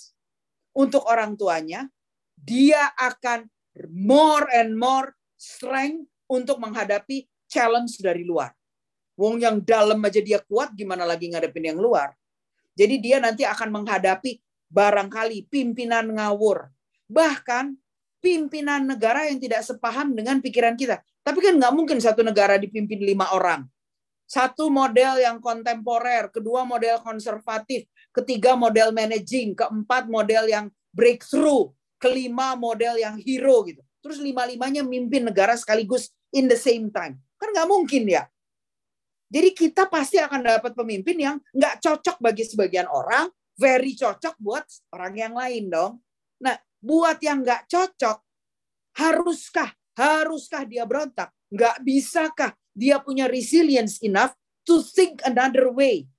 untuk 0.74 1.06
orang 1.06 1.38
tuanya, 1.38 1.90
dia 2.38 2.90
akan 2.98 3.46
more 3.90 4.50
and 4.54 4.74
more 4.78 5.14
strength 5.38 6.10
untuk 6.30 6.58
menghadapi 6.62 7.26
challenge 7.50 8.02
dari 8.02 8.26
luar. 8.26 8.54
Wong 9.18 9.42
yang 9.42 9.62
dalam 9.62 10.02
aja 10.02 10.22
dia 10.22 10.42
kuat, 10.42 10.74
gimana 10.74 11.06
lagi 11.06 11.30
ngadepin 11.30 11.74
yang 11.74 11.80
luar? 11.82 12.14
Jadi 12.82 12.96
dia 12.98 13.22
nanti 13.22 13.46
akan 13.46 13.70
menghadapi 13.70 14.42
barangkali 14.74 15.46
pimpinan 15.54 16.10
ngawur. 16.18 16.74
Bahkan 17.06 17.78
pimpinan 18.18 18.90
negara 18.90 19.30
yang 19.30 19.38
tidak 19.38 19.62
sepaham 19.62 20.18
dengan 20.18 20.42
pikiran 20.42 20.74
kita. 20.74 21.06
Tapi 21.22 21.38
kan 21.38 21.54
nggak 21.62 21.74
mungkin 21.78 22.02
satu 22.02 22.26
negara 22.26 22.58
dipimpin 22.58 22.98
lima 23.06 23.30
orang. 23.38 23.70
Satu 24.26 24.74
model 24.74 25.22
yang 25.22 25.38
kontemporer, 25.38 26.34
kedua 26.34 26.66
model 26.66 26.98
konservatif, 27.06 27.86
ketiga 28.10 28.58
model 28.58 28.90
managing, 28.90 29.54
keempat 29.54 30.10
model 30.10 30.50
yang 30.50 30.66
breakthrough, 30.90 31.70
kelima 32.02 32.58
model 32.58 32.98
yang 32.98 33.22
hero 33.22 33.62
gitu 33.70 33.86
terus 34.02 34.18
lima-limanya 34.18 34.82
mimpin 34.82 35.30
negara 35.30 35.54
sekaligus 35.54 36.10
in 36.34 36.50
the 36.50 36.58
same 36.58 36.90
time. 36.90 37.22
Kan 37.38 37.54
nggak 37.54 37.70
mungkin 37.70 38.10
ya. 38.10 38.26
Jadi 39.32 39.56
kita 39.56 39.88
pasti 39.88 40.20
akan 40.20 40.44
dapat 40.44 40.76
pemimpin 40.76 41.16
yang 41.16 41.40
nggak 41.56 41.80
cocok 41.80 42.20
bagi 42.20 42.44
sebagian 42.44 42.84
orang, 42.92 43.32
very 43.56 43.96
cocok 43.96 44.36
buat 44.36 44.68
orang 44.92 45.16
yang 45.16 45.34
lain 45.40 45.72
dong. 45.72 46.04
Nah, 46.44 46.60
buat 46.84 47.16
yang 47.24 47.40
nggak 47.40 47.72
cocok, 47.72 48.20
haruskah, 49.00 49.72
haruskah 49.96 50.68
dia 50.68 50.84
berontak? 50.84 51.32
Nggak 51.48 51.80
bisakah 51.80 52.52
dia 52.76 53.00
punya 53.00 53.32
resilience 53.32 54.04
enough 54.04 54.36
to 54.68 54.84
think 54.84 55.24
another 55.24 55.72
way? 55.72 56.12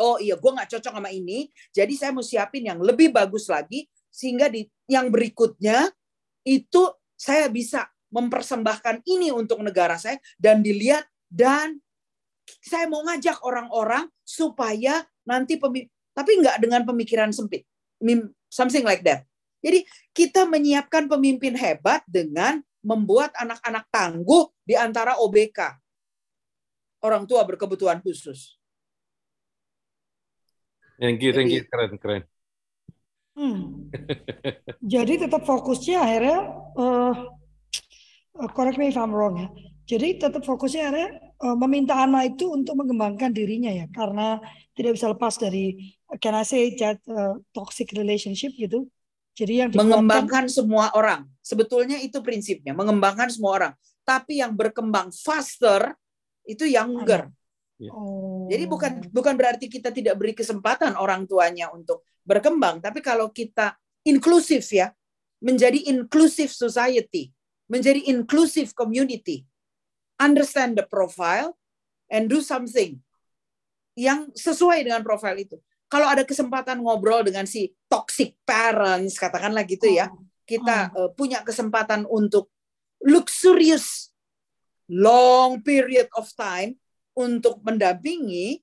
Oh 0.00 0.16
iya, 0.16 0.40
gue 0.40 0.48
nggak 0.48 0.78
cocok 0.78 0.94
sama 0.94 1.10
ini, 1.12 1.50
jadi 1.74 1.90
saya 1.92 2.14
mau 2.14 2.24
siapin 2.24 2.70
yang 2.70 2.78
lebih 2.80 3.10
bagus 3.10 3.50
lagi, 3.50 3.84
sehingga 4.08 4.48
di 4.48 4.64
yang 4.86 5.10
berikutnya 5.10 5.90
itu 6.46 6.88
saya 7.18 7.50
bisa 7.50 7.90
mempersembahkan 8.14 9.04
ini 9.04 9.34
untuk 9.34 9.60
negara 9.60 9.98
saya 9.98 10.16
dan 10.38 10.62
dilihat 10.62 11.04
dan 11.28 11.82
saya 12.64 12.88
mau 12.88 13.04
ngajak 13.04 13.42
orang-orang 13.44 14.08
supaya 14.24 15.04
nanti 15.28 15.60
tapi 16.12 16.30
nggak 16.40 16.56
dengan 16.58 16.82
pemikiran 16.88 17.30
sempit. 17.30 17.68
Something 18.48 18.82
like 18.82 19.04
that. 19.04 19.28
Jadi 19.60 19.84
kita 20.14 20.46
menyiapkan 20.46 21.10
pemimpin 21.10 21.58
hebat 21.58 22.06
dengan 22.06 22.62
membuat 22.80 23.34
anak-anak 23.34 23.84
tangguh 23.90 24.48
di 24.62 24.78
antara 24.78 25.18
OBK 25.18 25.58
orang 27.02 27.26
tua 27.26 27.42
berkebutuhan 27.46 27.98
khusus. 28.02 28.58
Thank 30.98 31.22
you 31.22 31.30
thank 31.30 31.50
you. 31.54 31.62
Keren 31.66 31.94
keren. 31.98 32.22
Hmm. 33.38 33.86
Jadi 34.98 35.22
tetap 35.22 35.46
fokusnya 35.46 35.98
akhirnya, 36.02 36.38
uh, 36.74 37.14
correct 38.50 38.82
me 38.82 38.90
if 38.90 38.98
I'm 38.98 39.14
wrong 39.14 39.38
ya. 39.38 39.48
Jadi 39.86 40.18
tetap 40.18 40.42
fokusnya 40.42 40.90
akhirnya 40.90 41.27
meminta 41.38 41.94
anak 42.02 42.34
itu 42.34 42.50
untuk 42.50 42.74
mengembangkan 42.74 43.30
dirinya 43.30 43.70
ya, 43.70 43.86
karena 43.94 44.42
tidak 44.74 44.98
bisa 44.98 45.06
lepas 45.10 45.38
dari 45.38 45.94
can 46.18 46.34
I 46.34 46.42
say 46.42 46.74
that 46.82 46.98
uh, 47.06 47.38
toxic 47.54 47.94
relationship 47.94 48.54
gitu. 48.58 48.90
Jadi 49.38 49.62
yang 49.62 49.70
mengembangkan 49.70 50.50
semua 50.50 50.90
orang. 50.98 51.30
Sebetulnya 51.38 52.02
itu 52.02 52.18
prinsipnya, 52.18 52.74
mengembangkan 52.74 53.30
semua 53.30 53.52
orang. 53.54 53.72
Tapi 54.02 54.42
yang 54.42 54.58
berkembang 54.58 55.14
faster 55.14 55.94
itu 56.42 56.66
younger. 56.66 57.30
Ya. 57.78 57.94
Oh. 57.94 58.50
Jadi 58.50 58.66
bukan 58.66 58.92
bukan 59.14 59.38
berarti 59.38 59.70
kita 59.70 59.94
tidak 59.94 60.18
beri 60.18 60.34
kesempatan 60.34 60.98
orang 60.98 61.22
tuanya 61.30 61.70
untuk 61.70 62.02
berkembang, 62.26 62.82
tapi 62.82 62.98
kalau 62.98 63.30
kita 63.30 63.78
inklusif 64.02 64.66
ya, 64.74 64.90
menjadi 65.38 65.86
inclusive 65.86 66.50
society, 66.50 67.30
menjadi 67.70 68.02
inclusive 68.10 68.74
community, 68.74 69.46
understand 70.18 70.76
the 70.76 70.84
profile 70.84 71.54
and 72.10 72.28
do 72.28 72.42
something. 72.42 73.00
yang 73.98 74.30
sesuai 74.30 74.86
dengan 74.86 75.02
profil 75.02 75.34
itu. 75.34 75.56
Kalau 75.90 76.06
ada 76.06 76.22
kesempatan 76.22 76.78
ngobrol 76.78 77.26
dengan 77.26 77.50
si 77.50 77.74
toxic 77.90 78.38
parents, 78.46 79.18
katakanlah 79.18 79.66
gitu 79.66 79.90
ya, 79.90 80.06
Oh. 80.06 80.22
kita 80.46 80.94
uh, 80.94 81.10
punya 81.18 81.42
kesempatan 81.42 82.06
untuk 82.06 82.46
luxurious 83.02 84.14
long 84.86 85.58
period 85.66 86.06
of 86.14 86.30
time 86.38 86.78
untuk 87.18 87.58
mendampingi 87.66 88.62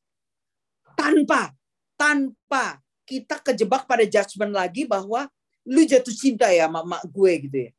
tanpa 0.96 1.52
tanpa 2.00 2.80
kita 3.04 3.44
kejebak 3.44 3.84
pada 3.86 4.08
judgement 4.08 4.56
lagi 4.56 4.88
bahwa 4.88 5.28
lu 5.68 5.84
jatuh 5.84 6.16
cinta 6.16 6.48
ya 6.48 6.72
sama 6.72 6.88
mak 6.88 7.04
gue 7.12 7.32
gitu 7.44 7.58
ya. 7.70 7.72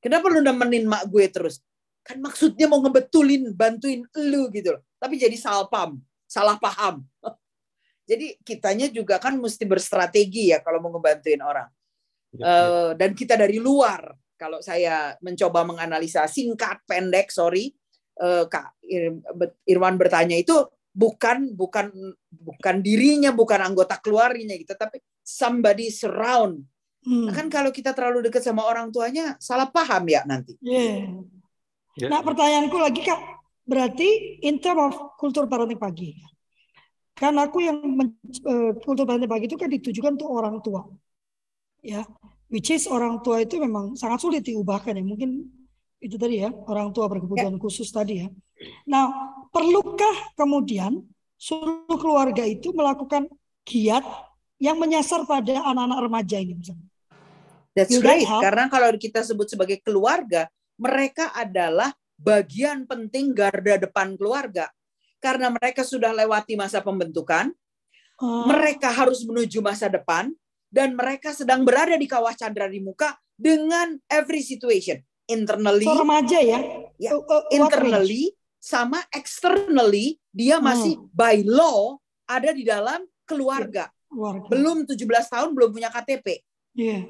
Kenapa 0.00 0.32
lu 0.32 0.40
nemenin 0.40 0.88
mak 0.88 1.04
gue 1.12 1.28
terus? 1.28 1.60
Kan 2.00 2.18
maksudnya 2.24 2.66
mau 2.66 2.80
ngebetulin, 2.80 3.52
bantuin 3.52 4.02
lu 4.16 4.48
gitu 4.50 4.76
loh. 4.76 4.82
Tapi 4.96 5.20
jadi 5.20 5.36
salah 5.36 5.68
paham, 5.68 6.00
salah 6.24 6.56
paham. 6.56 7.04
Jadi 8.10 8.42
kitanya 8.42 8.90
juga 8.90 9.22
kan 9.22 9.38
mesti 9.38 9.62
berstrategi 9.62 10.50
ya 10.50 10.58
kalau 10.66 10.82
mau 10.82 10.90
ngebantuin 10.90 11.38
orang. 11.46 11.70
Ya, 12.34 12.42
ya. 12.42 12.50
Eh, 12.50 12.90
dan 12.98 13.14
kita 13.14 13.38
dari 13.38 13.62
luar. 13.62 14.10
Kalau 14.34 14.58
saya 14.58 15.14
mencoba 15.22 15.62
menganalisa 15.62 16.26
singkat, 16.26 16.82
pendek, 16.90 17.30
sorry, 17.30 17.70
eh, 18.18 18.44
Kak 18.50 18.82
Ir- 18.82 19.22
Irwan 19.62 19.94
bertanya 19.94 20.34
itu 20.34 20.58
bukan 20.90 21.54
bukan 21.54 21.94
bukan 22.34 22.76
dirinya, 22.82 23.30
bukan 23.30 23.62
anggota 23.62 24.02
keluarganya 24.02 24.58
gitu, 24.58 24.74
tapi 24.74 24.98
somebody 25.22 25.86
surround. 25.94 26.66
Hmm. 27.06 27.30
Nah, 27.30 27.32
kan 27.32 27.46
kalau 27.46 27.70
kita 27.70 27.94
terlalu 27.94 28.28
dekat 28.28 28.42
sama 28.42 28.66
orang 28.66 28.90
tuanya, 28.90 29.38
salah 29.40 29.70
paham 29.70 30.04
ya 30.10 30.26
nanti. 30.26 30.58
Yeah. 30.60 31.24
Ya. 32.00 32.08
Nah, 32.08 32.24
pertanyaanku 32.24 32.76
lagi 32.80 33.04
Kak, 33.04 33.20
berarti 33.68 34.40
in 34.40 34.56
term 34.56 34.80
of 34.80 34.96
kultur 35.20 35.44
parenting 35.44 35.76
pagi. 35.76 36.16
Kan 37.12 37.36
aku 37.36 37.60
yang 37.60 37.76
men- 37.84 38.16
eh, 38.24 38.72
kultur 38.80 39.04
parenting 39.04 39.28
pagi 39.28 39.44
itu 39.44 39.60
kan 39.60 39.68
ditujukan 39.68 40.16
untuk 40.16 40.30
orang 40.32 40.56
tua. 40.64 40.88
Ya, 41.84 42.08
which 42.48 42.72
is 42.72 42.88
orang 42.88 43.20
tua 43.20 43.44
itu 43.44 43.60
memang 43.60 43.96
sangat 44.00 44.24
sulit 44.24 44.40
diubahkan 44.44 44.96
ya. 44.96 45.04
Mungkin 45.04 45.44
itu 46.00 46.16
tadi 46.16 46.40
ya, 46.40 46.48
orang 46.48 46.88
tua 46.96 47.04
berkebutuhan 47.12 47.60
khusus 47.60 47.92
tadi 47.92 48.24
ya. 48.24 48.28
Nah, 48.88 49.36
perlukah 49.52 50.32
kemudian 50.36 51.04
seluruh 51.36 51.96
keluarga 52.00 52.44
itu 52.48 52.72
melakukan 52.72 53.28
giat 53.68 54.04
yang 54.60 54.76
menyasar 54.76 55.24
pada 55.24 55.60
anak-anak 55.64 55.98
remaja 56.04 56.36
ini 56.40 56.56
misalnya? 56.56 56.88
That's 57.72 57.92
Will 57.92 58.04
that 58.04 58.20
great. 58.20 58.28
help? 58.28 58.42
Karena 58.44 58.64
kalau 58.68 58.88
kita 58.96 59.24
sebut 59.24 59.48
sebagai 59.48 59.80
keluarga, 59.80 60.48
mereka 60.80 61.28
adalah 61.36 61.92
bagian 62.16 62.88
penting 62.88 63.36
garda 63.36 63.76
depan 63.76 64.16
keluarga. 64.16 64.72
Karena 65.20 65.52
mereka 65.52 65.84
sudah 65.84 66.16
lewati 66.16 66.56
masa 66.56 66.80
pembentukan, 66.80 67.52
Eh, 68.20 68.44
mereka 68.44 68.92
harus 68.92 69.24
menuju 69.24 69.64
masa 69.64 69.88
depan, 69.88 70.28
dan 70.68 70.92
mereka 70.92 71.32
sedang 71.32 71.64
berada 71.64 71.96
di 71.96 72.04
kawah 72.04 72.36
candra 72.36 72.68
di 72.68 72.76
muka 72.76 73.16
dengan 73.32 73.96
every 74.12 74.44
situation. 74.44 75.00
Internally, 75.24 75.88
so 75.88 75.96
remaja 75.96 76.36
ya? 76.44 76.60
Ya, 77.00 77.16
Uh, 77.16 77.24
uh, 77.24 77.24
what 77.24 77.48
range? 77.48 77.56
internally, 77.56 78.24
sama 78.60 79.00
externally, 79.08 80.20
dia 80.36 80.60
Hmm. 80.60 80.68
masih 80.68 81.00
by 81.16 81.40
law 81.48 81.96
ada 82.28 82.52
di 82.52 82.60
dalam 82.60 83.00
keluarga. 83.24 83.88
Keluarga. 84.12 84.48
Belum 84.52 84.84
17 84.84 85.32
tahun, 85.32 85.56
belum 85.56 85.70
punya 85.72 85.88
KTP. 85.88 86.44
Iya. 86.76 87.08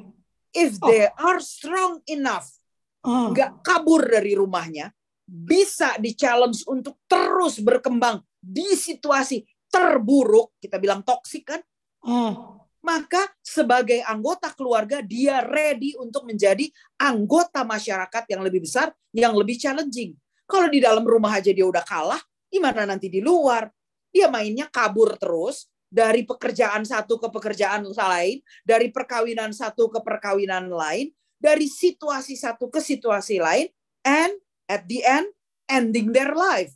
If 0.55 0.79
Oh. 0.79 0.95
they 0.95 1.11
are 1.11 1.43
strong 1.43 2.07
enough 2.07 2.60
Ah. 3.01 3.33
nggak 3.33 3.65
kabur 3.65 4.05
dari 4.05 4.37
rumahnya, 4.37 4.93
bisa 5.25 5.97
di-challenge 5.97 6.69
untuk 6.69 7.01
terus 7.09 7.63
berkembang 7.65 8.21
di 8.37 8.77
situasi 8.77 9.41
terburuk, 9.71 10.59
kita 10.61 10.77
bilang 10.77 11.01
toksik 11.01 11.49
kan, 11.49 11.61
Ah. 12.05 12.61
maka 12.85 13.25
sebagai 13.41 14.05
anggota 14.05 14.53
keluarga 14.53 15.01
dia 15.01 15.41
ready 15.45 15.97
untuk 15.97 16.29
menjadi 16.29 16.69
anggota 17.01 17.65
masyarakat 17.65 18.25
yang 18.29 18.45
lebih 18.45 18.65
besar, 18.65 18.93
yang 19.17 19.33
lebih 19.33 19.57
challenging. 19.57 20.13
Kalau 20.45 20.67
di 20.67 20.83
dalam 20.83 21.07
rumah 21.07 21.39
aja 21.39 21.55
dia 21.55 21.65
udah 21.65 21.85
kalah, 21.87 22.21
gimana 22.51 22.85
nanti 22.85 23.07
di 23.07 23.23
luar? 23.23 23.71
Dia 24.11 24.27
mainnya 24.27 24.67
kabur 24.67 25.15
terus 25.15 25.71
dari 25.87 26.27
pekerjaan 26.27 26.83
satu 26.83 27.23
ke 27.23 27.31
pekerjaan 27.31 27.87
lain, 27.87 28.43
dari 28.67 28.91
perkawinan 28.91 29.55
satu 29.55 29.87
ke 29.87 30.03
perkawinan 30.03 30.67
lain, 30.67 31.15
dari 31.41 31.67
situasi 31.67 32.37
satu 32.37 32.69
ke 32.69 32.79
situasi 32.79 33.41
lain, 33.41 33.73
and 34.05 34.37
at 34.69 34.85
the 34.85 35.01
end 35.01 35.33
ending 35.67 36.13
their 36.13 36.37
life. 36.37 36.71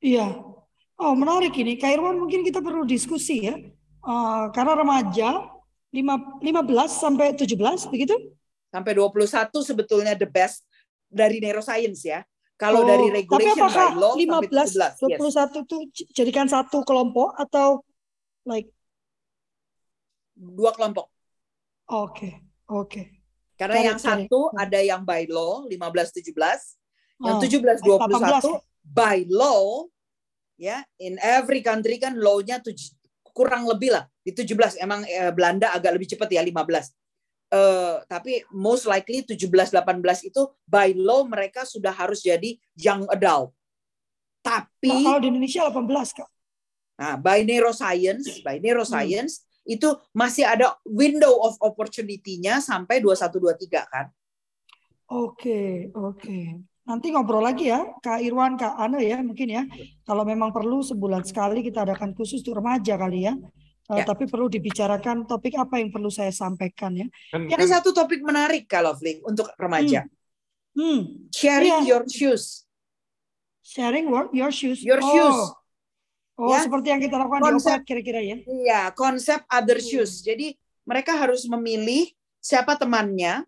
Iya. 0.00 0.40
Oh, 0.96 1.12
menarik 1.12 1.52
ini. 1.54 1.76
Kak 1.76 1.92
Irwan 1.92 2.16
mungkin 2.16 2.40
kita 2.40 2.60
perlu 2.60 2.84
diskusi 2.84 3.44
ya. 3.44 3.56
Eh, 4.00 4.44
karena 4.56 4.72
remaja 4.74 5.44
lima- 5.92 6.40
15 6.40 6.96
sampai 6.96 7.36
17 7.36 7.84
begitu? 7.86 8.16
Sampai 8.72 8.96
21 8.96 9.60
sebetulnya 9.60 10.16
the 10.16 10.24
best 10.24 10.64
dari 11.04 11.36
neuroscience 11.36 12.04
ya. 12.04 12.24
Kalau 12.56 12.84
Oh, 12.84 12.88
dari 12.88 13.08
tapi 13.08 13.16
regulation 13.24 13.60
apakah 13.60 13.88
by 13.88 13.96
law 13.96 14.12
15 14.16 14.68
sampai 14.72 14.92
17. 14.96 15.08
Yes. 15.08 15.20
21 15.20 15.64
itu 15.64 15.76
j- 15.92 16.08
jadikan 16.14 16.46
satu 16.46 16.80
kelompok 16.80 17.32
atau 17.36 17.80
like 18.44 18.68
Dua 20.32 20.72
kelompok. 20.72 21.12
oke, 21.86 22.28
oke. 22.64 23.19
Karena 23.60 23.76
it, 23.76 23.86
yang 23.92 24.00
it. 24.00 24.04
satu 24.08 24.48
ada 24.56 24.80
yang 24.80 25.04
by 25.04 25.28
law 25.28 25.68
15 25.68 25.76
17, 25.76 26.32
yang 27.20 27.36
Ah, 27.36 27.44
17 27.44 27.84
18 27.84 28.08
21 28.08 28.64
by 28.80 29.28
law 29.28 29.84
ya 30.56 30.80
in 30.96 31.20
every 31.20 31.60
country 31.60 32.00
kan 32.00 32.16
law-nya 32.16 32.64
kurang 33.36 33.68
lebih 33.68 33.92
lah 33.92 34.08
di 34.24 34.32
17 34.32 34.80
emang 34.80 35.04
eh, 35.04 35.28
Belanda 35.28 35.76
agak 35.76 35.92
lebih 36.00 36.08
cepat 36.16 36.32
ya 36.32 36.40
15. 36.40 36.88
Eh, 37.50 37.96
tapi 38.08 38.40
most 38.54 38.88
likely 38.88 39.26
17 39.26 39.44
18 39.44 40.30
itu 40.32 40.42
by 40.64 40.96
law 40.96 41.28
mereka 41.28 41.68
sudah 41.68 41.92
harus 41.92 42.24
jadi 42.24 42.56
young 42.80 43.04
adult. 43.12 43.52
Nah, 44.40 44.64
Tapi 44.64 45.04
kalau 45.04 45.20
di 45.20 45.28
Indonesia 45.28 45.68
18 45.68 46.16
Kak. 46.16 46.30
Nah, 47.00 47.14
by 47.20 47.44
neuroscience, 47.44 48.40
by 48.40 48.56
neuroscience 48.56 49.44
itu 49.64 49.88
masih 50.10 50.44
ada 50.48 50.76
window 50.84 51.40
of 51.42 51.56
opportunity-nya 51.60 52.58
sampai 52.58 52.98
21 52.98 53.28
23 53.28 53.86
kan. 53.86 54.06
Oke, 55.10 55.90
oke. 55.90 56.40
Nanti 56.86 57.06
ngobrol 57.10 57.42
lagi 57.42 57.70
ya, 57.70 57.82
Kak 58.02 58.22
Irwan, 58.22 58.54
Kak 58.58 58.74
Ana 58.74 58.98
ya 59.02 59.18
mungkin 59.22 59.46
ya. 59.46 59.62
Kalau 60.02 60.22
memang 60.22 60.50
perlu 60.50 60.82
sebulan 60.82 61.22
sekali 61.22 61.62
kita 61.62 61.82
adakan 61.86 62.14
khusus 62.14 62.42
untuk 62.42 62.62
remaja 62.62 62.94
kali 62.98 63.26
ya. 63.26 63.34
Eh, 63.90 63.98
Ya. 64.00 64.06
Tapi 64.06 64.30
perlu 64.30 64.46
dibicarakan 64.46 65.26
topik 65.26 65.58
apa 65.58 65.82
yang 65.82 65.90
perlu 65.90 66.14
saya 66.14 66.30
sampaikan 66.30 66.94
ya. 66.94 67.06
Kan, 67.34 67.50
Ada 67.50 67.58
kan 67.58 67.68
satu 67.78 67.90
topik 67.90 68.22
menarik 68.22 68.70
kalau 68.70 68.94
Flink 68.94 69.18
untuk 69.26 69.50
remaja. 69.58 70.06
Hmm, 70.78 71.26
Sharing 71.34 71.82
Iya. 71.82 71.90
your 71.90 72.04
shoes. 72.06 72.66
sharing 73.60 74.10
what? 74.10 74.30
Your 74.34 74.50
shoes. 74.50 74.82
Your 74.82 74.98
Oh, 74.98 75.06
shoes. 75.10 75.38
Oh, 76.40 76.56
Ya. 76.56 76.64
seperti 76.64 76.88
yang 76.88 77.00
kita 77.04 77.20
lakukan 77.20 77.42
Konsep- 77.44 77.84
di 77.84 77.86
kira-kira 77.86 78.20
ya. 78.24 78.36
Iya, 78.40 78.80
konsep 78.96 79.44
other 79.44 79.76
Hmm. 79.76 79.84
shoes. 79.84 80.24
Jadi 80.24 80.56
mereka 80.88 81.12
harus 81.12 81.44
memilih 81.44 82.08
siapa 82.40 82.80
temannya 82.80 83.44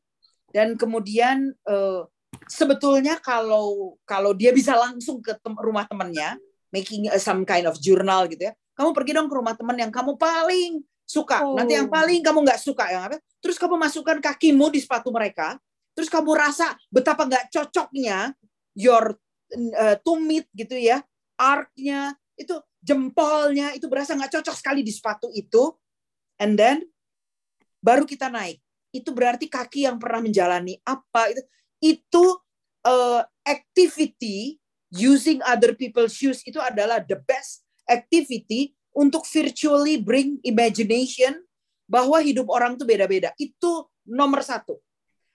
dan 0.53 0.77
kemudian 0.77 1.57
eh, 1.65 2.01
sebetulnya 2.47 3.17
kalau 3.17 3.97
kalau 4.05 4.37
dia 4.37 4.53
bisa 4.53 4.77
langsung 4.77 5.25
ke 5.25 5.33
tem- 5.41 5.57
rumah 5.57 5.89
temannya, 5.89 6.37
making 6.69 7.09
some 7.17 7.49
kind 7.49 7.65
of 7.65 7.81
journal 7.81 8.29
gitu 8.29 8.49
ya. 8.49 8.55
Kamu 8.77 8.93
pergi 8.93 9.17
dong 9.17 9.29
ke 9.29 9.37
rumah 9.37 9.57
teman 9.57 9.77
yang 9.77 9.89
kamu 9.89 10.17
paling 10.17 10.85
suka. 11.05 11.41
Nanti 11.57 11.77
yang 11.77 11.89
Oh. 11.89 11.93
paling 11.93 12.21
kamu 12.21 12.45
nggak 12.45 12.61
suka 12.61 12.89
yang 12.89 13.09
apa? 13.09 13.17
Terus 13.41 13.57
kamu 13.57 13.77
masukkan 13.77 14.21
kakimu 14.21 14.69
di 14.69 14.81
sepatu 14.81 15.09
mereka. 15.09 15.57
Terus 15.93 16.09
kamu 16.09 16.33
rasa 16.33 16.73
betapa 16.89 17.25
nggak 17.25 17.49
cocoknya 17.53 18.33
your 18.77 19.17
uh, 19.53 19.97
tumit 20.01 20.49
gitu 20.57 20.73
ya, 20.73 21.05
arc-nya 21.37 22.17
itu 22.41 22.57
jempolnya 22.83 23.73
itu 23.79 23.87
berasa 23.87 24.19
nggak 24.19 24.43
cocok 24.43 24.57
sekali 24.59 24.83
di 24.83 24.91
sepatu 24.91 25.31
itu, 25.33 25.73
and 26.43 26.59
then 26.59 26.83
baru 27.79 28.03
kita 28.03 28.29
naik. 28.29 28.59
Itu 28.93 29.15
berarti 29.17 29.49
kaki 29.49 29.89
yang 29.89 29.97
pernah 29.97 30.21
menjalani 30.21 30.77
apa 30.85 31.33
itu 31.33 31.43
itu 31.83 32.25
uh, 32.85 33.25
activity 33.43 34.61
using 34.93 35.41
other 35.49 35.73
people's 35.73 36.13
shoes 36.13 36.45
itu 36.45 36.61
adalah 36.61 37.01
the 37.01 37.17
best 37.25 37.65
activity 37.89 38.77
untuk 38.93 39.25
virtually 39.25 39.97
bring 39.97 40.37
imagination 40.45 41.41
bahwa 41.89 42.21
hidup 42.21 42.47
orang 42.53 42.77
tuh 42.77 42.85
beda-beda. 42.85 43.33
Itu 43.41 43.89
nomor 44.05 44.45
satu. 44.45 44.79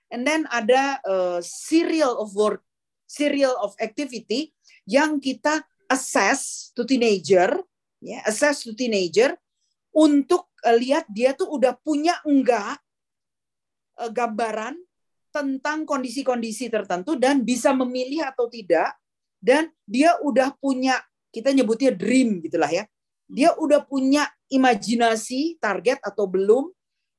And 0.08 0.24
then 0.24 0.48
ada 0.48 1.02
uh, 1.04 1.40
serial 1.44 2.16
of 2.22 2.32
work, 2.38 2.64
serial 3.10 3.58
of 3.60 3.76
activity 3.82 4.56
yang 4.88 5.20
kita 5.20 5.68
assess 5.88 6.72
to 6.76 6.84
teenager, 6.84 7.52
ya, 8.04 8.24
assess 8.28 8.64
to 8.64 8.76
teenager 8.76 9.36
untuk 9.96 10.48
uh, 10.64 10.76
lihat 10.76 11.10
dia 11.10 11.34
tuh 11.34 11.50
udah 11.50 11.74
punya 11.80 12.20
enggak 12.28 12.78
uh, 13.98 14.12
gambaran 14.12 14.78
tentang 15.34 15.84
kondisi-kondisi 15.86 16.70
tertentu 16.72 17.18
dan 17.18 17.44
bisa 17.46 17.74
memilih 17.76 18.26
atau 18.26 18.50
tidak 18.50 18.96
dan 19.38 19.70
dia 19.86 20.18
udah 20.26 20.54
punya 20.58 20.98
kita 21.30 21.54
nyebutnya 21.54 21.94
dream 21.94 22.42
gitulah 22.42 22.72
ya 22.72 22.84
Dia 23.28 23.52
udah 23.60 23.84
punya 23.84 24.24
imajinasi 24.48 25.60
target 25.60 26.00
atau 26.00 26.32
belum? 26.32 26.72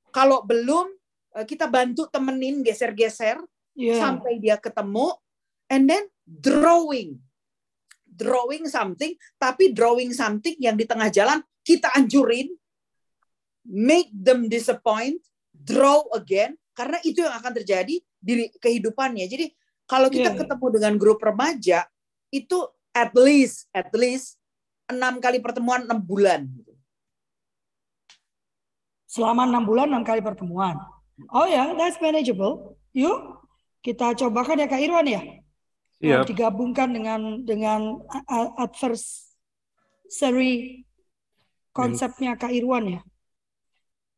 Kalau 0.08 0.40
belum, 0.40 0.88
eh, 1.36 1.44
kita 1.44 1.68
bantu 1.68 2.08
temenin 2.08 2.64
geser-geser 2.64 3.36
yeah. 3.76 4.00
sampai 4.00 4.40
dia 4.40 4.56
ketemu, 4.56 5.12
and 5.68 5.84
then 5.84 6.08
drawing, 6.24 7.20
drawing 8.18 8.66
something, 8.66 9.14
tapi 9.38 9.70
drawing 9.70 10.10
something 10.10 10.58
yang 10.58 10.74
di 10.74 10.82
tengah 10.82 11.06
jalan 11.08 11.38
kita 11.62 11.94
anjurin, 11.94 12.50
make 13.62 14.10
them 14.10 14.50
disappoint, 14.50 15.22
draw 15.54 16.02
again, 16.18 16.58
karena 16.74 16.98
itu 17.06 17.22
yang 17.22 17.34
akan 17.38 17.52
terjadi 17.62 18.02
di 18.18 18.34
kehidupannya. 18.58 19.30
Jadi 19.30 19.54
kalau 19.86 20.10
kita 20.10 20.34
yeah. 20.34 20.38
ketemu 20.42 20.66
dengan 20.74 20.94
grup 20.98 21.22
remaja, 21.22 21.86
itu 22.34 22.58
at 22.90 23.14
least, 23.14 23.70
at 23.70 23.88
least 23.94 24.36
enam 24.90 25.22
kali 25.22 25.38
pertemuan 25.38 25.86
enam 25.86 26.00
bulan. 26.02 26.50
Selama 29.08 29.48
enam 29.48 29.64
bulan 29.64 29.88
enam 29.88 30.04
kali 30.04 30.20
pertemuan. 30.20 30.76
Oh 31.32 31.48
ya, 31.48 31.72
yeah, 31.72 31.78
that's 31.78 31.96
manageable. 32.02 32.76
Yuk, 32.92 33.40
kita 33.80 34.12
cobakan 34.14 34.64
ya 34.64 34.68
Kak 34.68 34.82
Irwan 34.82 35.08
ya. 35.08 35.22
Yep. 35.98 36.30
Digabungkan 36.30 36.94
dengan 36.94 37.42
dengan 37.42 37.98
adversary 38.54 39.26
konsepnya 41.74 42.38
Kak 42.38 42.54
Irwan 42.54 42.86
ya. 42.86 43.02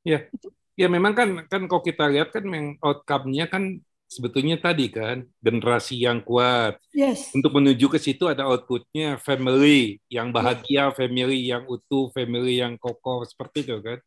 Ya, 0.00 0.28
ya 0.76 0.88
memang 0.88 1.12
kan 1.16 1.28
kan 1.48 1.64
kalau 1.68 1.80
kita 1.84 2.08
lihat 2.08 2.32
kan 2.32 2.44
yang 2.48 2.76
outcome-nya 2.80 3.48
kan 3.48 3.80
sebetulnya 4.10 4.58
tadi 4.58 4.90
kan 4.90 5.22
generasi 5.38 6.02
yang 6.02 6.20
kuat. 6.20 6.76
Yes. 6.90 7.30
Untuk 7.30 7.54
menuju 7.54 7.86
ke 7.86 7.98
situ 8.02 8.26
ada 8.26 8.44
outputnya 8.50 9.16
family 9.22 10.02
yang 10.10 10.34
bahagia, 10.34 10.90
family 10.92 11.46
yang 11.46 11.64
utuh, 11.64 12.10
family 12.10 12.58
yang 12.58 12.74
kokoh 12.74 13.22
seperti 13.22 13.62
itu 13.64 13.78
kan. 13.80 14.02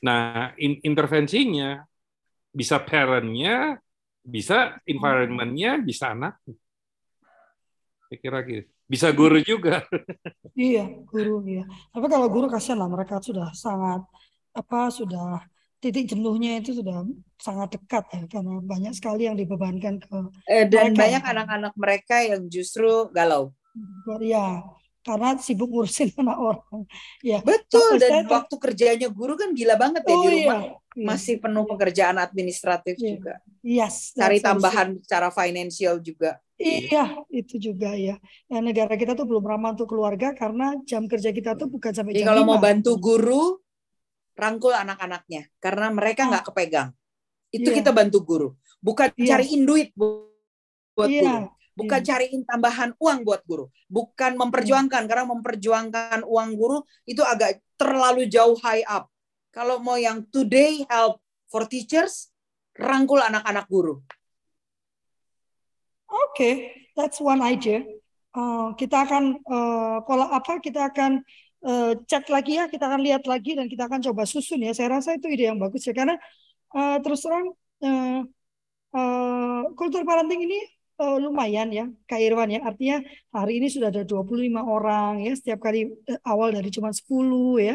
Nah, 0.00 0.54
in 0.56 0.78
intervensinya 0.86 1.82
bisa 2.54 2.78
parentnya, 2.78 3.82
bisa 4.22 4.78
environmentnya, 4.86 5.82
bisa 5.82 6.14
anak. 6.14 6.38
Saya 8.12 8.20
kira 8.20 8.44
gitu. 8.44 8.68
Bisa 8.84 9.08
guru 9.08 9.40
juga. 9.40 9.88
iya, 10.52 10.84
guru 11.08 11.40
ya. 11.48 11.64
Tapi 11.96 12.06
kalau 12.12 12.28
guru 12.28 12.44
kasihan 12.44 12.84
lah 12.84 12.92
mereka 12.92 13.16
sudah 13.24 13.48
sangat 13.56 14.04
apa 14.52 14.92
sudah 14.92 15.40
titik 15.80 16.12
jenuhnya 16.12 16.60
itu 16.60 16.76
sudah 16.76 17.08
sangat 17.40 17.80
dekat 17.80 18.04
ya 18.12 18.28
karena 18.28 18.60
banyak 18.60 18.92
sekali 18.92 19.24
yang 19.24 19.40
dibebankan 19.40 19.96
ke 19.96 20.16
eh, 20.44 20.68
dan 20.68 20.92
mereka. 20.92 21.00
banyak 21.00 21.22
anak-anak 21.24 21.72
mereka 21.72 22.20
yang 22.20 22.52
justru 22.52 23.08
galau. 23.16 23.56
Ya, 24.20 24.60
karena 25.02 25.34
sibuk 25.36 25.68
ngurusin 25.68 26.14
anak 26.22 26.38
orang. 26.38 26.86
Ya. 27.20 27.42
Betul 27.42 27.98
dan 27.98 28.22
saya, 28.22 28.30
waktu 28.30 28.54
kerjanya 28.56 29.08
guru 29.10 29.34
kan 29.34 29.50
gila 29.50 29.74
banget 29.74 30.06
ya 30.06 30.14
oh, 30.14 30.22
di 30.22 30.28
rumah. 30.30 30.60
Iya, 30.62 30.72
iya. 30.94 31.06
Masih 31.06 31.34
penuh 31.42 31.64
pekerjaan 31.66 32.16
administratif 32.22 32.94
iya. 32.98 33.06
juga. 33.10 33.34
Yes. 33.60 34.14
Cari 34.14 34.38
tambahan 34.38 34.96
also. 34.96 35.02
secara 35.02 35.28
finansial 35.34 35.98
juga. 35.98 36.38
Iya, 36.62 37.26
itu 37.34 37.58
juga 37.58 37.90
ya. 37.98 38.22
ya. 38.46 38.58
negara 38.62 38.94
kita 38.94 39.18
tuh 39.18 39.26
belum 39.26 39.42
ramah 39.42 39.74
untuk 39.74 39.90
keluarga 39.90 40.30
karena 40.30 40.78
jam 40.86 41.10
kerja 41.10 41.34
kita 41.34 41.58
tuh 41.58 41.66
bukan 41.66 41.90
sampai 41.90 42.14
Jadi 42.14 42.22
jam 42.22 42.30
kalau 42.30 42.46
5. 42.46 42.50
mau 42.54 42.58
bantu 42.62 42.92
guru, 43.02 43.58
rangkul 44.38 44.70
anak-anaknya 44.70 45.50
karena 45.58 45.90
mereka 45.90 46.30
nggak 46.30 46.44
ah. 46.44 46.48
kepegang. 46.54 46.88
Itu 47.50 47.74
yeah. 47.74 47.78
kita 47.82 47.90
bantu 47.90 48.18
guru. 48.22 48.48
Bukan 48.78 49.10
yeah. 49.18 49.34
cariin 49.34 49.66
duit 49.66 49.90
buat 49.98 51.10
yeah. 51.10 51.50
guru 51.50 51.61
bukan 51.72 52.00
hmm. 52.00 52.08
cariin 52.08 52.42
tambahan 52.44 52.90
uang 53.00 53.18
buat 53.24 53.42
guru, 53.48 53.68
bukan 53.88 54.36
memperjuangkan 54.36 55.02
karena 55.08 55.24
memperjuangkan 55.28 56.20
uang 56.24 56.48
guru 56.56 56.84
itu 57.08 57.24
agak 57.24 57.60
terlalu 57.80 58.28
jauh 58.28 58.56
high 58.60 58.84
up. 58.86 59.08
Kalau 59.52 59.80
mau 59.80 60.00
yang 60.00 60.24
today 60.32 60.84
help 60.88 61.20
for 61.52 61.68
teachers, 61.68 62.32
rangkul 62.76 63.20
anak-anak 63.20 63.68
guru. 63.68 64.00
Oke, 66.08 66.32
okay, 66.32 66.54
that's 66.96 67.20
one 67.20 67.40
idea. 67.40 67.84
Uh, 68.32 68.72
kita 68.76 69.04
akan 69.04 69.36
uh, 69.44 70.00
apa 70.32 70.60
kita 70.60 70.88
akan 70.88 71.20
uh, 71.64 71.92
cek 72.04 72.32
lagi 72.32 72.60
ya, 72.60 72.68
kita 72.68 72.88
akan 72.88 73.00
lihat 73.04 73.24
lagi 73.28 73.56
dan 73.56 73.68
kita 73.68 73.88
akan 73.88 74.00
coba 74.00 74.24
susun 74.24 74.64
ya. 74.64 74.72
Saya 74.72 75.00
rasa 75.00 75.16
itu 75.16 75.28
ide 75.28 75.52
yang 75.52 75.60
bagus 75.60 75.84
ya 75.84 75.92
karena 75.92 76.16
uh, 76.72 76.96
terus 77.00 77.24
terang 77.24 77.52
uh, 77.84 78.20
uh, 78.92 79.62
kultur 79.76 80.04
parenting 80.04 80.44
ini 80.48 80.60
uh, 81.02 81.18
lumayan 81.18 81.68
ya 81.74 81.84
Kak 82.06 82.20
Irwan 82.22 82.48
ya. 82.54 82.60
Artinya 82.62 83.02
hari 83.34 83.58
ini 83.58 83.66
sudah 83.66 83.90
ada 83.90 84.06
25 84.06 84.62
orang 84.62 85.26
ya 85.26 85.32
setiap 85.34 85.58
kali 85.66 85.90
uh, 85.90 86.20
awal 86.30 86.54
dari 86.54 86.70
cuma 86.70 86.94
10 86.94 87.02
ya. 87.58 87.74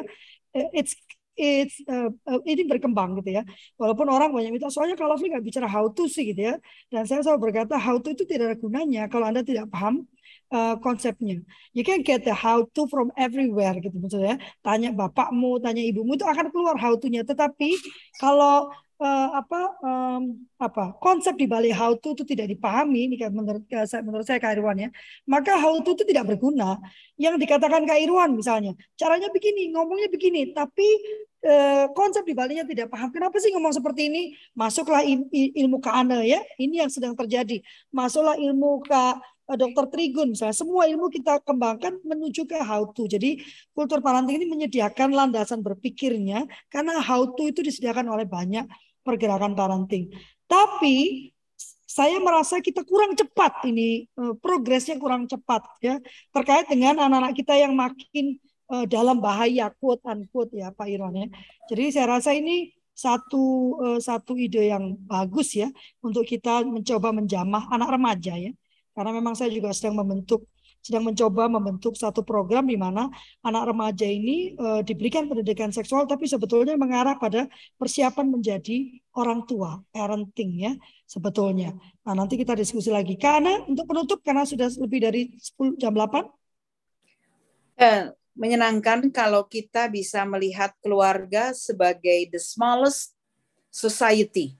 Uh, 0.55 0.69
it's 0.71 0.95
it's 1.38 1.78
uh, 1.86 2.09
uh, 2.25 2.39
ini 2.47 2.65
berkembang 2.65 3.19
gitu 3.21 3.38
ya. 3.38 3.43
Walaupun 3.78 4.07
orang 4.09 4.34
banyak 4.34 4.51
minta 4.55 4.73
soalnya 4.73 4.97
kalau 4.97 5.19
nggak 5.19 5.43
bicara 5.43 5.67
how 5.69 5.86
to 5.91 6.09
sih 6.09 6.34
gitu 6.34 6.41
ya. 6.49 6.55
Dan 6.89 7.05
saya 7.05 7.21
selalu 7.21 7.51
berkata 7.51 7.75
how 7.78 7.99
to 8.01 8.15
itu 8.15 8.23
tidak 8.25 8.55
ada 8.55 8.57
gunanya 8.57 9.05
kalau 9.11 9.30
Anda 9.30 9.45
tidak 9.45 9.69
paham 9.69 10.09
uh, 10.49 10.75
konsepnya. 10.82 11.43
You 11.78 11.86
can 11.86 12.01
get 12.01 12.25
the 12.25 12.34
how 12.34 12.65
to 12.65 12.82
from 12.89 13.13
everywhere 13.13 13.78
gitu 13.78 13.95
maksudnya. 14.01 14.41
Tanya 14.65 14.89
bapakmu, 14.95 15.61
tanya 15.61 15.86
ibumu 15.86 16.17
itu 16.17 16.25
akan 16.25 16.49
keluar 16.49 16.75
how 16.82 16.97
to-nya. 16.97 17.21
Tetapi 17.21 17.69
kalau 18.17 18.73
uh, 19.02 19.30
apa 19.38 19.62
um, 19.82 20.22
apa 20.58 20.98
konsep 20.98 21.38
di 21.38 21.45
balik 21.45 21.74
how 21.78 21.93
to 21.98 22.18
itu 22.18 22.24
tidak 22.26 22.50
dipahami 22.50 23.10
ini 23.10 23.16
menurut 23.30 23.64
uh, 23.70 24.02
menurut 24.02 24.26
saya 24.26 24.41
Kak 24.41 24.58
Irwan 24.58 24.78
ya. 24.78 24.89
Maka 25.30 25.58
how 25.58 25.78
to 25.82 25.93
itu 25.93 26.04
tidak 26.06 26.30
berguna. 26.36 26.82
Yang 27.18 27.41
dikatakan 27.45 27.86
Kak 27.86 28.00
Irwan 28.02 28.34
misalnya 28.38 28.74
caranya 28.98 29.30
begini 29.34 29.74
ngomongnya 29.74 30.10
begini 30.10 30.54
tapi 30.54 30.86
uh, 31.45 31.86
konsep 31.93 32.26
di 32.26 32.34
baliknya 32.34 32.66
tidak 32.66 32.89
paham. 32.89 33.10
Kenapa 33.14 33.38
sih 33.38 33.54
ngomong 33.54 33.74
seperti 33.74 34.10
ini? 34.10 34.22
Masuklah 34.58 35.06
il, 35.06 35.26
il, 35.34 35.54
ilmu 35.66 35.82
ke 35.82 35.89
ane 35.89 36.26
ya. 36.26 36.41
Ini 36.58 36.86
yang 36.86 36.91
sedang 36.91 37.14
terjadi. 37.14 37.62
Masuklah 37.93 38.38
ilmu 38.38 38.82
ke 38.86 39.04
dokter 39.56 39.88
Trigun 39.88 40.36
misalnya. 40.36 40.58
Semua 40.58 40.91
ilmu 40.91 41.08
kita 41.08 41.39
kembangkan 41.39 42.04
menuju 42.04 42.43
ke 42.43 42.60
how 42.60 42.84
to. 42.91 43.08
Jadi 43.08 43.39
kultur 43.72 44.04
parenting 44.04 44.43
ini 44.43 44.48
menyediakan 44.50 45.16
landasan 45.16 45.64
berpikirnya 45.64 46.43
karena 46.68 47.00
how 47.00 47.24
to 47.32 47.48
itu 47.48 47.64
disediakan 47.64 48.12
oleh 48.12 48.28
banyak 48.28 48.68
pergerakan 49.08 49.55
parenting. 49.55 50.12
Tapi 50.51 51.32
saya 51.88 52.20
merasa 52.20 52.60
kita 52.60 52.84
kurang 52.84 53.16
cepat 53.16 53.64
ini 53.64 54.05
eh, 54.05 54.34
progresnya 54.43 54.99
kurang 54.99 55.26
cepat 55.26 55.64
ya 55.80 55.95
terkait 56.36 56.68
dengan 56.68 56.99
anak-anak 57.08 57.34
kita 57.39 57.55
yang 57.55 57.74
makin 57.74 58.36
uh, 58.72 58.86
dalam 58.86 59.18
bahaya 59.24 59.72
quote 59.80 60.03
unquote 60.03 60.53
ya 60.55 60.72
Pak 60.76 60.88
Irwan 60.88 61.16
ya. 61.16 61.28
Jadi 61.72 61.84
saya 61.95 62.20
rasa 62.20 62.36
ini 62.36 62.76
satu 62.97 63.78
uh, 63.80 63.99
satu 64.01 64.34
ide 64.36 64.74
yang 64.74 64.97
bagus 65.05 65.53
ya 65.55 65.70
untuk 66.03 66.26
kita 66.28 66.66
mencoba 66.66 67.16
menjamah 67.16 67.72
anak 67.72 67.89
remaja 67.95 68.34
ya. 68.36 68.51
Karena 68.97 69.12
memang 69.14 69.38
saya 69.38 69.53
juga 69.53 69.72
sedang 69.72 70.01
membentuk 70.01 70.49
sedang 70.88 71.03
mencoba 71.03 71.51
membentuk 71.51 71.99
satu 71.99 72.23
program 72.23 72.63
di 72.63 72.79
mana 72.79 73.11
anak 73.43 73.75
remaja 73.75 74.07
ini 74.07 74.55
uh, 74.55 74.79
diberikan 74.79 75.27
pendidikan 75.27 75.67
seksual 75.75 76.07
tapi 76.07 76.23
sebetulnya 76.31 76.79
mengarah 76.79 77.19
pada 77.19 77.51
persiapan 77.75 78.31
menjadi 78.31 79.03
orang 79.19 79.43
tua, 79.43 79.83
parenting 79.91 80.51
ya 80.63 80.71
sebetulnya. 81.03 81.75
Nah, 82.07 82.15
nanti 82.15 82.39
kita 82.39 82.55
diskusi 82.55 82.88
lagi. 82.88 83.19
Karena 83.19 83.59
untuk 83.67 83.83
penutup 83.89 84.23
karena 84.23 84.47
sudah 84.47 84.71
lebih 84.79 84.99
dari 85.03 85.21
10 85.35 85.75
jam 85.75 85.91
8 85.91 86.23
eh, 87.81 88.13
menyenangkan 88.38 89.09
kalau 89.09 89.43
kita 89.49 89.89
bisa 89.89 90.23
melihat 90.23 90.71
keluarga 90.79 91.51
sebagai 91.51 92.29
the 92.31 92.39
smallest 92.39 93.17
society. 93.73 94.55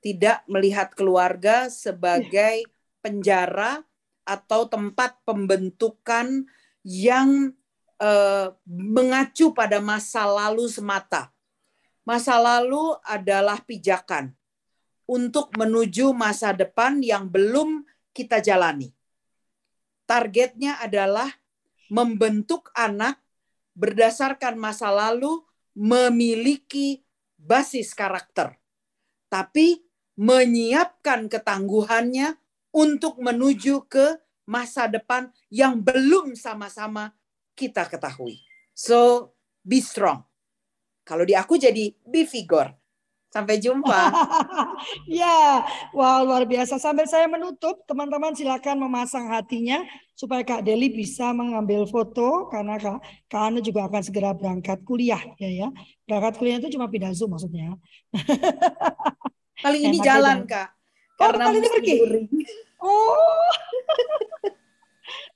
Tidak 0.00 0.48
melihat 0.48 0.96
keluarga 0.96 1.68
sebagai 1.68 2.64
penjara 3.04 3.84
atau 4.30 4.70
tempat 4.70 5.18
pembentukan 5.26 6.46
yang 6.86 7.50
uh, 7.98 8.54
mengacu 8.70 9.50
pada 9.50 9.82
masa 9.82 10.22
lalu 10.22 10.70
semata. 10.70 11.34
Masa 12.06 12.38
lalu 12.38 12.94
adalah 13.02 13.58
pijakan 13.66 14.30
untuk 15.10 15.50
menuju 15.58 16.14
masa 16.14 16.54
depan 16.54 17.02
yang 17.02 17.26
belum 17.26 17.82
kita 18.14 18.38
jalani. 18.38 18.94
Targetnya 20.06 20.78
adalah 20.78 21.26
membentuk 21.90 22.70
anak 22.74 23.18
berdasarkan 23.74 24.54
masa 24.58 24.90
lalu 24.90 25.42
memiliki 25.74 27.02
basis 27.38 27.94
karakter, 27.94 28.58
tapi 29.30 29.86
menyiapkan 30.18 31.30
ketangguhannya 31.30 32.39
untuk 32.70 33.18
menuju 33.18 33.86
ke 33.90 34.18
masa 34.46 34.90
depan 34.90 35.30
yang 35.46 35.78
belum 35.78 36.34
sama-sama 36.34 37.14
kita 37.54 37.86
ketahui. 37.86 38.42
So, 38.74 39.30
be 39.62 39.78
strong. 39.78 40.24
Kalau 41.06 41.22
di 41.26 41.34
aku 41.34 41.58
jadi 41.58 41.94
be 42.06 42.26
vigor. 42.26 42.74
Sampai 43.30 43.62
jumpa. 43.62 44.10
ya, 45.06 45.62
wow 45.94 46.26
luar 46.26 46.50
biasa. 46.50 46.82
Sambil 46.82 47.06
saya 47.06 47.30
menutup, 47.30 47.86
teman-teman 47.86 48.34
silakan 48.34 48.82
memasang 48.82 49.30
hatinya 49.30 49.86
supaya 50.18 50.42
Kak 50.42 50.66
Deli 50.66 50.90
bisa 50.90 51.30
mengambil 51.30 51.86
foto 51.86 52.50
karena 52.50 52.74
Kak, 52.74 52.98
Kak 53.30 53.42
Ana 53.54 53.62
juga 53.62 53.86
akan 53.86 54.02
segera 54.02 54.34
berangkat 54.34 54.82
kuliah 54.82 55.22
ya 55.38 55.46
ya. 55.46 55.68
Berangkat 56.10 56.42
kuliah 56.42 56.58
itu 56.58 56.74
cuma 56.74 56.90
pindah 56.90 57.14
Zoom 57.14 57.38
maksudnya. 57.38 57.78
Kali 59.62 59.78
ini 59.78 60.02
jalan, 60.02 60.42
Kak. 60.50 60.79
Oh, 61.20 61.28
Karena 61.28 61.52
ini 61.52 61.68
pergi. 61.68 61.94
Oh. 62.80 63.52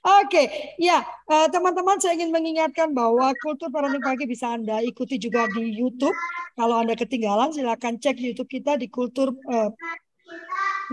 Oke, 0.04 0.36
okay. 0.36 0.46
ya 0.76 1.00
uh, 1.32 1.48
teman-teman 1.48 1.96
saya 1.96 2.12
ingin 2.12 2.28
mengingatkan 2.28 2.92
bahwa 2.92 3.32
kultur 3.40 3.72
parenting 3.72 4.04
pagi 4.04 4.28
bisa 4.28 4.52
Anda 4.52 4.84
ikuti 4.84 5.16
juga 5.16 5.48
di 5.48 5.72
YouTube. 5.76 6.12
Kalau 6.56 6.84
Anda 6.84 6.92
ketinggalan 6.92 7.56
silakan 7.56 7.96
cek 7.96 8.20
YouTube 8.20 8.52
kita 8.52 8.76
di 8.76 8.92
kultur 8.92 9.32
uh, 9.48 9.72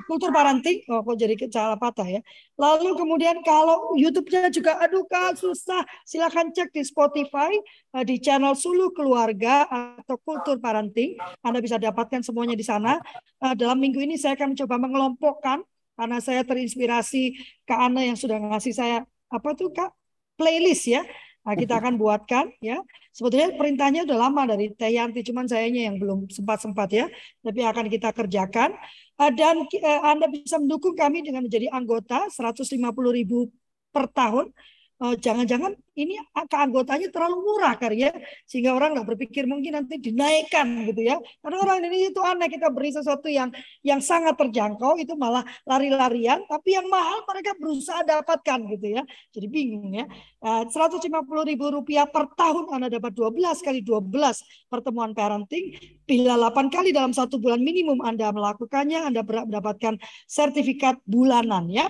kultur 0.08 0.32
parenting. 0.32 0.84
Oh, 0.88 1.04
kok 1.04 1.20
jadi 1.20 1.36
salah 1.52 1.76
patah 1.76 2.08
ya. 2.08 2.22
Lalu 2.56 2.96
kemudian 2.96 3.44
kalau 3.44 3.94
YouTube-nya 4.00 4.48
juga 4.54 4.80
aduh 4.80 5.04
Kak 5.08 5.36
susah, 5.40 5.84
silakan 6.08 6.56
cek 6.56 6.72
di 6.72 6.82
Spotify 6.88 7.52
uh, 7.96 8.04
di 8.06 8.18
channel 8.18 8.56
Sulu 8.56 8.96
Keluarga 8.96 9.68
atau 9.68 10.16
Kultur 10.22 10.58
Parenting. 10.64 11.20
Anda 11.44 11.60
bisa 11.60 11.76
dapatkan 11.76 12.24
semuanya 12.24 12.56
di 12.56 12.64
sana. 12.64 13.00
Uh, 13.42 13.54
dalam 13.58 13.78
minggu 13.80 14.00
ini 14.00 14.16
saya 14.16 14.40
akan 14.40 14.56
mencoba 14.56 14.76
mengelompokkan 14.80 15.60
karena 16.00 16.18
saya 16.24 16.42
terinspirasi 16.48 17.36
Kak 17.68 17.80
Ana 17.92 18.08
yang 18.08 18.18
sudah 18.18 18.40
ngasih 18.40 18.74
saya 18.74 18.98
apa 19.32 19.50
tuh 19.54 19.70
Kak 19.76 19.92
playlist 20.40 20.88
ya. 20.90 21.04
Nah, 21.42 21.58
kita 21.58 21.82
akan 21.82 21.98
buatkan 21.98 22.54
ya. 22.62 22.78
Sebetulnya 23.12 23.58
perintahnya 23.58 24.06
udah 24.06 24.18
lama 24.30 24.46
dari 24.46 24.72
Teh 24.78 24.94
Yanti, 24.94 25.26
cuman 25.26 25.50
sayanya 25.50 25.90
yang 25.90 25.98
belum 25.98 26.30
sempat-sempat 26.30 26.90
ya. 26.94 27.06
Tapi 27.42 27.60
akan 27.66 27.86
kita 27.90 28.14
kerjakan. 28.14 28.78
Eh, 29.18 29.32
dan 29.34 29.66
eh, 29.66 30.02
Anda 30.06 30.30
bisa 30.30 30.62
mendukung 30.62 30.94
kami 30.94 31.26
dengan 31.26 31.46
menjadi 31.46 31.74
anggota 31.74 32.30
150.000 32.30 33.50
per 33.92 34.06
tahun 34.14 34.54
jangan-jangan 35.02 35.74
ini 35.98 36.22
keanggotanya 36.46 37.10
terlalu 37.10 37.42
murah 37.42 37.74
kali 37.74 38.06
ya. 38.06 38.14
Sehingga 38.46 38.78
orang 38.78 38.94
nggak 38.94 39.08
berpikir 39.16 39.50
mungkin 39.50 39.74
nanti 39.74 39.98
dinaikkan 39.98 40.86
gitu 40.86 41.02
ya. 41.02 41.18
Karena 41.42 41.58
orang 41.58 41.82
ini 41.90 42.14
itu 42.14 42.22
aneh 42.22 42.48
kita 42.48 42.70
beri 42.70 42.94
sesuatu 42.94 43.26
yang 43.26 43.50
yang 43.82 43.98
sangat 43.98 44.38
terjangkau 44.38 45.02
itu 45.02 45.18
malah 45.18 45.42
lari-larian 45.66 46.46
tapi 46.46 46.78
yang 46.78 46.86
mahal 46.86 47.26
mereka 47.26 47.58
berusaha 47.58 48.06
dapatkan 48.06 48.60
gitu 48.78 48.88
ya. 49.02 49.04
Jadi 49.34 49.48
bingung 49.50 49.90
ya. 49.90 50.06
Eh, 50.42 50.64
seratus 50.70 51.02
lima 51.02 51.26
puluh 51.26 51.50
ribu 51.50 51.74
rupiah 51.74 52.06
per 52.06 52.30
tahun 52.38 52.70
anda 52.70 52.88
dapat 52.88 53.14
12 53.18 53.66
kali 53.66 53.82
12 53.82 54.70
pertemuan 54.70 55.18
parenting 55.18 55.76
bila 56.06 56.38
8 56.38 56.70
kali 56.70 56.94
dalam 56.94 57.10
satu 57.10 57.42
bulan 57.42 57.62
minimum 57.62 58.00
anda 58.06 58.30
melakukannya 58.30 59.10
anda 59.10 59.26
mendapatkan 59.26 59.98
sertifikat 60.30 61.02
bulanan 61.10 61.68
ya. 61.74 61.90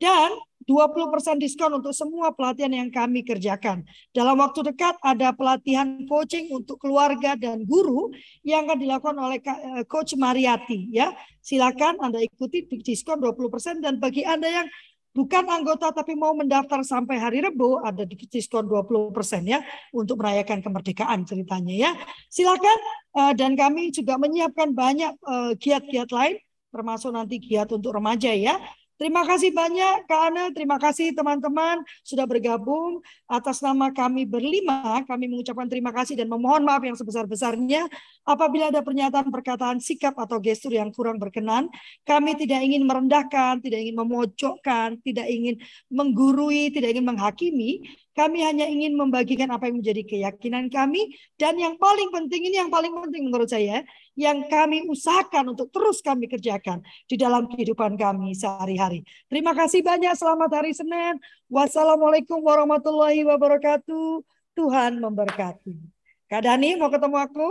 Dan 0.00 0.32
20% 0.70 1.42
diskon 1.42 1.82
untuk 1.82 1.90
semua 1.90 2.30
pelatihan 2.30 2.70
yang 2.70 2.94
kami 2.94 3.26
kerjakan. 3.26 3.82
Dalam 4.14 4.38
waktu 4.38 4.70
dekat 4.70 4.94
ada 5.02 5.34
pelatihan 5.34 6.06
coaching 6.06 6.46
untuk 6.54 6.78
keluarga 6.78 7.34
dan 7.34 7.66
guru 7.66 8.14
yang 8.46 8.70
akan 8.70 8.78
dilakukan 8.78 9.18
oleh 9.18 9.42
eh, 9.42 9.82
Coach 9.90 10.14
Mariati 10.14 10.94
ya. 10.94 11.10
Silakan 11.42 11.98
Anda 11.98 12.22
ikuti 12.22 12.70
diskon 12.86 13.18
20% 13.18 13.82
dan 13.82 13.98
bagi 13.98 14.22
Anda 14.22 14.62
yang 14.62 14.66
bukan 15.10 15.50
anggota 15.50 15.90
tapi 15.90 16.14
mau 16.14 16.38
mendaftar 16.38 16.86
sampai 16.86 17.18
hari 17.18 17.42
Rebu 17.42 17.82
ada 17.82 18.06
diskon 18.06 18.70
20% 18.70 19.10
ya 19.42 19.58
untuk 19.90 20.22
merayakan 20.22 20.62
kemerdekaan 20.62 21.26
ceritanya 21.26 21.74
ya. 21.74 21.90
Silakan 22.30 22.78
eh, 23.18 23.32
dan 23.34 23.58
kami 23.58 23.90
juga 23.90 24.22
menyiapkan 24.22 24.70
banyak 24.70 25.18
eh, 25.18 25.52
giat-giat 25.58 26.14
lain 26.14 26.38
termasuk 26.70 27.10
nanti 27.10 27.42
giat 27.42 27.66
untuk 27.74 27.90
remaja 27.90 28.30
ya. 28.30 28.54
Terima 29.00 29.24
kasih 29.24 29.48
banyak 29.56 30.04
Kak 30.04 30.22
Ana, 30.28 30.52
terima 30.52 30.76
kasih 30.76 31.16
teman-teman 31.16 31.80
sudah 32.04 32.28
bergabung. 32.28 33.00
Atas 33.24 33.64
nama 33.64 33.88
kami 33.88 34.28
berlima, 34.28 35.00
kami 35.08 35.24
mengucapkan 35.24 35.64
terima 35.72 35.88
kasih 35.88 36.20
dan 36.20 36.28
memohon 36.28 36.68
maaf 36.68 36.84
yang 36.84 36.92
sebesar-besarnya 36.92 37.88
apabila 38.28 38.68
ada 38.68 38.84
pernyataan, 38.84 39.32
perkataan, 39.32 39.80
sikap 39.80 40.12
atau 40.20 40.36
gestur 40.36 40.76
yang 40.76 40.92
kurang 40.92 41.16
berkenan. 41.16 41.72
Kami 42.04 42.36
tidak 42.36 42.60
ingin 42.60 42.84
merendahkan, 42.84 43.64
tidak 43.64 43.88
ingin 43.88 43.96
memojokkan, 43.96 45.00
tidak 45.00 45.32
ingin 45.32 45.56
menggurui, 45.88 46.68
tidak 46.68 46.92
ingin 46.92 47.08
menghakimi. 47.08 47.80
Kami 48.20 48.44
hanya 48.44 48.68
ingin 48.68 49.00
membagikan 49.00 49.48
apa 49.48 49.72
yang 49.72 49.80
menjadi 49.80 50.04
keyakinan 50.04 50.68
kami 50.68 51.16
dan 51.40 51.56
yang 51.56 51.80
paling 51.80 52.12
penting 52.12 52.52
ini 52.52 52.60
yang 52.60 52.68
paling 52.68 52.92
penting 52.92 53.32
menurut 53.32 53.48
saya 53.48 53.80
yang 54.12 54.44
kami 54.44 54.84
usahakan 54.84 55.56
untuk 55.56 55.72
terus 55.72 56.04
kami 56.04 56.28
kerjakan 56.28 56.84
di 57.08 57.16
dalam 57.16 57.48
kehidupan 57.48 57.96
kami 57.96 58.36
sehari-hari. 58.36 59.08
Terima 59.24 59.56
kasih 59.56 59.80
banyak. 59.80 60.12
Selamat 60.20 60.52
hari 60.52 60.76
Senin. 60.76 61.16
Wassalamualaikum 61.48 62.44
warahmatullahi 62.44 63.24
wabarakatuh. 63.24 64.20
Tuhan 64.52 65.00
memberkati. 65.00 65.80
Kak 66.28 66.44
Dani 66.44 66.76
mau 66.76 66.92
ketemu 66.92 67.16
aku? 67.24 67.48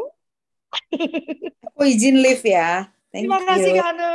Aku 1.73 1.81
izin 1.81 2.21
live 2.21 2.45
ya. 2.45 2.93
Thank 3.09 3.25
Terima 3.25 3.41
kasih 3.41 3.73
Kak 3.73 3.89
Ana. 3.97 4.13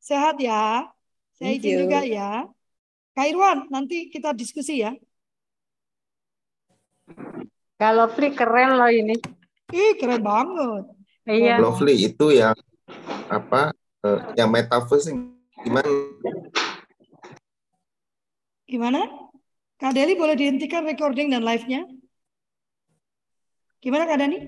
Sehat 0.00 0.40
ya. 0.40 0.88
Saya 1.36 1.52
Thank 1.52 1.60
izin 1.60 1.68
you. 1.68 1.80
juga 1.84 2.00
ya. 2.00 2.48
Kak 3.12 3.28
Irwan, 3.28 3.68
nanti 3.68 4.08
kita 4.08 4.32
diskusi 4.32 4.80
ya. 4.80 4.96
Kalau 7.76 8.08
free 8.08 8.32
keren 8.32 8.80
loh 8.80 8.88
ini. 8.88 9.16
Ih, 9.72 10.00
keren 10.00 10.24
banget. 10.24 10.84
Iya. 11.28 11.60
Lovely 11.60 11.94
itu 12.08 12.32
yang 12.32 12.56
apa? 13.28 13.76
Uh, 14.00 14.20
yang 14.38 14.48
metaverse 14.48 15.12
gimana? 15.60 15.90
Gimana? 18.66 19.00
Kak 19.76 19.92
Deli 19.92 20.16
boleh 20.16 20.38
dihentikan 20.38 20.88
recording 20.88 21.28
dan 21.28 21.44
live-nya? 21.44 21.84
Gimana 23.84 24.08
Kak 24.08 24.18
Dani? 24.24 24.38